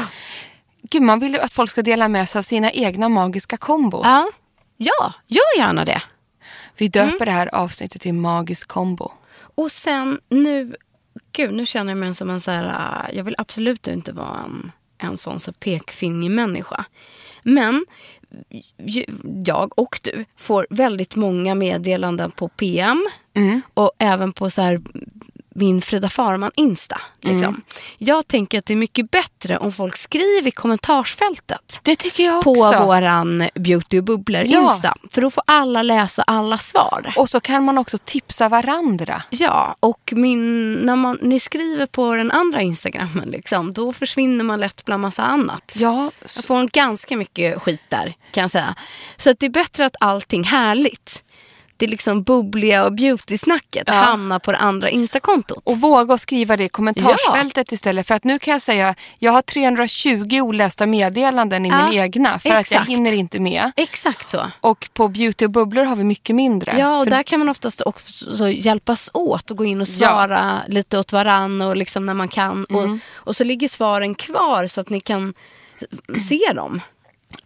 Gud, 0.91 1.03
man 1.03 1.19
vill 1.21 1.33
ju 1.33 1.38
att 1.41 1.53
folk 1.53 1.71
ska 1.71 1.83
dela 1.83 2.09
med 2.09 2.29
sig 2.29 2.38
av 2.38 2.43
sina 2.43 2.71
egna 2.73 3.09
magiska 3.09 3.57
kombos. 3.57 4.07
Ja, 4.07 4.31
ja 4.77 5.12
gör 5.27 5.59
gärna 5.59 5.85
det. 5.85 6.03
Vi 6.77 6.88
döper 6.88 7.09
Mm. 7.09 7.19
det 7.27 7.31
här 7.33 7.55
avsnittet 7.55 8.03
till 8.03 8.15
magisk 8.15 8.69
kombo. 8.69 9.12
Och 9.55 9.73
sen 9.73 10.21
nu, 10.29 10.75
gud 11.33 11.55
nu 11.55 11.66
känner 11.66 11.90
jag 11.90 11.98
mig 11.98 12.14
som 12.14 12.31
en 12.31 12.40
så 12.40 12.51
här, 12.51 12.64
äh, 13.11 13.16
jag 13.16 13.25
vill 13.25 13.35
absolut 13.38 13.88
inte 13.88 14.12
vara 14.12 14.38
en, 14.44 14.72
en 14.98 15.16
sån 15.16 15.40
så 15.40 15.53
pekfingermänniska. 15.53 16.85
Men 17.42 17.85
ju- 18.79 19.05
jag 19.46 19.79
och 19.79 20.01
du 20.03 20.25
får 20.37 20.66
väldigt 20.70 21.16
många 21.16 21.55
meddelanden 21.55 22.31
på 22.31 22.48
PM 22.48 23.07
och 23.75 23.92
även 23.98 24.33
på 24.33 24.51
så 24.51 24.62
här 24.62 24.81
min 25.55 25.83
Frida 25.83 26.11
Farman 26.11 26.51
Insta. 26.57 27.01
Liksom. 27.21 27.62
Jag 27.99 28.27
tänker 28.27 28.59
att 28.59 28.67
det 28.67 28.75
är 28.75 28.77
mycket 28.77 29.11
bättre 29.11 29.59
om 29.59 29.73
folk 29.73 29.97
skriver 29.97 30.47
i 30.49 30.51
kommentarsfältet 30.51 31.81
Det 31.83 31.97
tycker 31.97 32.25
jag 32.25 32.45
på 32.45 32.51
också. 32.51 32.85
våran 32.85 33.49
Beauty 33.55 33.99
och 33.99 34.05
Bubblor 34.05 34.43
Ja. 34.47 34.61
Insta. 34.62 34.95
För 35.11 35.23
då 35.23 35.31
får 35.31 35.43
alla 35.47 35.83
läsa 35.83 36.23
alla 36.23 36.59
svar. 36.59 37.12
Och 37.17 37.29
så 37.29 37.41
kan 37.41 37.65
man 37.65 37.79
också 37.79 37.99
tipsa 38.05 38.49
varandra. 38.49 39.23
Ja, 39.31 39.77
och 39.81 40.12
min, 40.17 40.73
när 40.75 40.97
man, 40.97 41.19
ni 41.23 41.41
skriver 41.41 41.87
på 41.87 42.15
den 42.15 42.31
andra 42.31 42.61
Instagrammen, 42.61 43.29
liksom, 43.29 43.73
då 43.73 43.93
försvinner 43.93 44.45
man 44.45 44.61
lätt 44.61 44.85
bland 44.85 45.03
massa 45.03 45.23
annat. 45.23 45.75
Ja, 45.79 46.11
Jag 46.37 46.45
får 46.47 46.69
ganska 46.69 47.17
mycket 47.17 47.62
skit 47.62 47.83
där, 47.88 48.15
kan 48.33 48.41
jag 48.43 48.51
säga. 48.51 48.75
Så 49.17 49.33
det 49.38 49.47
är 49.47 49.51
bättre 49.51 49.87
att 49.87 49.97
allting 50.01 50.45
härligt, 50.45 51.25
det 51.83 51.88
liksom 51.88 52.23
bubbliga 52.23 52.85
och 52.85 52.92
beauty-snacket 52.92 53.85
Ja. 53.87 53.92
hamnar 53.92 54.38
på 54.38 54.53
det 54.53 54.59
andra 54.59 54.90
Instakontot. 54.90 55.62
Och 55.64 55.81
våga 55.81 56.18
skriva 56.18 56.57
det 56.57 56.64
i 56.64 56.68
kommentarsfältet 56.68 57.73
istället. 57.73 58.07
För 58.07 58.14
att 58.14 58.25
nu 58.25 58.38
kan 58.38 58.53
jag 58.53 58.62
säga, 58.62 58.95
jag 59.18 59.33
har 59.33 59.42
320 59.42 60.40
olästa 60.40 60.87
meddelanden 60.87 61.66
i 61.66 61.68
Ja, 61.68 61.88
min 61.90 62.01
egna. 62.01 62.38
För 62.38 62.49
att 62.49 62.53
jag 62.55 62.61
exakt. 62.61 62.88
hinner 62.88 63.12
inte 63.12 63.40
med. 63.40 63.73
Exakt 63.77 64.31
så. 64.31 64.51
Och 64.61 64.88
på 64.95 65.09
beauty 65.09 65.45
och 65.45 65.51
bubblor 65.51 65.85
har 65.85 65.97
vi 65.97 66.05
mycket 66.05 66.37
mindre. 66.37 66.79
Ja, 66.79 66.99
och 66.99 67.05
För- 67.05 67.11
där 67.11 67.23
kan 67.23 67.38
man 67.38 67.49
oftast 67.49 67.83
också 67.87 68.37
så 68.37 68.49
hjälpas 68.49 69.11
åt 69.14 69.51
och 69.51 69.57
gå 69.57 69.64
in 69.64 69.81
och 69.81 69.88
svara 69.88 70.61
lite 70.68 70.99
åt 70.99 71.12
varann 71.12 71.61
och 71.62 71.77
liksom 71.77 72.07
när 72.07 72.14
man 72.14 72.29
kan. 72.29 72.66
Mm. 72.71 72.92
Och, 72.92 72.99
och 73.14 73.37
så 73.37 73.45
ligger 73.45 73.68
svaren 73.68 74.14
kvar 74.14 74.66
så 74.66 74.81
att 74.81 74.90
ni 74.90 75.01
kan 75.01 75.35
se 76.29 76.52
dem. 76.54 76.81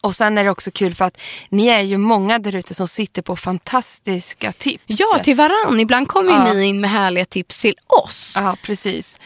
Och 0.01 0.15
sen 0.15 0.39
är 0.39 0.45
det 0.45 0.51
också 0.51 0.71
kul 0.71 0.95
för 0.95 1.05
att 1.05 1.21
ni 1.49 1.67
är 1.67 1.81
ju 1.81 1.97
många 1.99 2.39
där 2.39 2.55
ute 2.57 2.75
som 2.75 2.89
sitter 2.89 3.23
på 3.23 3.37
fantastiska 3.37 4.53
tips. 4.53 4.85
Ja, 4.87 5.19
till 5.19 5.37
varann. 5.37 5.81
Ibland 5.81 6.09
kommer 6.09 6.33
Ja. 6.33 6.53
ni 6.53 6.65
in 6.65 6.81
med 6.81 6.91
härliga 6.91 7.25
tips 7.25 7.61
till 7.61 7.75
oss. 8.05 8.33
Ja, 8.37 8.57
precis. 8.63 9.21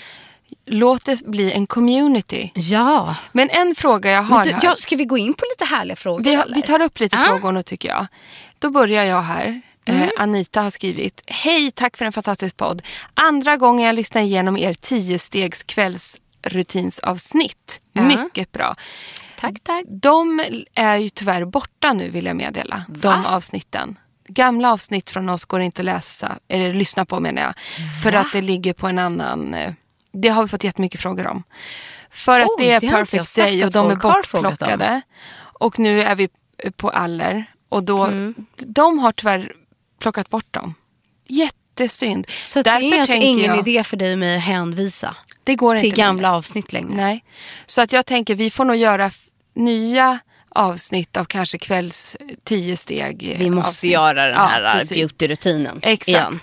Låt 0.67 1.05
det 1.05 1.27
bli 1.27 1.53
en 1.53 1.67
community. 1.67 2.51
Ja. 2.55 3.17
Men 3.33 3.51
en 3.51 3.75
fråga 3.75 4.11
jag 4.11 4.23
har 4.23 4.45
du, 4.45 4.51
här. 4.53 4.61
ja, 4.63 4.75
ska 4.79 4.97
vi 4.97 5.05
gå 5.05 5.19
in 5.19 5.35
på 5.35 5.45
lite 5.53 5.65
härliga 5.75 5.97
frågor? 5.97 6.25
vi, 6.25 6.43
vi 6.55 6.63
tar 6.63 6.83
upp 6.83 7.01
lite 7.01 7.17
Ja. 7.17 7.25
frågor 7.25 7.53
nu 7.53 7.63
tycker 7.63 7.89
jag. 7.89 8.07
Då 8.59 8.71
börjar 8.71 9.05
jag 9.05 9.23
här. 9.23 9.47
Eh, 9.85 9.97
Mm. 9.97 10.09
Anita 10.19 10.61
har 10.63 10.71
skrivit. 10.71 11.23
Hej, 11.27 11.71
tack 11.71 11.97
för 11.97 12.05
en 12.05 12.13
fantastisk 12.13 12.57
podd. 12.57 12.83
Andra 13.15 13.57
gången 13.57 13.87
jag 13.87 13.95
lyssnar 13.95 14.23
igenom 14.23 14.57
er 14.57 14.75
10 14.75 15.19
stegs 15.19 15.63
kvällsrutinsavsnitt. 16.43 17.81
Ja. 17.93 18.03
Mycket 18.03 18.53
bra. 18.53 18.77
Tack, 19.41 19.55
tack. 19.63 19.85
De 19.89 20.41
är 20.75 20.97
ju 20.97 21.09
tyvärr 21.09 21.45
borta 21.45 21.93
nu 21.93 22.11
vill 22.11 22.27
jag 22.27 22.37
meddela. 22.37 22.85
De 22.89 23.27
avsnitten. 23.27 23.99
Gamla 24.29 24.73
avsnitt 24.73 25.11
från 25.11 25.29
oss 25.29 25.45
går 25.45 25.61
inte 25.61 25.83
att 25.83 25.87
läsa, 25.87 26.39
eller 26.49 26.75
lyssna 26.75 27.05
på 27.05 27.21
menar 27.21 27.43
jag. 27.43 27.55
För 28.03 28.13
att 28.13 28.33
det 28.33 28.43
ligger 28.43 28.73
på 28.73 28.87
en 28.89 28.99
annan... 28.99 29.55
eh, 29.55 29.73
Det 30.13 30.29
har 30.29 30.43
vi 30.43 30.49
fått 30.49 30.65
jättemycket 30.65 31.01
frågor 31.01 31.27
om. 31.27 31.43
För 32.11 32.41
att 32.41 32.49
Oj, 32.49 32.55
det 32.59 32.71
är 32.71 32.81
det 32.81 32.91
Perfect 32.91 33.37
Day 33.37 33.63
och 33.63 33.67
att 33.67 33.73
de 33.73 33.91
är 33.91 33.97
bortplockade. 33.97 35.01
Och 35.61 35.79
nu 35.79 36.03
är 36.03 36.15
vi 36.15 36.29
på 36.77 36.91
Aller. 36.91 37.45
Och 37.69 37.85
då, 37.85 38.05
Mm. 38.05 38.35
de 38.57 38.99
har 38.99 39.13
tyvärr 39.13 39.53
plockat 40.01 40.31
bort 40.31 40.53
dem. 40.53 40.75
Jättesynd. 41.29 42.27
Så 42.41 42.59
att 42.59 42.65
det 42.65 42.71
Därför 42.71 42.97
är 42.97 43.01
alltså 43.01 43.17
ingen 43.17 43.45
jag, 43.57 43.69
idé 43.69 43.85
för 43.85 43.97
dig 43.97 44.13
och 44.13 44.19
mig 44.19 44.37
att 44.37 44.43
hänvisa 44.43 45.17
det 45.51 45.57
går 45.57 45.77
till 45.77 45.85
inte 45.87 45.97
längre. 45.97 46.07
gamla 46.09 46.33
avsnitt 46.33 46.73
längre. 46.73 46.95
Nej. 46.97 47.25
Så 47.67 47.81
att 47.83 47.93
jag 47.93 48.07
tänker 48.07 48.35
vi 48.35 48.51
får 48.51 48.65
nog 48.65 48.77
göra 48.77 49.11
nya 49.55 50.19
avsnitt 50.55 51.17
av 51.17 51.25
kanske 51.25 51.59
kvälls 51.59 52.17
tio 52.45 52.77
steg. 52.77 53.37
Vi 53.39 53.51
måste 53.51 53.69
avsnitt. 53.69 53.93
göra 53.93 54.27
den 54.27 54.35
Ja, 54.35 54.47
här 54.47 54.79
precis. 54.79 54.97
beauty-rutinen 54.97 55.79
Exakt. 55.83 56.09
igen. 56.09 56.41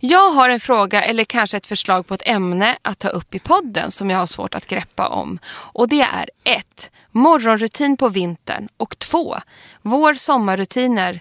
Jag 0.00 0.30
har 0.30 0.48
en 0.50 0.60
fråga 0.60 1.02
eller 1.04 1.24
kanske 1.24 1.56
ett 1.56 1.66
förslag 1.66 2.06
på 2.06 2.14
ett 2.14 2.22
ämne 2.26 2.76
att 2.82 2.98
ta 2.98 3.08
upp 3.08 3.34
i 3.34 3.38
podden 3.38 3.90
som 3.90 4.10
jag 4.10 4.18
har 4.18 4.26
svårt 4.26 4.54
att 4.54 4.66
greppa 4.66 5.08
om. 5.08 5.38
Och 5.48 5.88
det 5.88 6.00
är 6.00 6.30
ett, 6.44 6.90
Morgonrutin 7.10 7.96
på 7.96 8.08
vintern 8.08 8.68
och 8.76 8.98
två, 8.98 9.36
Vår 9.82 10.14
sommarrutiner. 10.14 11.20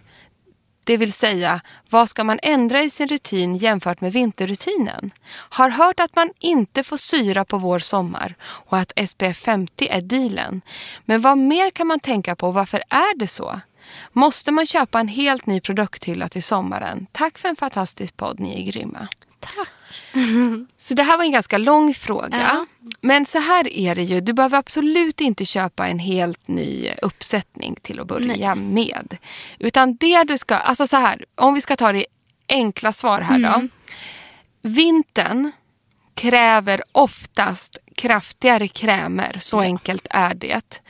Det 0.83 0.97
vill 0.97 1.13
säga, 1.13 1.61
vad 1.89 2.09
ska 2.09 2.23
man 2.23 2.39
ändra 2.43 2.81
i 2.81 2.89
sin 2.89 3.07
rutin 3.07 3.57
jämfört 3.57 4.01
med 4.01 4.13
vinterrutinen? 4.13 5.11
Har 5.33 5.69
hört 5.69 5.99
att 5.99 6.15
man 6.15 6.31
inte 6.39 6.83
får 6.83 6.97
syra 6.97 7.45
på 7.45 7.57
vår 7.57 7.79
sommar 7.79 8.35
och 8.43 8.77
att 8.77 8.91
SPF 9.09 9.37
50 9.37 9.87
är 9.87 10.01
dealen. 10.01 10.61
Men 11.05 11.21
vad 11.21 11.37
mer 11.37 11.71
kan 11.71 11.87
man 11.87 11.99
tänka 11.99 12.35
på? 12.35 12.51
Varför 12.51 12.83
är 12.89 13.17
det 13.17 13.27
så? 13.27 13.59
Måste 14.11 14.51
man 14.51 14.65
köpa 14.65 14.99
en 14.99 15.07
helt 15.07 15.45
ny 15.45 15.61
produkthylla 15.61 16.29
till 16.29 16.43
sommaren? 16.43 17.07
Tack 17.11 17.37
för 17.37 17.49
en 17.49 17.55
fantastisk 17.55 18.17
podd, 18.17 18.39
ni 18.39 18.61
är 18.61 18.71
grymma. 18.71 19.07
Tack. 19.41 20.03
Så 20.77 20.93
det 20.93 21.03
här 21.03 21.17
var 21.17 21.23
en 21.23 21.31
ganska 21.31 21.57
lång 21.57 21.93
fråga. 21.93 22.37
Ja. 22.39 22.65
Men 23.01 23.25
så 23.25 23.39
här 23.39 23.67
är 23.73 23.95
det 23.95 24.03
ju, 24.03 24.21
du 24.21 24.33
behöver 24.33 24.57
absolut 24.57 25.21
inte 25.21 25.45
köpa 25.45 25.87
en 25.87 25.99
helt 25.99 26.47
ny 26.47 26.91
uppsättning 27.01 27.75
till 27.81 27.99
att 27.99 28.07
börja 28.07 28.55
med. 28.55 29.17
Utan 29.59 29.95
det 29.95 30.23
du 30.23 30.37
ska, 30.37 30.55
alltså 30.55 30.87
så 30.87 30.97
här, 30.97 31.25
om 31.35 31.53
vi 31.53 31.61
ska 31.61 31.75
ta 31.75 31.91
det 31.91 32.05
enkla 32.49 32.93
svar 32.93 33.21
här 33.21 33.39
då. 33.39 33.67
Vintern 34.61 35.51
kräver 36.15 36.81
oftast 36.91 37.77
kraftigare 37.95 38.67
krämer, 38.67 39.37
så 39.39 39.59
enkelt 39.59 40.07
är 40.09 40.33
det. 40.33 40.81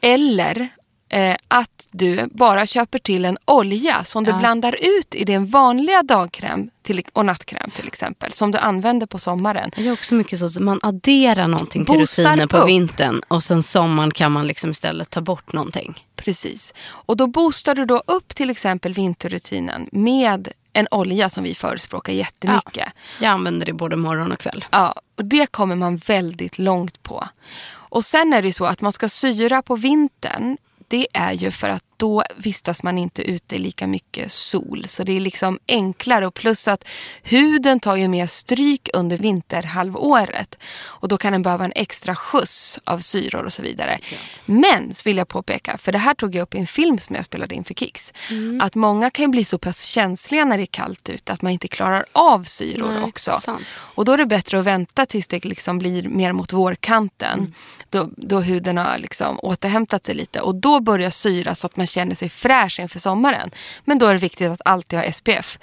Eller 0.00 0.68
eh, 1.10 1.36
att 1.48 1.88
du 1.90 2.28
bara 2.34 2.66
köper 2.66 2.98
till 2.98 3.24
en 3.24 3.38
olja 3.44 4.04
som 4.04 4.24
du 4.24 4.30
Ja. 4.30 4.38
blandar 4.38 4.76
ut 4.98 5.14
i 5.14 5.24
din 5.24 5.46
vanliga 5.46 6.02
dagkräm 6.02 6.70
till, 6.82 7.02
och 7.12 7.26
nattkräm 7.26 7.70
till 7.70 7.86
exempel, 7.88 8.32
som 8.32 8.50
du 8.50 8.58
använder 8.58 9.06
på 9.06 9.18
sommaren. 9.18 9.70
Jag 9.76 9.86
är 9.86 9.92
också 9.92 10.14
mycket 10.14 10.38
så 10.38 10.44
att 10.46 10.58
man 10.58 10.80
adderar 10.82 11.48
någonting 11.48 11.84
till 11.84 11.98
Boostar 11.98 12.22
rutinen 12.22 12.48
på 12.48 12.56
upp. 12.56 12.68
vintern 12.68 13.22
och 13.28 13.42
sen 13.42 13.62
sommaren 13.62 14.10
kan 14.10 14.32
man 14.32 14.46
liksom 14.46 14.70
istället 14.70 15.10
ta 15.10 15.20
bort 15.20 15.52
någonting. 15.52 16.04
Precis. 16.16 16.74
Och 16.88 17.16
då 17.16 17.26
boostar 17.26 17.74
du 17.74 17.84
då 17.86 18.02
upp 18.06 18.34
till 18.34 18.50
exempel 18.50 18.92
vinterrutinen 18.94 19.88
med 19.92 20.48
en 20.72 20.88
olja 20.90 21.28
som 21.28 21.44
vi 21.44 21.54
förespråkar 21.54 22.12
jättemycket. 22.12 22.88
Jag 23.20 23.28
använder 23.30 23.66
det 23.66 23.72
både 23.72 23.96
morgon 23.96 24.32
och 24.32 24.38
kväll. 24.38 24.64
Ja, 24.70 24.94
och 25.18 25.24
det 25.24 25.46
kommer 25.46 25.76
man 25.76 25.96
väldigt 25.96 26.58
långt 26.58 27.02
på. 27.02 27.28
Och 27.72 28.04
sen 28.04 28.32
är 28.32 28.42
det 28.42 28.52
så 28.52 28.64
att 28.66 28.80
man 28.80 28.92
ska 28.92 29.08
syra 29.08 29.62
på 29.62 29.76
vintern. 29.76 30.56
Det 30.90 31.06
är 31.12 31.32
ju 31.32 31.50
för 31.50 31.68
att 31.68 31.84
då 32.00 32.24
vistas 32.36 32.82
man 32.82 32.98
inte 32.98 33.22
ute 33.22 33.56
i 33.56 33.58
lika 33.58 33.86
mycket 33.86 34.32
sol. 34.32 34.84
Så 34.88 35.04
det 35.04 35.16
är 35.16 35.20
liksom 35.20 35.58
enklare 35.68 36.26
och 36.26 36.34
plus 36.34 36.68
att 36.68 36.84
huden 37.22 37.80
tar 37.80 37.96
ju 37.96 38.08
mer 38.08 38.26
stryk 38.26 38.88
under 38.94 39.18
vinterhalvåret. 39.18 40.56
Och 41.00 41.08
då 41.08 41.18
kan 41.18 41.32
den 41.32 41.42
behöva 41.42 41.64
en 41.64 41.72
extra 41.74 42.16
skjuts 42.16 42.78
av 42.84 42.98
syror 42.98 43.44
och 43.44 43.52
så 43.52 43.62
vidare. 43.62 43.98
Men, 44.46 44.92
vill 45.04 45.16
jag 45.16 45.28
påpeka, 45.28 45.78
för 45.78 45.92
det 45.92 45.98
här 45.98 46.14
tog 46.14 46.34
jag 46.34 46.42
upp 46.42 46.54
i 46.54 46.58
en 46.58 46.66
film 46.66 46.98
som 46.98 47.16
jag 47.16 47.24
spelade 47.24 47.54
in 47.54 47.64
för 47.64 47.74
Kicks. 47.74 48.12
Mm. 48.30 48.60
Att 48.60 48.74
många 48.74 49.10
kan 49.10 49.22
ju 49.22 49.28
bli 49.28 49.44
så 49.44 49.58
pass 49.58 49.82
känsliga 49.82 50.44
när 50.44 50.56
det 50.56 50.62
är 50.62 50.66
kallt 50.66 51.08
ute 51.08 51.32
att 51.32 51.42
man 51.42 51.52
inte 51.52 51.68
klarar 51.68 52.04
av 52.12 52.44
syror 52.44 52.92
Nej, 52.92 53.02
också. 53.02 53.38
sant. 53.40 53.82
Och 53.94 54.04
då 54.04 54.12
är 54.12 54.18
det 54.18 54.26
bättre 54.26 54.58
att 54.58 54.64
vänta 54.64 55.06
tills 55.06 55.28
det 55.28 55.44
liksom 55.44 55.78
blir 55.78 56.08
mer 56.08 56.32
mot 56.32 56.52
vårkanten. 56.52 57.38
Mm. 57.38 57.52
Då, 57.90 58.08
då 58.16 58.40
huden 58.40 58.78
har 58.78 58.98
liksom 58.98 59.38
återhämtat 59.42 60.06
sig 60.06 60.14
lite. 60.14 60.40
Och 60.40 60.54
då 60.54 60.80
börjar 60.80 61.10
syra 61.10 61.54
så 61.54 61.66
att 61.66 61.76
man 61.76 61.86
känner 61.90 62.14
sig 62.14 62.28
fräsch 62.28 62.80
inför 62.80 62.98
sommaren. 62.98 63.50
Men 63.84 63.98
då 63.98 64.06
är 64.06 64.12
det 64.12 64.20
viktigt 64.20 64.50
att 64.50 64.60
alltid 64.64 64.98
ha 64.98 65.12
SPF 65.12 65.58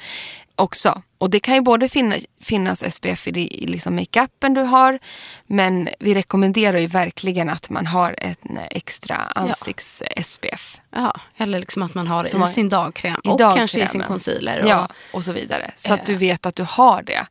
också. 0.57 1.01
Och 1.19 1.29
det 1.29 1.39
kan 1.39 1.55
ju 1.55 1.61
både 1.61 1.89
finna, 1.89 2.15
finnas 2.41 2.83
SPF 2.93 3.27
i, 3.27 3.31
det- 3.31 3.39
i 3.63 3.67
liksom 3.67 3.95
makeupen 3.95 4.53
du 4.53 4.61
har. 4.61 4.99
Men 5.47 5.89
vi 5.99 6.13
rekommenderar 6.15 6.77
ju 6.77 6.87
verkligen 6.87 7.49
att 7.49 7.69
man 7.69 7.85
har 7.85 8.15
en 8.17 8.57
extra 8.71 9.15
ansikts-SPF. 9.35 10.77
Ja, 10.95 11.13
eller 11.37 11.59
liksom 11.59 11.83
att 11.83 11.93
man 11.93 12.07
har 12.07 12.23
det 12.23 12.33
i 12.33 12.37
man- 12.37 12.47
sin 12.49 12.69
dagkräm 12.69 13.15
och 13.23 13.39
kanske 13.39 13.83
i 13.83 13.87
sin 13.87 14.03
concealer. 14.03 14.61
Och, 14.63 14.69
Ja, 14.69 14.87
och 15.13 15.23
så 15.23 15.31
vidare. 15.31 15.71
Så 15.75 15.93
att 15.93 15.99
Eh. 15.99 16.05
du 16.05 16.15
vet 16.15 16.45
att 16.45 16.55
du 16.55 16.63
har 16.69 17.01
det. 17.01 17.25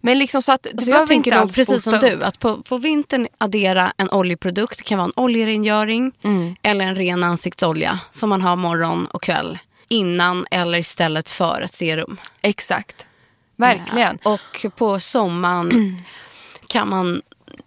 Men 0.00 0.18
liksom 0.18 0.42
så 0.42 0.52
att 0.52 0.62
du 0.62 0.70
Alltså 0.70 0.90
jag 0.90 1.06
tänker 1.06 1.40
då 1.40 1.48
precis 1.48 1.82
som 1.84 1.98
du, 2.00 2.22
att 2.24 2.38
på, 2.38 2.62
på 2.62 2.78
vintern 2.78 3.28
addera 3.38 3.92
en 3.96 4.10
oljeprodukt. 4.10 4.78
Det 4.78 4.84
kan 4.84 4.98
vara 4.98 5.06
en 5.06 5.12
oljerengöring 5.24 6.12
Mm. 6.24 6.56
eller 6.62 6.84
en 6.84 6.96
ren 6.96 7.24
ansiktsolja 7.24 7.98
som 8.10 8.28
man 8.28 8.42
har 8.42 8.56
morgon 8.56 9.06
och 9.06 9.22
kväll. 9.22 9.58
Innan 9.88 10.46
eller 10.50 10.78
istället 10.78 11.30
för 11.30 11.60
ett 11.60 11.74
serum. 11.74 12.16
Exakt. 12.42 13.06
Verkligen. 13.56 14.18
Ja, 14.22 14.32
Och 14.32 14.66
på 14.76 15.00
sommaren 15.00 15.96
kan 16.66 16.88
man, 16.88 17.22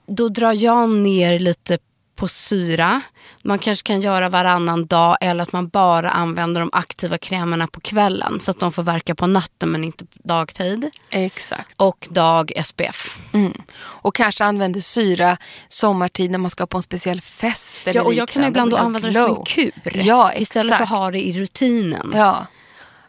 då 0.07 0.29
drar 0.29 0.53
jag 0.53 0.89
ner 0.89 1.39
lite 1.39 1.77
på 2.21 2.27
syra. 2.27 3.01
Man 3.41 3.59
kanske 3.59 3.87
kan 3.87 4.01
göra 4.01 4.29
varannan 4.29 4.85
dag 4.85 5.17
eller 5.21 5.43
att 5.43 5.51
man 5.51 5.67
bara 5.67 6.09
använder 6.09 6.61
de 6.61 6.69
aktiva 6.73 7.17
krämerna 7.17 7.67
på 7.67 7.79
kvällen 7.79 8.39
så 8.39 8.51
att 8.51 8.59
de 8.59 8.71
får 8.71 8.83
verka 8.83 9.15
på 9.15 9.27
natten 9.27 9.69
men 9.69 9.83
inte 9.83 10.05
dagtid. 10.13 10.89
Exakt. 11.09 11.81
Och 11.81 12.07
dag 12.09 12.51
SPF. 12.65 13.17
Mm. 13.33 13.61
Och 13.77 14.15
kanske 14.15 14.45
använder 14.45 14.81
syra 14.81 15.37
sommartid 15.67 16.31
när 16.31 16.37
man 16.37 16.51
ska 16.51 16.65
på 16.65 16.77
en 16.77 16.83
speciell 16.83 17.21
fest. 17.21 17.81
Eller 17.83 17.99
Ja, 17.99 18.03
och 18.03 18.13
jag 18.13 18.29
kan 18.29 18.43
ibland 18.43 18.71
då 18.71 18.77
använda 18.77 19.07
det 19.07 19.13
som 19.13 19.35
en 19.37 19.45
kur. 19.45 19.71
Ja, 19.93 20.33
Istället 20.33 20.77
för 20.77 20.83
att 20.83 20.89
ha 20.89 21.11
det 21.11 21.27
i 21.27 21.39
rutinen. 21.39 22.13
Ja. 22.15 22.45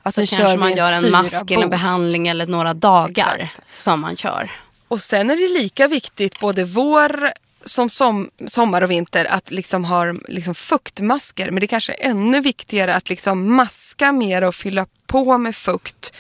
Att 0.03 0.15
så 0.15 0.27
kanske 0.27 0.57
man 0.57 0.75
gör 0.75 0.93
en 0.93 1.11
mask 1.11 1.51
eller 1.51 1.65
en 1.65 1.71
behandling 1.71 2.29
eller 2.29 2.47
några 2.47 2.75
dagar 2.75 3.37
Exakt. 3.39 3.71
som 3.71 4.01
man 4.01 4.17
kör. 4.17 4.51
Och 4.89 5.01
sen 5.01 5.31
är 5.31 5.37
det 5.37 5.61
lika 5.61 5.89
viktigt 5.89 6.41
både 6.41 6.65
vår 6.65 7.33
som, 7.65 7.89
som 7.91 8.31
sommar 8.47 8.83
och 8.83 8.91
vinter 8.91 9.25
att 9.25 9.51
liksom 9.51 9.85
ha 9.85 10.13
liksom 10.29 10.55
fuktmasker. 10.55 11.51
Men 11.51 11.61
det 11.61 11.67
kanske 11.67 11.93
är 11.93 12.11
ännu 12.11 12.41
viktigare 12.41 12.95
att 12.95 13.09
liksom 13.09 13.55
maska 13.55 14.13
mer 14.13 14.45
och 14.45 14.55
fylla 14.55 14.87
på 15.07 15.39
med 15.39 15.57
fukt 15.57 16.13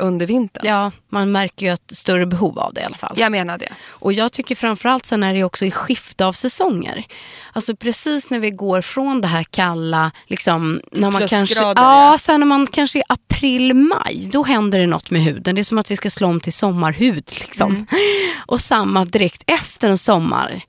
under 0.00 0.26
vintern. 0.26 0.66
Ja, 0.66 0.92
man 1.08 1.32
märker 1.32 1.66
ju 1.66 1.72
ett 1.72 1.92
större 1.92 2.26
behov 2.26 2.58
av 2.58 2.74
det 2.74 2.80
i 2.80 2.84
alla 2.84 2.96
fall. 2.96 3.14
Jag 3.16 3.32
menar 3.32 3.58
det. 3.58 3.72
Och 3.88 4.12
jag 4.12 4.32
tycker 4.32 4.54
framförallt 4.54 5.06
sen 5.06 5.22
är 5.22 5.34
det 5.34 5.44
också 5.44 5.64
i 5.64 5.70
skifte 5.70 6.26
av 6.26 6.32
säsonger. 6.32 7.04
Alltså 7.52 7.76
precis 7.76 8.30
när 8.30 8.38
vi 8.38 8.50
går 8.50 8.80
från 8.80 9.20
det 9.20 9.28
här 9.28 9.44
kalla, 9.44 10.10
liksom, 10.26 10.80
när 10.92 11.10
man 11.10 11.28
kanske, 11.28 11.54
ja, 11.54 11.72
ja. 11.76 12.18
sen 12.18 12.40
när 12.40 12.46
man 12.46 12.66
kanske 12.66 12.98
i 12.98 13.02
april, 13.08 13.74
maj, 13.74 14.28
då 14.32 14.42
händer 14.42 14.78
det 14.78 14.86
något 14.86 15.10
med 15.10 15.22
huden. 15.22 15.54
Det 15.54 15.60
är 15.60 15.64
som 15.64 15.78
att 15.78 15.90
vi 15.90 15.96
ska 15.96 16.10
slå 16.10 16.28
om 16.28 16.40
till 16.40 16.52
sommarhud. 16.52 17.32
Liksom. 17.40 17.70
Mm. 17.70 17.86
Och 18.46 18.60
samma 18.60 19.04
direkt 19.04 19.42
efter 19.46 19.88
en 19.88 19.98
sommar, 19.98 20.60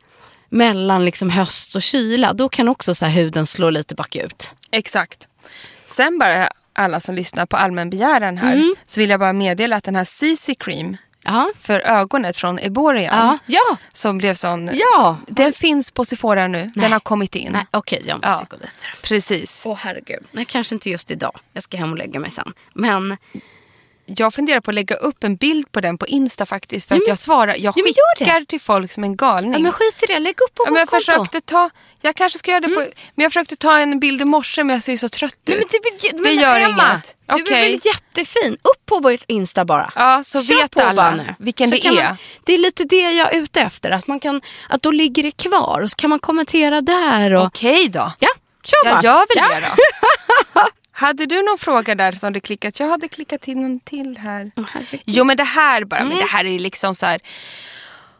mellan 0.50 1.06
liksom 1.06 1.30
höst 1.30 1.76
och 1.76 1.82
kyla, 1.82 2.34
då 2.34 2.50
kan 2.50 2.70
också 2.70 2.96
så 2.96 3.06
huden 3.06 3.48
slå 3.48 3.70
lite 3.70 3.96
bakut. 3.96 4.54
Exakt. 4.72 5.28
Sen 5.86 6.20
bara 6.20 6.50
alla 6.74 7.00
som 7.00 7.16
lyssnar 7.16 7.46
på 7.46 7.58
allmän 7.58 7.90
begäran 7.90 8.38
här 8.38 8.54
Mm. 8.54 8.76
så 8.88 9.00
vill 9.02 9.10
jag 9.10 9.20
bara 9.20 9.34
meddela 9.34 9.76
att 9.76 9.84
den 9.84 9.96
här 9.96 10.06
CC 10.06 10.56
cream 10.60 10.98
Ja, 11.24 11.50
för 11.62 11.80
ögonet 11.80 12.38
från 12.38 12.60
Eborian 12.60 13.40
ja, 13.46 13.78
som 13.94 14.18
blev 14.18 14.34
sån. 14.34 14.70
ja. 14.74 15.18
Den 15.28 15.54
finns 15.54 15.92
på 15.92 16.06
Sephora 16.06 16.48
nu. 16.48 16.72
Den 16.76 16.92
har 16.92 17.00
kommit 17.00 17.36
in. 17.36 17.52
Nej, 17.52 17.66
okej, 17.72 18.04
jag 18.08 18.16
måste 18.16 18.28
Ja. 18.30 18.48
gå 18.50 18.58
dit. 18.58 18.86
Precis. 19.04 19.64
Åh 19.66 19.78
herregud. 19.82 20.24
Nej, 20.32 20.46
kanske 20.46 20.76
inte 20.76 20.90
just 20.90 21.12
idag. 21.12 21.40
Jag 21.54 21.64
ska 21.64 21.78
hem 21.78 21.92
och 21.92 21.98
lägga 21.98 22.20
mig 22.20 22.32
sen. 22.32 22.54
Men 22.74 23.18
jag 24.16 24.34
funderar 24.34 24.60
på 24.60 24.72
att 24.72 24.76
lägga 24.76 24.96
upp 24.96 25.24
en 25.24 25.36
bild 25.36 25.72
på 25.72 25.82
den 25.82 25.98
på 25.98 26.08
Insta 26.08 26.46
faktiskt. 26.46 26.88
För 26.88 26.96
att 26.96 27.08
jag 27.08 27.20
svarar, 27.20 27.56
jag 27.60 27.74
det. 27.74 27.82
skickar 27.82 28.46
till 28.46 28.62
folk 28.62 28.92
som 28.92 29.04
en 29.04 29.16
galning. 29.16 29.54
Ja, 29.54 29.60
men 29.60 29.72
skit 29.72 30.04
i 30.04 30.06
det, 30.06 30.20
lägg 30.20 30.42
upp 30.42 30.56
på 30.56 30.66
Ja, 30.68 30.80
jag 30.80 30.90
försökte 30.90 31.42
ta, 31.42 31.70
jag 32.02 32.16
kanske 32.16 32.40
ska 32.40 32.52
göra 32.52 32.62
det 32.62 32.68
på, 32.68 32.80
men 32.80 33.24
jag 33.24 33.32
försökte 33.32 33.56
ta 33.56 33.78
en 33.78 34.00
bild 34.00 34.22
i 34.22 34.26
morse 34.26 34.64
men 34.64 34.74
jag 34.74 34.84
ser 34.84 34.98
så 34.98 35.10
trött 35.10 35.34
ut. 35.34 35.40
Nej, 35.46 35.58
men 35.58 35.98
det, 36.02 36.08
är 36.08 36.24
men 36.24 36.36
gör 36.36 36.60
Emma, 36.60 36.92
inget. 36.92 37.16
Du 37.26 37.34
är 37.34 37.42
Okej. 37.42 37.72
väl 37.72 37.80
jättefin. 37.84 38.54
Upp 38.54 38.86
på 38.86 39.00
vårt 39.00 39.24
Insta 39.28 39.66
bara. 39.66 39.92
Ja, 39.96 40.24
så 40.26 40.42
Kör 40.42 40.56
vet 40.56 40.72
på 40.72 40.82
alla 40.82 41.12
bara 41.12 41.36
vilken 41.40 41.70
Så 41.70 41.76
det 41.76 41.88
är. 41.88 42.04
Man, 42.04 42.18
det 42.44 42.54
är 42.54 42.58
lite 42.58 42.84
det 42.84 43.12
jag 43.12 43.34
är 43.34 43.42
ute 43.42 43.62
efter. 43.62 43.92
Att, 43.92 44.08
man 44.08 44.20
kan, 44.20 44.42
att 44.70 44.82
då 44.82 44.92
ligger 44.92 45.24
det 45.24 45.32
kvar 45.32 45.82
och 45.84 45.90
så 45.90 45.96
kan 45.96 46.10
man 46.10 46.20
kommentera 46.20 46.82
där. 46.82 47.34
Och, 47.34 47.46
Okej 47.46 47.90
då. 47.90 48.12
Ja, 48.20 48.30
kör 48.64 48.84
bara. 48.84 48.94
Jag 48.94 49.04
gör 49.04 49.20
väl 49.36 49.52
ja. 49.52 49.60
det 49.60 49.66
då. 50.54 50.62
Hade 51.02 51.26
du 51.26 51.44
någon 51.44 51.58
fråga 51.58 51.96
där 51.96 52.12
som 52.12 52.34
du 52.34 52.40
klickat? 52.40 52.80
Jag 52.80 52.88
hade 52.88 53.08
klickat 53.08 53.42
till 53.42 53.58
någon 53.58 53.80
till 53.80 54.18
här. 54.18 54.52
Herregud. 54.56 55.02
Jo 55.06 55.24
men 55.24 55.38
det 55.38 55.44
här 55.44 55.84
bara, 55.86 55.96
Mm. 56.00 56.10
men 56.10 56.18
det 56.18 56.26
här 56.32 56.46
är 56.46 56.60
liksom 56.60 56.96
så 56.96 57.06
här. 57.06 57.22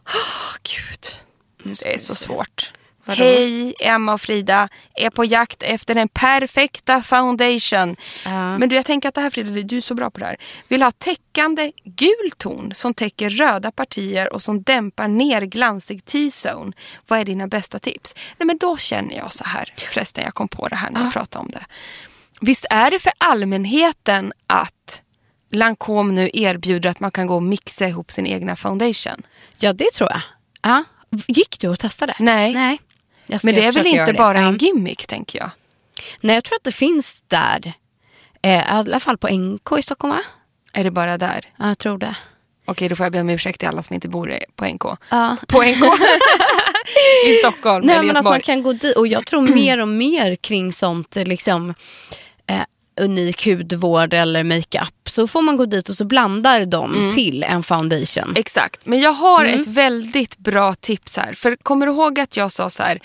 Åh 0.06 0.56
gud. 0.62 1.74
Det 1.82 1.94
är 1.94 1.98
så 1.98 2.14
svårt. 2.14 2.72
Hej 3.06 3.74
Emma 3.80 4.12
och 4.14 4.20
Frida, 4.20 4.68
är 4.94 5.10
på 5.10 5.24
jakt 5.24 5.62
efter 5.62 5.94
den 5.94 6.08
perfekta 6.08 7.02
foundation. 7.02 7.96
Ja. 8.24 8.58
Men 8.58 8.68
du, 8.68 8.76
jag 8.76 8.86
tänker 8.86 9.08
att 9.08 9.14
det 9.14 9.20
här 9.20 9.30
Frida, 9.30 9.50
du 9.62 9.76
är 9.76 9.80
så 9.80 9.94
bra 9.94 10.10
på 10.10 10.20
det 10.20 10.26
här. 10.26 10.36
Vill 10.68 10.82
ha 10.82 10.90
täckande 10.90 11.72
gul 11.84 12.30
ton 12.38 12.72
som 12.74 12.94
täcker 12.94 13.30
röda 13.30 13.70
partier 13.72 14.32
och 14.32 14.42
som 14.42 14.62
dämpar 14.62 15.08
ner 15.08 15.40
glansig 15.42 16.04
T-zone. 16.04 16.72
Vad 17.08 17.18
är 17.20 17.24
dina 17.24 17.46
bästa 17.46 17.78
tips? 17.78 18.14
Nej 18.38 18.46
men 18.46 18.58
då 18.58 18.76
känner 18.76 19.16
jag 19.16 19.32
så 19.32 19.44
här, 19.44 19.74
förresten 19.76 20.24
jag 20.24 20.34
kom 20.34 20.48
på 20.48 20.68
det 20.68 20.76
här 20.76 20.90
när 20.90 21.04
jag 21.04 21.12
pratade 21.12 21.44
om 21.44 21.50
det. 21.50 21.64
Visst 22.42 22.66
är 22.70 22.90
det 22.90 22.98
för 22.98 23.12
allmänheten 23.18 24.32
att 24.46 25.02
Lancome 25.52 26.12
nu 26.12 26.30
erbjuder 26.34 26.90
att 26.90 27.00
man 27.00 27.10
kan 27.10 27.26
gå 27.26 27.34
och 27.34 27.42
mixa 27.42 27.88
ihop 27.88 28.10
sin 28.10 28.26
egna 28.26 28.56
foundation? 28.56 29.22
ja, 29.58 29.72
det 29.72 29.90
tror 29.90 30.10
jag. 30.10 30.20
Ja. 30.62 30.84
Gick 31.28 31.60
du 31.60 31.68
och 31.68 31.78
testade? 31.78 32.14
Nej. 32.18 32.54
Nej. 32.54 32.80
Men 33.44 33.54
det 33.54 33.64
är 33.64 33.72
väl 33.72 33.86
inte 33.86 34.04
det. 34.06 34.12
bara 34.18 34.40
Ja. 34.40 34.46
en 34.48 34.56
gimmick 34.56 35.06
tänker 35.06 35.38
jag. 35.38 35.50
Nej, 36.20 36.34
jag 36.34 36.44
tror 36.44 36.56
att 36.56 36.64
det 36.64 36.72
finns 36.72 37.22
där. 37.28 37.72
Eh, 38.42 38.50
I 38.58 38.62
alla 38.68 39.00
fall 39.00 39.18
på 39.18 39.28
NK 39.28 39.78
i 39.78 39.82
Stockholm 39.82 40.14
va? 40.14 40.22
Är 40.72 40.84
det 40.84 40.90
bara 40.90 41.18
där? 41.18 41.44
Ja, 41.58 41.68
jag 41.68 41.78
tror 41.78 41.98
det. 41.98 42.16
Okej, 42.64 42.88
då 42.88 42.96
får 42.96 43.04
jag 43.06 43.12
be 43.12 43.20
om 43.20 43.28
ursäkt 43.30 43.58
till 43.58 43.68
alla 43.68 43.82
som 43.82 43.94
inte 43.94 44.08
bor 44.08 44.38
på 44.56 44.64
NK. 44.66 44.82
Ja. 45.10 45.36
På 45.48 45.62
NK 45.62 45.84
i 47.26 47.34
Stockholm 47.34 47.86
Nej, 47.86 47.94
eller 47.96 48.06
men 48.06 48.10
att 48.10 48.16
Göteborg. 48.16 48.34
man 48.34 48.40
kan 48.40 48.62
gå 48.62 48.72
dit. 48.72 48.96
Och 48.96 49.06
jag 49.06 49.26
tror 49.26 49.40
mer 49.54 49.78
och 49.80 49.88
mer 49.88 50.36
kring 50.36 50.72
sånt 50.72 51.16
liksom 51.16 51.74
eh, 52.46 52.62
unik 53.00 53.46
hudvård 53.46 54.14
eller 54.14 54.44
makeup. 54.44 55.08
Så 55.08 55.26
får 55.26 55.42
man 55.42 55.56
gå 55.56 55.66
dit 55.66 55.88
och 55.88 55.94
så 55.94 56.04
blandar 56.04 56.64
de 56.64 56.94
Mm. 56.96 57.14
till 57.14 57.42
en 57.42 57.62
foundation. 57.62 58.32
Exakt, 58.36 58.86
men 58.86 59.00
jag 59.00 59.12
har 59.12 59.44
Mm. 59.44 59.60
ett 59.60 59.66
väldigt 59.66 60.38
bra 60.38 60.74
tips 60.74 61.16
här. 61.16 61.32
För 61.34 61.56
kommer 61.56 61.86
du 61.86 61.92
ihåg 61.92 62.20
att 62.20 62.36
jag 62.36 62.52
sa 62.52 62.70
så 62.70 62.82
här, 62.82 62.98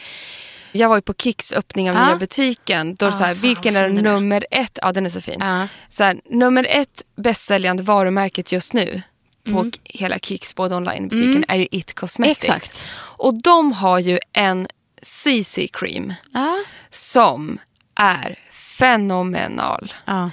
jag 0.72 0.90
var 0.90 0.96
ju 0.96 1.02
på 1.02 1.14
Kicks 1.14 1.54
öppning 1.54 1.90
av 1.90 1.96
Ja. 1.96 2.06
nya 2.08 2.16
butiken. 2.16 2.96
Då 2.96 3.06
Ja, 3.06 3.12
så 3.12 3.18
här, 3.18 3.34
fan, 3.36 3.42
vilken 3.42 3.76
är 3.76 3.90
nummer 3.90 4.46
ett? 4.52 4.80
Ja 4.82 4.92
den 4.92 5.06
är 5.06 5.10
så 5.10 5.22
fin. 5.22 5.38
Ja. 5.40 5.68
Så 5.90 6.04
här, 6.04 6.20
nummer 6.30 6.68
ett 6.70 7.04
bästsäljande 7.18 7.84
varumärket 7.84 8.52
just 8.52 8.74
nu 8.74 9.02
på 9.46 9.60
Mm. 9.60 9.72
hela 9.84 10.20
Kicks, 10.20 10.56
både 10.56 10.76
online-butiken, 10.76 11.46
är 11.48 11.56
ju 11.56 11.68
It 11.72 11.94
Cosmetics. 11.94 12.44
Exakt. 12.48 12.86
Och 12.98 13.42
de 13.42 13.72
har 13.74 14.00
ju 14.00 14.20
en 14.34 14.68
CC 15.02 15.68
cream 15.74 16.14
Ja. 16.34 16.58
som 16.90 17.60
är 18.00 18.36
fenomenal. 18.80 19.94
Ja. 20.06 20.30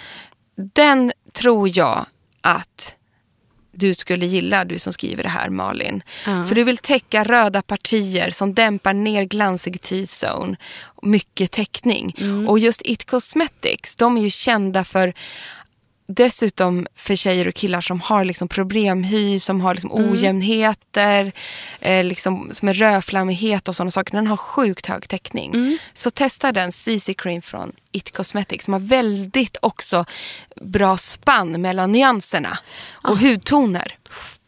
Den 0.57 1.13
tror 1.33 1.77
jag 1.79 2.07
att 2.41 2.97
du 3.73 3.95
skulle 3.95 4.27
gilla, 4.27 4.65
du 4.65 4.79
som 4.79 4.93
skriver 4.93 5.23
det 5.23 5.29
här 5.29 5.49
Malin. 5.49 6.03
Ja. 6.27 6.45
För 6.45 6.55
du 6.55 6.65
vill 6.65 6.79
täcka 6.79 7.25
röda 7.25 7.63
partier 7.63 8.31
som 8.31 8.55
dämpar 8.55 8.93
ner 8.93 9.25
glansig 9.25 9.83
T-zone. 9.83 10.57
Mycket 11.03 11.51
täckning. 11.51 12.15
Mm. 12.19 12.49
Och 12.49 12.59
just 12.59 12.83
It 12.85 13.05
Cosmetics, 13.05 13.97
de 13.97 14.17
är 14.17 14.23
ju 14.23 14.31
kända 14.31 14.85
för 14.85 15.15
Dessutom 16.07 16.87
för 16.95 17.17
tjejer 17.17 17.49
och 17.49 17.55
killar 17.55 17.81
som 17.81 18.01
har 18.01 18.25
liksom 18.25 18.49
problemhy, 18.49 19.41
som 19.41 19.61
har 19.61 19.75
liksom 19.75 19.91
Mm. 19.93 20.13
ojämnheter, 20.13 21.33
eh, 21.81 22.05
liksom, 22.05 22.49
som 22.53 22.69
är 22.69 22.75
rödflammighet 22.75 23.69
och 23.69 23.77
sådana 23.77 23.91
saker. 23.91 24.13
Den 24.13 24.27
har 24.27 24.37
sjukt 24.37 24.87
hög 24.87 25.09
täckning. 25.09 25.55
Mm. 25.55 25.79
Så 25.95 26.11
testa 26.11 26.53
den 26.53 26.73
CC 26.73 27.15
Cream 27.15 27.43
från 27.43 27.73
It 27.93 28.17
Cosmetics 28.17 28.65
som 28.65 28.73
har 28.73 28.81
väldigt 28.81 29.57
också 29.63 30.05
bra 30.61 30.97
spann 30.97 31.61
mellan 31.63 31.93
nyanserna 31.93 32.59
och 32.93 33.11
Ah. 33.11 33.15
hudtoner. 33.15 33.95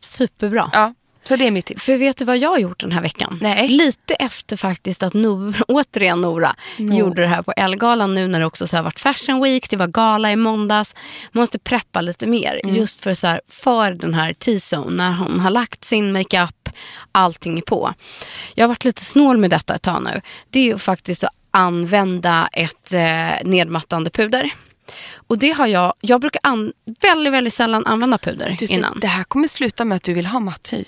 Superbra. 0.00 0.70
Ja, 0.72 0.94
så 1.28 1.36
det 1.36 1.46
är 1.46 1.50
mitt 1.50 1.66
tips. 1.66 1.82
För 1.82 1.98
vet 1.98 2.16
du 2.16 2.24
vad 2.24 2.38
jag 2.38 2.50
har 2.50 2.58
gjort 2.58 2.80
den 2.80 2.92
här 2.92 3.02
veckan? 3.02 3.38
Nej. 3.42 3.68
Lite 3.68 4.14
efter 4.14 4.56
faktiskt 4.56 5.02
att 5.02 5.14
Nora, 5.26 5.64
återigen 5.68 6.20
Nora 6.20 6.56
gjorde 6.78 7.22
det 7.22 7.28
här 7.28 7.42
på 7.42 7.52
Elgalan 7.56 8.14
nu 8.14 8.28
när 8.28 8.40
det 8.40 8.46
också 8.46 8.66
så 8.66 8.76
här 8.76 8.82
varit 8.82 9.00
Fashion 9.00 9.42
Week, 9.42 9.70
det 9.70 9.76
var 9.76 9.86
gala 9.86 10.32
i 10.32 10.36
måndags. 10.36 10.94
Man 11.32 11.40
måste 11.40 11.58
preppa 11.58 12.00
lite 12.00 12.26
mer 12.26 12.60
Mm. 12.64 12.76
just 12.76 13.00
för, 13.00 13.14
så 13.14 13.26
här, 13.26 13.40
för 13.48 13.92
den 13.92 14.14
här 14.14 14.32
T-zone 14.32 14.90
när 14.90 15.12
hon 15.12 15.40
har 15.40 15.50
lagt 15.50 15.84
sin 15.84 16.12
makeup, 16.12 16.68
allting 17.12 17.58
är 17.58 17.62
på. 17.62 17.94
Jag 18.54 18.64
har 18.64 18.68
varit 18.68 18.84
lite 18.84 19.04
snål 19.04 19.36
med 19.36 19.50
detta 19.50 19.74
ett 19.74 19.82
tag 19.82 20.02
nu. 20.02 20.20
Det 20.50 20.58
är 20.60 20.64
ju 20.64 20.78
faktiskt 20.78 21.24
att 21.24 21.30
använda 21.50 22.48
ett 22.52 22.92
eh, 22.92 23.48
nedmattande 23.48 24.10
puder. 24.10 24.50
Och 25.16 25.38
det 25.38 25.50
har 25.50 25.66
jag, 25.66 25.94
jag 26.00 26.20
brukar 26.20 26.40
an, 26.42 26.72
väldigt, 27.02 27.32
väldigt 27.32 27.54
sällan 27.54 27.86
använda 27.86 28.18
puder 28.18 28.56
ser, 28.56 28.74
innan. 28.74 29.00
Det 29.00 29.06
här 29.06 29.24
kommer 29.24 29.48
sluta 29.48 29.84
med 29.84 29.96
att 29.96 30.02
du 30.02 30.14
vill 30.14 30.26
ha 30.26 30.40
matthy. 30.40 30.84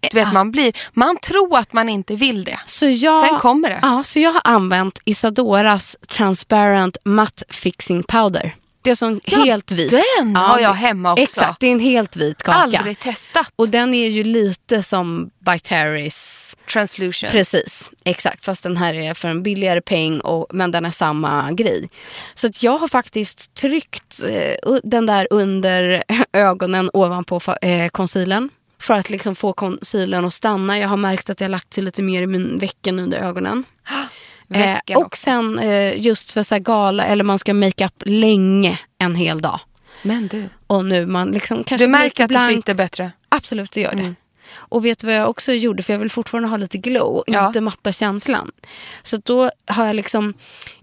Du 0.00 0.08
vet, 0.14 0.32
man, 0.32 0.50
blir, 0.50 0.72
man 0.92 1.16
tror 1.16 1.58
att 1.58 1.72
man 1.72 1.88
inte 1.88 2.14
vill 2.14 2.44
det. 2.44 2.58
Så 2.66 2.86
jag, 2.86 3.26
Sen 3.28 3.38
kommer 3.38 3.68
det. 3.70 3.78
Ja, 3.82 4.02
så 4.04 4.20
jag 4.20 4.32
har 4.32 4.40
använt 4.44 4.98
Isadoras 5.04 5.96
Transparent 6.08 6.96
Matte 7.04 7.44
Fixing 7.48 8.02
Powder. 8.02 8.54
Det 8.82 8.90
är 8.90 8.94
som 8.94 9.20
Ja, 9.24 9.38
helt 9.38 9.70
vit. 9.70 9.94
den 10.18 10.36
har 10.36 10.58
jag 10.58 10.72
hemma 10.72 11.12
också. 11.12 11.22
Exakt, 11.22 11.60
det 11.60 11.66
är 11.66 11.72
en 11.72 11.80
helt 11.80 12.16
vit 12.16 12.42
kaka. 12.42 12.58
Aldrig 12.58 12.98
testat. 12.98 13.48
Och 13.56 13.68
den 13.68 13.94
är 13.94 14.08
ju 14.08 14.24
lite 14.24 14.82
som 14.82 15.30
By 15.40 15.50
Terry's. 15.52 16.56
Translution. 16.72 17.30
Precis, 17.30 17.90
exakt. 18.04 18.44
Fast 18.44 18.62
den 18.62 18.76
här 18.76 18.94
är 18.94 19.14
för 19.14 19.28
en 19.28 19.42
billigare 19.42 19.80
peng, 19.80 20.20
och, 20.20 20.46
men 20.50 20.70
den 20.70 20.84
är 20.84 20.90
samma 20.90 21.52
grej. 21.52 21.88
Så 22.34 22.46
att 22.46 22.62
jag 22.62 22.78
har 22.78 22.88
faktiskt 22.88 23.54
tryckt 23.54 24.22
eh, 24.28 24.74
den 24.82 25.06
där 25.06 25.26
under 25.30 26.02
ögonen 26.32 26.90
ovanpå 26.92 27.40
eh, 27.62 27.88
concealern. 27.88 28.48
För 28.80 28.94
att 28.94 29.10
liksom 29.10 29.34
få 29.34 29.52
concealern 29.52 30.24
att 30.24 30.34
stanna. 30.34 30.78
Jag 30.78 30.88
har 30.88 30.96
märkt 30.96 31.30
att 31.30 31.40
jag 31.40 31.48
har 31.48 31.50
lagt 31.50 31.70
till 31.70 31.84
lite 31.84 32.02
mer 32.02 32.22
i 32.22 32.26
min 32.26 32.58
veckan 32.58 32.98
under 32.98 33.18
ögonen. 33.18 33.64
Eh, 34.54 34.96
och 34.96 35.16
sen 35.16 35.58
eh, 35.58 36.00
just 36.00 36.30
för 36.32 36.42
så 36.42 36.54
här 36.54 36.60
gala, 36.60 37.04
eller 37.04 37.24
man 37.24 37.38
ska 37.38 37.54
make 37.54 37.84
up 37.84 38.02
länge 38.06 38.78
en 38.98 39.14
hel 39.14 39.40
dag. 39.40 39.60
Men 40.02 40.26
du, 40.28 40.48
Och 40.66 40.84
nu 40.84 41.06
man 41.06 41.30
liksom 41.30 41.64
kanske 41.64 41.86
du 41.86 41.90
märker 41.90 42.24
att 42.24 42.30
det 42.30 42.46
sitter 42.46 42.74
bättre. 42.74 43.12
Absolut, 43.28 43.72
det 43.72 43.80
gör 43.80 43.94
det. 43.94 44.14
Och 44.54 44.84
vet 44.84 44.98
du 44.98 45.06
vad 45.06 45.16
jag 45.16 45.30
också 45.30 45.52
gjorde? 45.52 45.82
För 45.82 45.92
jag 45.92 46.00
vill 46.00 46.10
fortfarande 46.10 46.48
ha 46.48 46.56
lite 46.56 46.78
glow, 46.78 47.24
Ja. 47.26 47.46
inte 47.46 47.60
matta 47.60 47.92
känslan. 47.92 48.50
Så 49.02 49.16
då 49.16 49.50
har 49.66 49.86
jag 49.86 49.96
liksom 49.96 50.34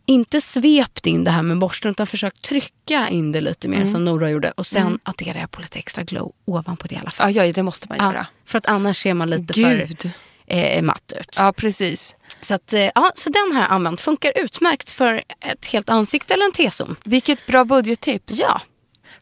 inte 0.06 0.42
svept 0.42 1.08
in 1.08 1.24
det 1.24 1.32
här 1.32 1.44
med 1.44 1.58
borsten 1.60 1.92
utan 1.92 2.08
försökt 2.08 2.42
trycka 2.42 3.10
in 3.10 3.32
det 3.32 3.42
lite 3.42 3.68
mer 3.70 3.86
som 3.86 4.06
Nora 4.06 4.30
gjorde. 4.30 4.52
Och 4.52 4.66
sen 4.66 5.00
adderar 5.04 5.40
jag 5.40 5.52
på 5.52 5.62
lite 5.62 5.80
extra 5.80 6.04
glow 6.04 6.32
ovanpå 6.46 6.88
det 6.88 6.96
i 6.96 6.98
alla 6.98 7.12
fall. 7.12 7.36
Ja, 7.36 7.46
ja 7.46 7.54
det 7.54 7.64
måste 7.64 7.88
man 7.90 7.98
Ja, 7.98 8.06
göra. 8.14 8.28
för 8.46 8.58
att 8.58 8.66
annars 8.66 9.02
ser 9.02 9.14
man 9.14 9.30
lite 9.30 9.54
Gud. 9.54 10.02
för 10.02 10.10
eh, 10.48 10.82
matt 10.82 11.14
ut. 11.20 11.36
Ja, 11.40 11.54
precis. 11.54 12.16
Så, 12.42 12.54
att, 12.54 12.74
eh, 12.74 12.90
ja, 12.96 13.12
så 13.16 13.30
den 13.30 13.52
har 13.56 13.62
jag 13.62 13.72
använt. 13.72 14.02
Funkar 14.02 14.32
utmärkt 14.36 14.92
för 14.92 15.24
ett 15.42 15.66
helt 15.66 15.90
ansikte 15.90 16.34
eller 16.34 16.46
en 16.46 16.52
T-zon. 16.52 16.96
Vilket 17.06 17.46
bra 17.48 17.66
budgettips. 17.66 18.34
Ja. 18.40 18.62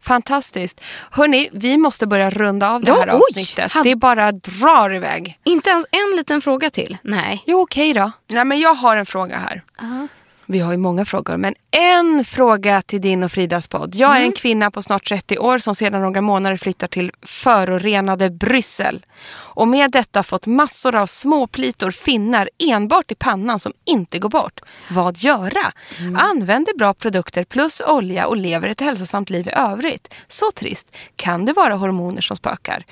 Fantastiskt. 0.04 0.82
Hörni, 1.12 1.49
vi 1.54 1.78
måste 1.78 2.08
börja 2.08 2.30
runda 2.30 2.72
av 2.72 2.84
det 2.84 2.91
här 2.93 3.10
oj. 3.14 3.22
avsnittet. 3.30 3.72
Hade- 3.72 3.89
Det 3.89 3.95
bara 3.95 4.32
drar 4.32 4.93
iväg. 4.93 5.39
Inte 5.43 5.70
ens 5.70 5.86
en 5.91 6.16
liten 6.18 6.41
fråga 6.41 6.70
till. 6.70 6.97
Nej. 7.04 7.43
Jo, 7.45 7.62
okej 7.62 7.93
då. 7.93 8.12
Nej, 8.30 8.45
men 8.45 8.60
jag 8.60 8.74
har 8.76 8.97
en 8.97 9.06
fråga 9.06 9.38
här. 9.38 9.64
Vi 10.45 10.59
har 10.59 10.71
ju 10.71 10.77
många 10.77 11.05
frågor, 11.05 11.37
men 11.37 11.55
en 11.71 12.25
fråga 12.25 12.81
till 12.81 13.01
din 13.01 13.23
och 13.23 13.31
Fridas 13.31 13.67
podd. 13.67 13.95
Jag 13.95 14.11
är 14.11 14.15
Mm. 14.15 14.25
en 14.27 14.31
kvinna 14.31 14.71
på 14.71 14.81
snart 14.81 15.07
30 15.07 15.37
år 15.37 15.59
som 15.59 15.75
sedan 15.75 16.01
några 16.01 16.21
månader 16.21 16.57
flyttar 16.57 16.87
till 16.87 17.11
förorenade 17.21 18.29
Bryssel. 18.29 19.05
Och 19.35 19.67
med 19.67 19.91
detta 19.91 20.23
fått 20.23 20.47
massor 20.47 20.95
av 20.95 21.05
småplitor, 21.07 21.91
finnar 21.91 22.49
enbart 22.59 23.11
i 23.11 23.15
pannan 23.15 23.59
som 23.59 23.73
inte 23.85 24.19
går 24.19 24.29
bort. 24.29 24.59
Vad 24.91 25.17
göra? 25.17 25.71
Mm. 25.99 26.15
Använder 26.15 26.77
bra 26.77 26.93
produkter 26.93 27.43
plus 27.43 27.81
olja 27.81 28.27
och 28.27 28.37
lever 28.37 28.67
ett 28.67 28.81
hälsosamt 28.81 29.29
liv 29.29 29.47
i 29.47 29.51
övrigt. 29.51 30.13
Så 30.27 30.51
trist. 30.51 30.95
Kan 31.15 31.45
det 31.45 31.53
vara 31.53 31.75
hormoner 31.75 32.21
som 32.21 32.37
spökar? 32.37 32.83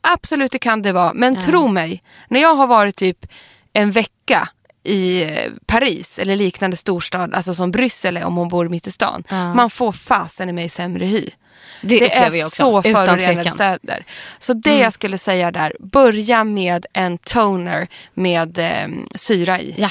Absolut 0.00 0.52
det 0.52 0.58
kan 0.58 0.82
det 0.82 0.92
vara, 0.92 1.12
men 1.14 1.38
tro 1.40 1.68
mig. 1.68 2.02
När 2.28 2.40
jag 2.40 2.54
har 2.54 2.66
varit 2.66 2.96
typ 2.96 3.26
en 3.72 3.90
vecka 3.90 4.48
i 4.86 5.30
Paris 5.66 6.18
eller 6.18 6.36
liknande 6.36 6.76
storstad, 6.76 7.34
alltså 7.34 7.54
som 7.54 7.70
Bryssel 7.70 8.16
är 8.16 8.24
om 8.24 8.36
hon 8.36 8.48
bor 8.48 8.68
mitt 8.68 8.86
i 8.86 8.90
stan. 8.90 9.24
Man 9.30 9.70
får 9.70 9.92
fasen 9.92 10.48
i 10.48 10.52
mig 10.52 10.68
sämre 10.68 11.04
hy. 11.06 11.28
Det, 11.82 11.98
Det 11.98 12.12
är 12.16 12.26
också. 12.28 12.48
så 12.50 12.82
förorenade 12.82 13.50
städer. 13.50 14.04
Så 14.38 14.52
det 14.52 14.70
Mm. 14.70 14.82
jag 14.82 14.92
skulle 14.92 15.18
säga 15.18 15.50
där, 15.52 15.72
börja 15.80 16.44
med 16.44 16.86
en 16.92 17.18
toner 17.18 17.88
med 18.14 18.58
eh, 18.58 18.88
syra 19.14 19.60
i. 19.60 19.74
Ja, 19.78 19.90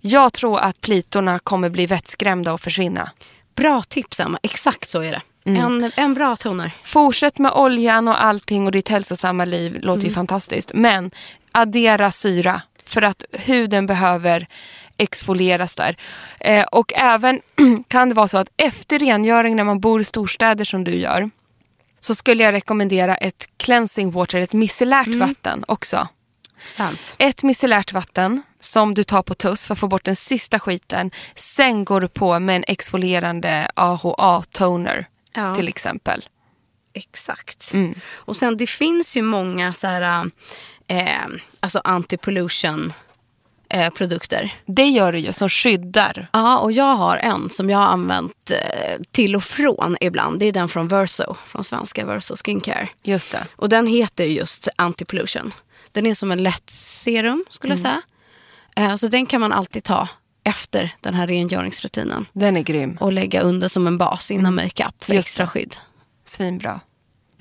Jag 0.00 0.32
tror 0.32 0.58
att 0.60 0.80
plitorna 0.80 1.38
kommer 1.38 1.68
bli 1.70 1.86
vettskrämda 1.86 2.52
och 2.52 2.60
försvinna. 2.60 3.10
bra 3.54 3.82
tips 3.82 4.20
Emma. 4.20 4.38
Exakt 4.42 4.88
så 4.88 5.00
är 5.02 5.10
det. 5.12 5.20
Mm. 5.50 5.64
En, 5.84 5.92
en 5.96 6.14
bra 6.14 6.36
toner. 6.36 6.70
Fortsätt 6.84 7.38
med 7.38 7.52
oljan 7.52 8.08
och 8.08 8.24
allting 8.24 8.66
och 8.66 8.72
ditt 8.72 8.88
hälsosamma 8.88 9.44
liv 9.44 9.72
låter 9.82 10.00
Mm. 10.00 10.08
ju 10.08 10.14
fantastiskt. 10.14 10.70
Men 10.74 11.10
addera 11.52 12.10
syra 12.12 12.60
för 12.88 13.02
att 13.02 13.22
huden 13.32 13.86
behöver 13.86 14.46
exfolieras 14.96 15.74
där. 15.74 15.96
Eh, 16.40 16.64
och 16.64 16.92
även 16.96 17.40
kan 17.88 18.08
det 18.08 18.14
vara 18.14 18.28
så 18.28 18.38
att 18.38 18.48
efter 18.56 18.98
rengöring 18.98 19.56
när 19.56 19.64
man 19.64 19.80
bor 19.80 20.00
i 20.00 20.04
storstäder 20.04 20.64
som 20.64 20.84
du 20.84 20.94
gör 20.96 21.30
så 22.00 22.14
skulle 22.14 22.42
jag 22.44 22.52
rekommendera 22.54 23.16
ett 23.16 23.48
cleansing 23.56 24.10
water, 24.10 24.38
ett 24.38 24.52
micellärt 24.52 25.06
Mm. 25.06 25.18
vatten 25.18 25.64
också. 25.68 26.08
Sant. 26.64 27.16
Ett 27.18 27.42
micellärt 27.42 27.92
vatten 27.92 28.42
som 28.60 28.94
du 28.94 29.04
tar 29.04 29.22
på 29.22 29.34
tuss 29.34 29.66
för 29.66 29.72
att 29.74 29.78
få 29.78 29.88
bort 29.88 30.04
den 30.04 30.16
sista 30.16 30.58
skiten. 30.60 31.10
Sen 31.34 31.84
går 31.84 32.00
du 32.00 32.08
på 32.08 32.38
med 32.40 32.56
en 32.56 32.64
exfolierande 32.66 33.70
AHA-toner 33.74 35.06
Ja. 35.32 35.54
till 35.54 35.68
exempel. 35.68 36.24
Exakt. 36.98 37.70
Mm. 37.74 37.94
Och 38.14 38.36
sen 38.36 38.56
det 38.56 38.66
finns 38.66 39.16
ju 39.16 39.22
många 39.22 39.72
så 39.72 39.86
här, 39.86 40.30
eh, 40.86 41.26
alltså 41.60 41.80
anti-pollution 41.84 42.92
eh, 43.70 43.90
produkter. 43.90 44.54
Det 44.66 44.86
gör 44.86 45.12
det 45.12 45.18
ju 45.18 45.32
som 45.32 45.48
skyddar. 45.48 46.28
Ja, 46.32 46.58
och 46.58 46.72
jag 46.72 46.94
har 46.94 47.16
en 47.16 47.50
som 47.50 47.70
jag 47.70 47.78
har 47.78 47.86
använt 47.86 48.50
eh, 48.50 49.02
till 49.10 49.36
och 49.36 49.44
från 49.44 49.96
ibland. 50.00 50.38
Det 50.38 50.46
är 50.46 50.52
den 50.52 50.68
från 50.68 50.88
Verso, 50.88 51.36
från 51.46 51.64
svenska 51.64 52.06
Verso 52.06 52.34
Skincare. 52.36 52.88
Just 53.02 53.32
det. 53.32 53.46
Och 53.56 53.68
den 53.68 53.86
heter 53.86 54.24
just 54.24 54.68
anti-pollution. 54.76 55.52
Den 55.92 56.06
är 56.06 56.14
som 56.14 56.32
en 56.32 56.42
lätt 56.42 56.70
serum 56.70 57.44
skulle 57.50 57.72
jag 57.72 57.80
säga. 57.80 58.02
Eh, 58.76 58.96
så 58.96 59.06
den 59.06 59.26
kan 59.26 59.40
man 59.40 59.52
alltid 59.52 59.84
ta 59.84 60.08
efter 60.44 60.94
den 61.00 61.14
här 61.14 61.26
rengöringsrutinen. 61.26 62.26
Den 62.32 62.56
är 62.56 62.62
grym. 62.62 62.96
Och 63.00 63.12
lägga 63.12 63.40
under 63.40 63.68
som 63.68 63.86
en 63.86 63.98
bas 63.98 64.30
innan 64.30 64.54
makeup 64.54 65.04
för 65.04 65.14
Just 65.14 65.28
extra 65.28 65.46
skydd. 65.46 65.76
Svinbra. 66.24 66.80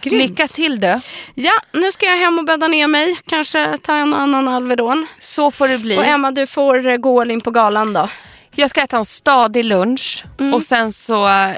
Grymt. 0.01 0.29
Lycka 0.29 0.47
till 0.47 0.79
du. 0.79 0.99
Ja, 1.35 1.51
nu 1.73 1.91
ska 1.91 2.05
jag 2.05 2.17
hem 2.17 2.39
och 2.39 2.45
bädda 2.45 2.67
ner 2.67 2.87
mig. 2.87 3.17
Kanske 3.25 3.77
ta 3.77 3.95
en 3.95 4.13
annan 4.13 4.47
Alvedon. 4.47 5.07
Så 5.19 5.51
får 5.51 5.67
det 5.67 5.77
bli. 5.77 5.97
Och 5.97 6.05
Emma, 6.05 6.31
du 6.31 6.47
får 6.47 6.87
eh, 6.87 6.97
gå 6.97 7.21
all 7.21 7.31
in 7.31 7.41
på 7.41 7.51
galan 7.51 7.93
då. 7.93 8.09
Jag 8.55 8.69
ska 8.69 8.81
äta 8.81 8.97
en 8.97 9.05
stadig 9.05 9.65
lunch 9.65 10.23
Mm. 10.39 10.53
och 10.53 10.61
sen 10.61 10.91
så 10.93 11.27
eh, 11.27 11.51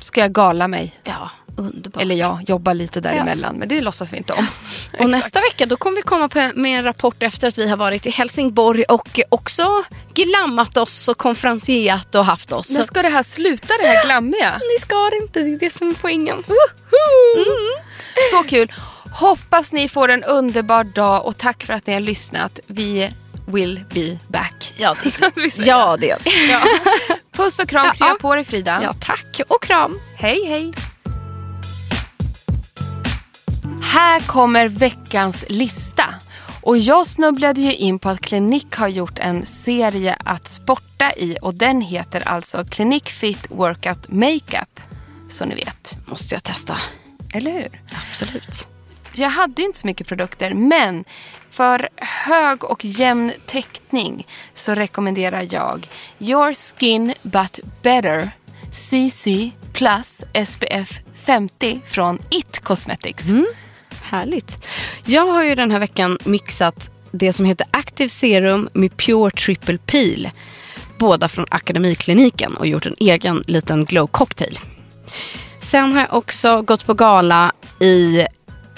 ska 0.00 0.20
jag 0.20 0.32
gala 0.32 0.68
mig. 0.68 1.00
Ja, 1.04 1.30
underbart. 1.56 2.02
Eller 2.02 2.14
ja, 2.14 2.40
jobba 2.46 2.72
lite 2.72 3.00
däremellan. 3.00 3.56
Men 3.56 3.68
det 3.68 3.80
låtsas 3.80 4.12
vi 4.12 4.16
inte 4.16 4.32
om. 4.32 4.46
Och 4.98 5.10
nästa 5.10 5.40
vecka 5.40 5.66
då 5.66 5.76
kommer 5.76 5.96
vi 5.96 6.02
komma 6.02 6.28
på, 6.28 6.50
med 6.54 6.78
en 6.78 6.84
rapport 6.84 7.22
efter 7.22 7.48
att 7.48 7.58
vi 7.58 7.68
har 7.68 7.76
varit 7.76 8.06
i 8.06 8.10
Helsingborg 8.10 8.82
och 8.82 9.20
också 9.28 9.84
glammat 10.14 10.76
oss 10.76 11.08
och 11.08 11.18
konferensierat 11.18 12.14
och 12.14 12.24
haft 12.24 12.52
oss. 12.52 12.70
När 12.70 12.84
ska 12.84 13.02
det 13.02 13.08
här 13.08 13.22
sluta, 13.22 13.74
det 13.82 13.88
här 13.88 14.04
glammiga? 14.04 14.60
ni 14.74 14.80
ska 14.80 15.10
det 15.10 15.16
inte, 15.16 15.40
det 15.40 15.54
är 15.54 15.58
det 15.58 15.72
som 15.72 15.90
är 15.90 15.94
poängen. 15.94 16.44
Så 18.30 18.42
kul. 18.42 18.72
Hoppas 19.12 19.72
ni 19.72 19.88
får 19.88 20.08
en 20.08 20.24
underbar 20.24 20.84
dag 20.84 21.26
och 21.26 21.38
tack 21.38 21.64
för 21.64 21.74
att 21.74 21.86
ni 21.86 21.92
har 21.92 22.00
lyssnat. 22.00 22.60
Vi 22.66 23.10
will 23.46 23.80
be 23.94 24.18
back. 24.28 24.74
Ja, 24.76 24.94
det, 25.04 25.26
att 25.26 25.66
ja, 25.66 25.96
det 26.00 26.06
gör 26.06 26.18
vi. 26.24 26.50
Ja. 26.50 26.60
Puss 27.32 27.58
och 27.58 27.68
kram, 27.68 27.92
krya 27.94 28.08
Ja. 28.08 28.16
på 28.20 28.34
dig 28.34 28.44
Frida. 28.44 28.80
Ja, 28.82 28.92
tack 29.00 29.40
och 29.48 29.62
kram. 29.62 30.00
Hej 30.16 30.46
hej. 30.46 30.72
Här 33.92 34.20
kommer 34.20 34.68
veckans 34.68 35.44
lista. 35.48 36.04
Och 36.62 36.78
jag 36.78 37.06
snubblade 37.06 37.60
ju 37.60 37.74
in 37.74 37.98
på 37.98 38.08
att 38.08 38.20
Clinique 38.20 38.80
har 38.80 38.88
gjort 38.88 39.18
en 39.18 39.46
serie 39.46 40.16
att 40.24 40.48
sporta 40.48 41.12
i 41.16 41.36
och 41.42 41.54
den 41.54 41.80
heter 41.80 42.28
alltså 42.28 42.64
Clinique 42.64 43.10
Fit 43.10 43.46
Workout 43.50 44.08
Makeup. 44.08 44.80
Så 45.28 45.44
ni 45.44 45.54
vet. 45.54 45.96
Måste 46.06 46.34
jag 46.34 46.44
testa. 46.44 46.78
Eller 47.34 47.52
hur? 47.52 47.80
Absolut. 48.08 48.68
Jag 49.12 49.28
hade 49.28 49.62
inte 49.62 49.78
så 49.78 49.86
mycket 49.86 50.06
produkter 50.06 50.54
men 50.54 51.04
för 51.50 51.88
hög 52.26 52.64
och 52.64 52.84
jämn 52.84 53.32
täckning 53.46 54.26
så 54.54 54.74
rekommenderar 54.74 55.48
jag 55.50 55.88
Your 56.18 56.54
Skin 56.54 57.14
But 57.22 57.60
Better 57.82 58.30
CC 58.72 59.50
Plus 59.72 60.24
SPF 60.46 61.00
50 61.14 61.80
från 61.84 62.18
It 62.30 62.60
Cosmetics. 62.60 63.32
Härligt. 64.12 64.66
Jag 65.04 65.26
har 65.26 65.44
ju 65.44 65.54
den 65.54 65.70
här 65.70 65.78
veckan 65.78 66.18
mixat 66.24 66.90
det 67.10 67.32
som 67.32 67.44
heter 67.44 67.66
Active 67.70 68.08
Serum 68.08 68.68
med 68.72 68.96
Pure 68.96 69.30
Triple 69.30 69.78
Peel. 69.78 70.30
Båda 70.98 71.28
från 71.28 71.46
Akademikliniken 71.50 72.56
och 72.56 72.66
gjort 72.66 72.86
en 72.86 72.94
egen 72.98 73.44
liten 73.46 73.84
glow 73.84 74.06
cocktail. 74.06 74.58
Sen 75.60 75.92
har 75.92 76.00
jag 76.00 76.14
också 76.14 76.62
gått 76.62 76.86
på 76.86 76.94
gala 76.94 77.52
i 77.80 78.26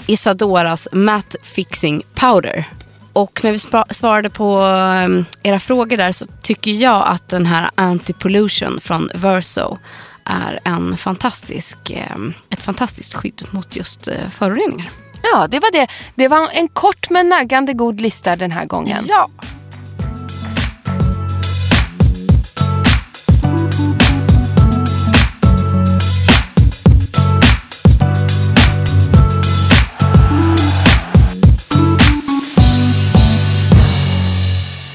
Isadoras 0.07 0.87
Matte 0.91 1.37
Fixing 1.43 2.03
Powder. 2.13 2.65
Och 3.13 3.39
när 3.43 3.51
vi 3.51 3.59
svarade 3.93 4.29
på 4.29 4.57
ehm, 4.57 5.25
era 5.43 5.59
frågor 5.59 5.97
där 5.97 6.11
så 6.11 6.25
tycker 6.41 6.71
jag 6.71 7.07
att 7.07 7.29
den 7.29 7.45
här 7.45 7.69
Anti-Pollution 7.75 8.79
från 8.79 9.09
Verso 9.15 9.77
är 10.25 10.59
en 10.63 10.97
fantastisk, 10.97 11.77
ehm, 11.91 12.33
ett 12.49 12.61
fantastiskt 12.63 13.13
skydd 13.13 13.43
mot 13.51 13.75
just 13.75 14.07
eh, 14.07 14.29
föroreningar. 14.29 14.89
Ja, 15.33 15.47
det 15.47 15.59
var 15.59 15.71
det. 15.71 15.87
Det 16.15 16.27
var 16.27 16.49
en 16.53 16.67
kort 16.67 17.09
men 17.09 17.29
naggande 17.29 17.73
god 17.73 18.01
lista 18.01 18.35
den 18.35 18.51
här 18.51 18.65
gången. 18.65 19.05
Ja. 19.07 19.29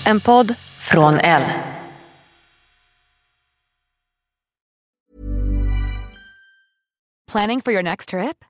En 0.04 0.20
podd 0.20 0.54
från 0.78 1.18
L. 1.18 1.42
Planning 7.32 7.62
for 7.62 7.72
your 7.72 7.82
next 7.82 8.08
trip? 8.08 8.49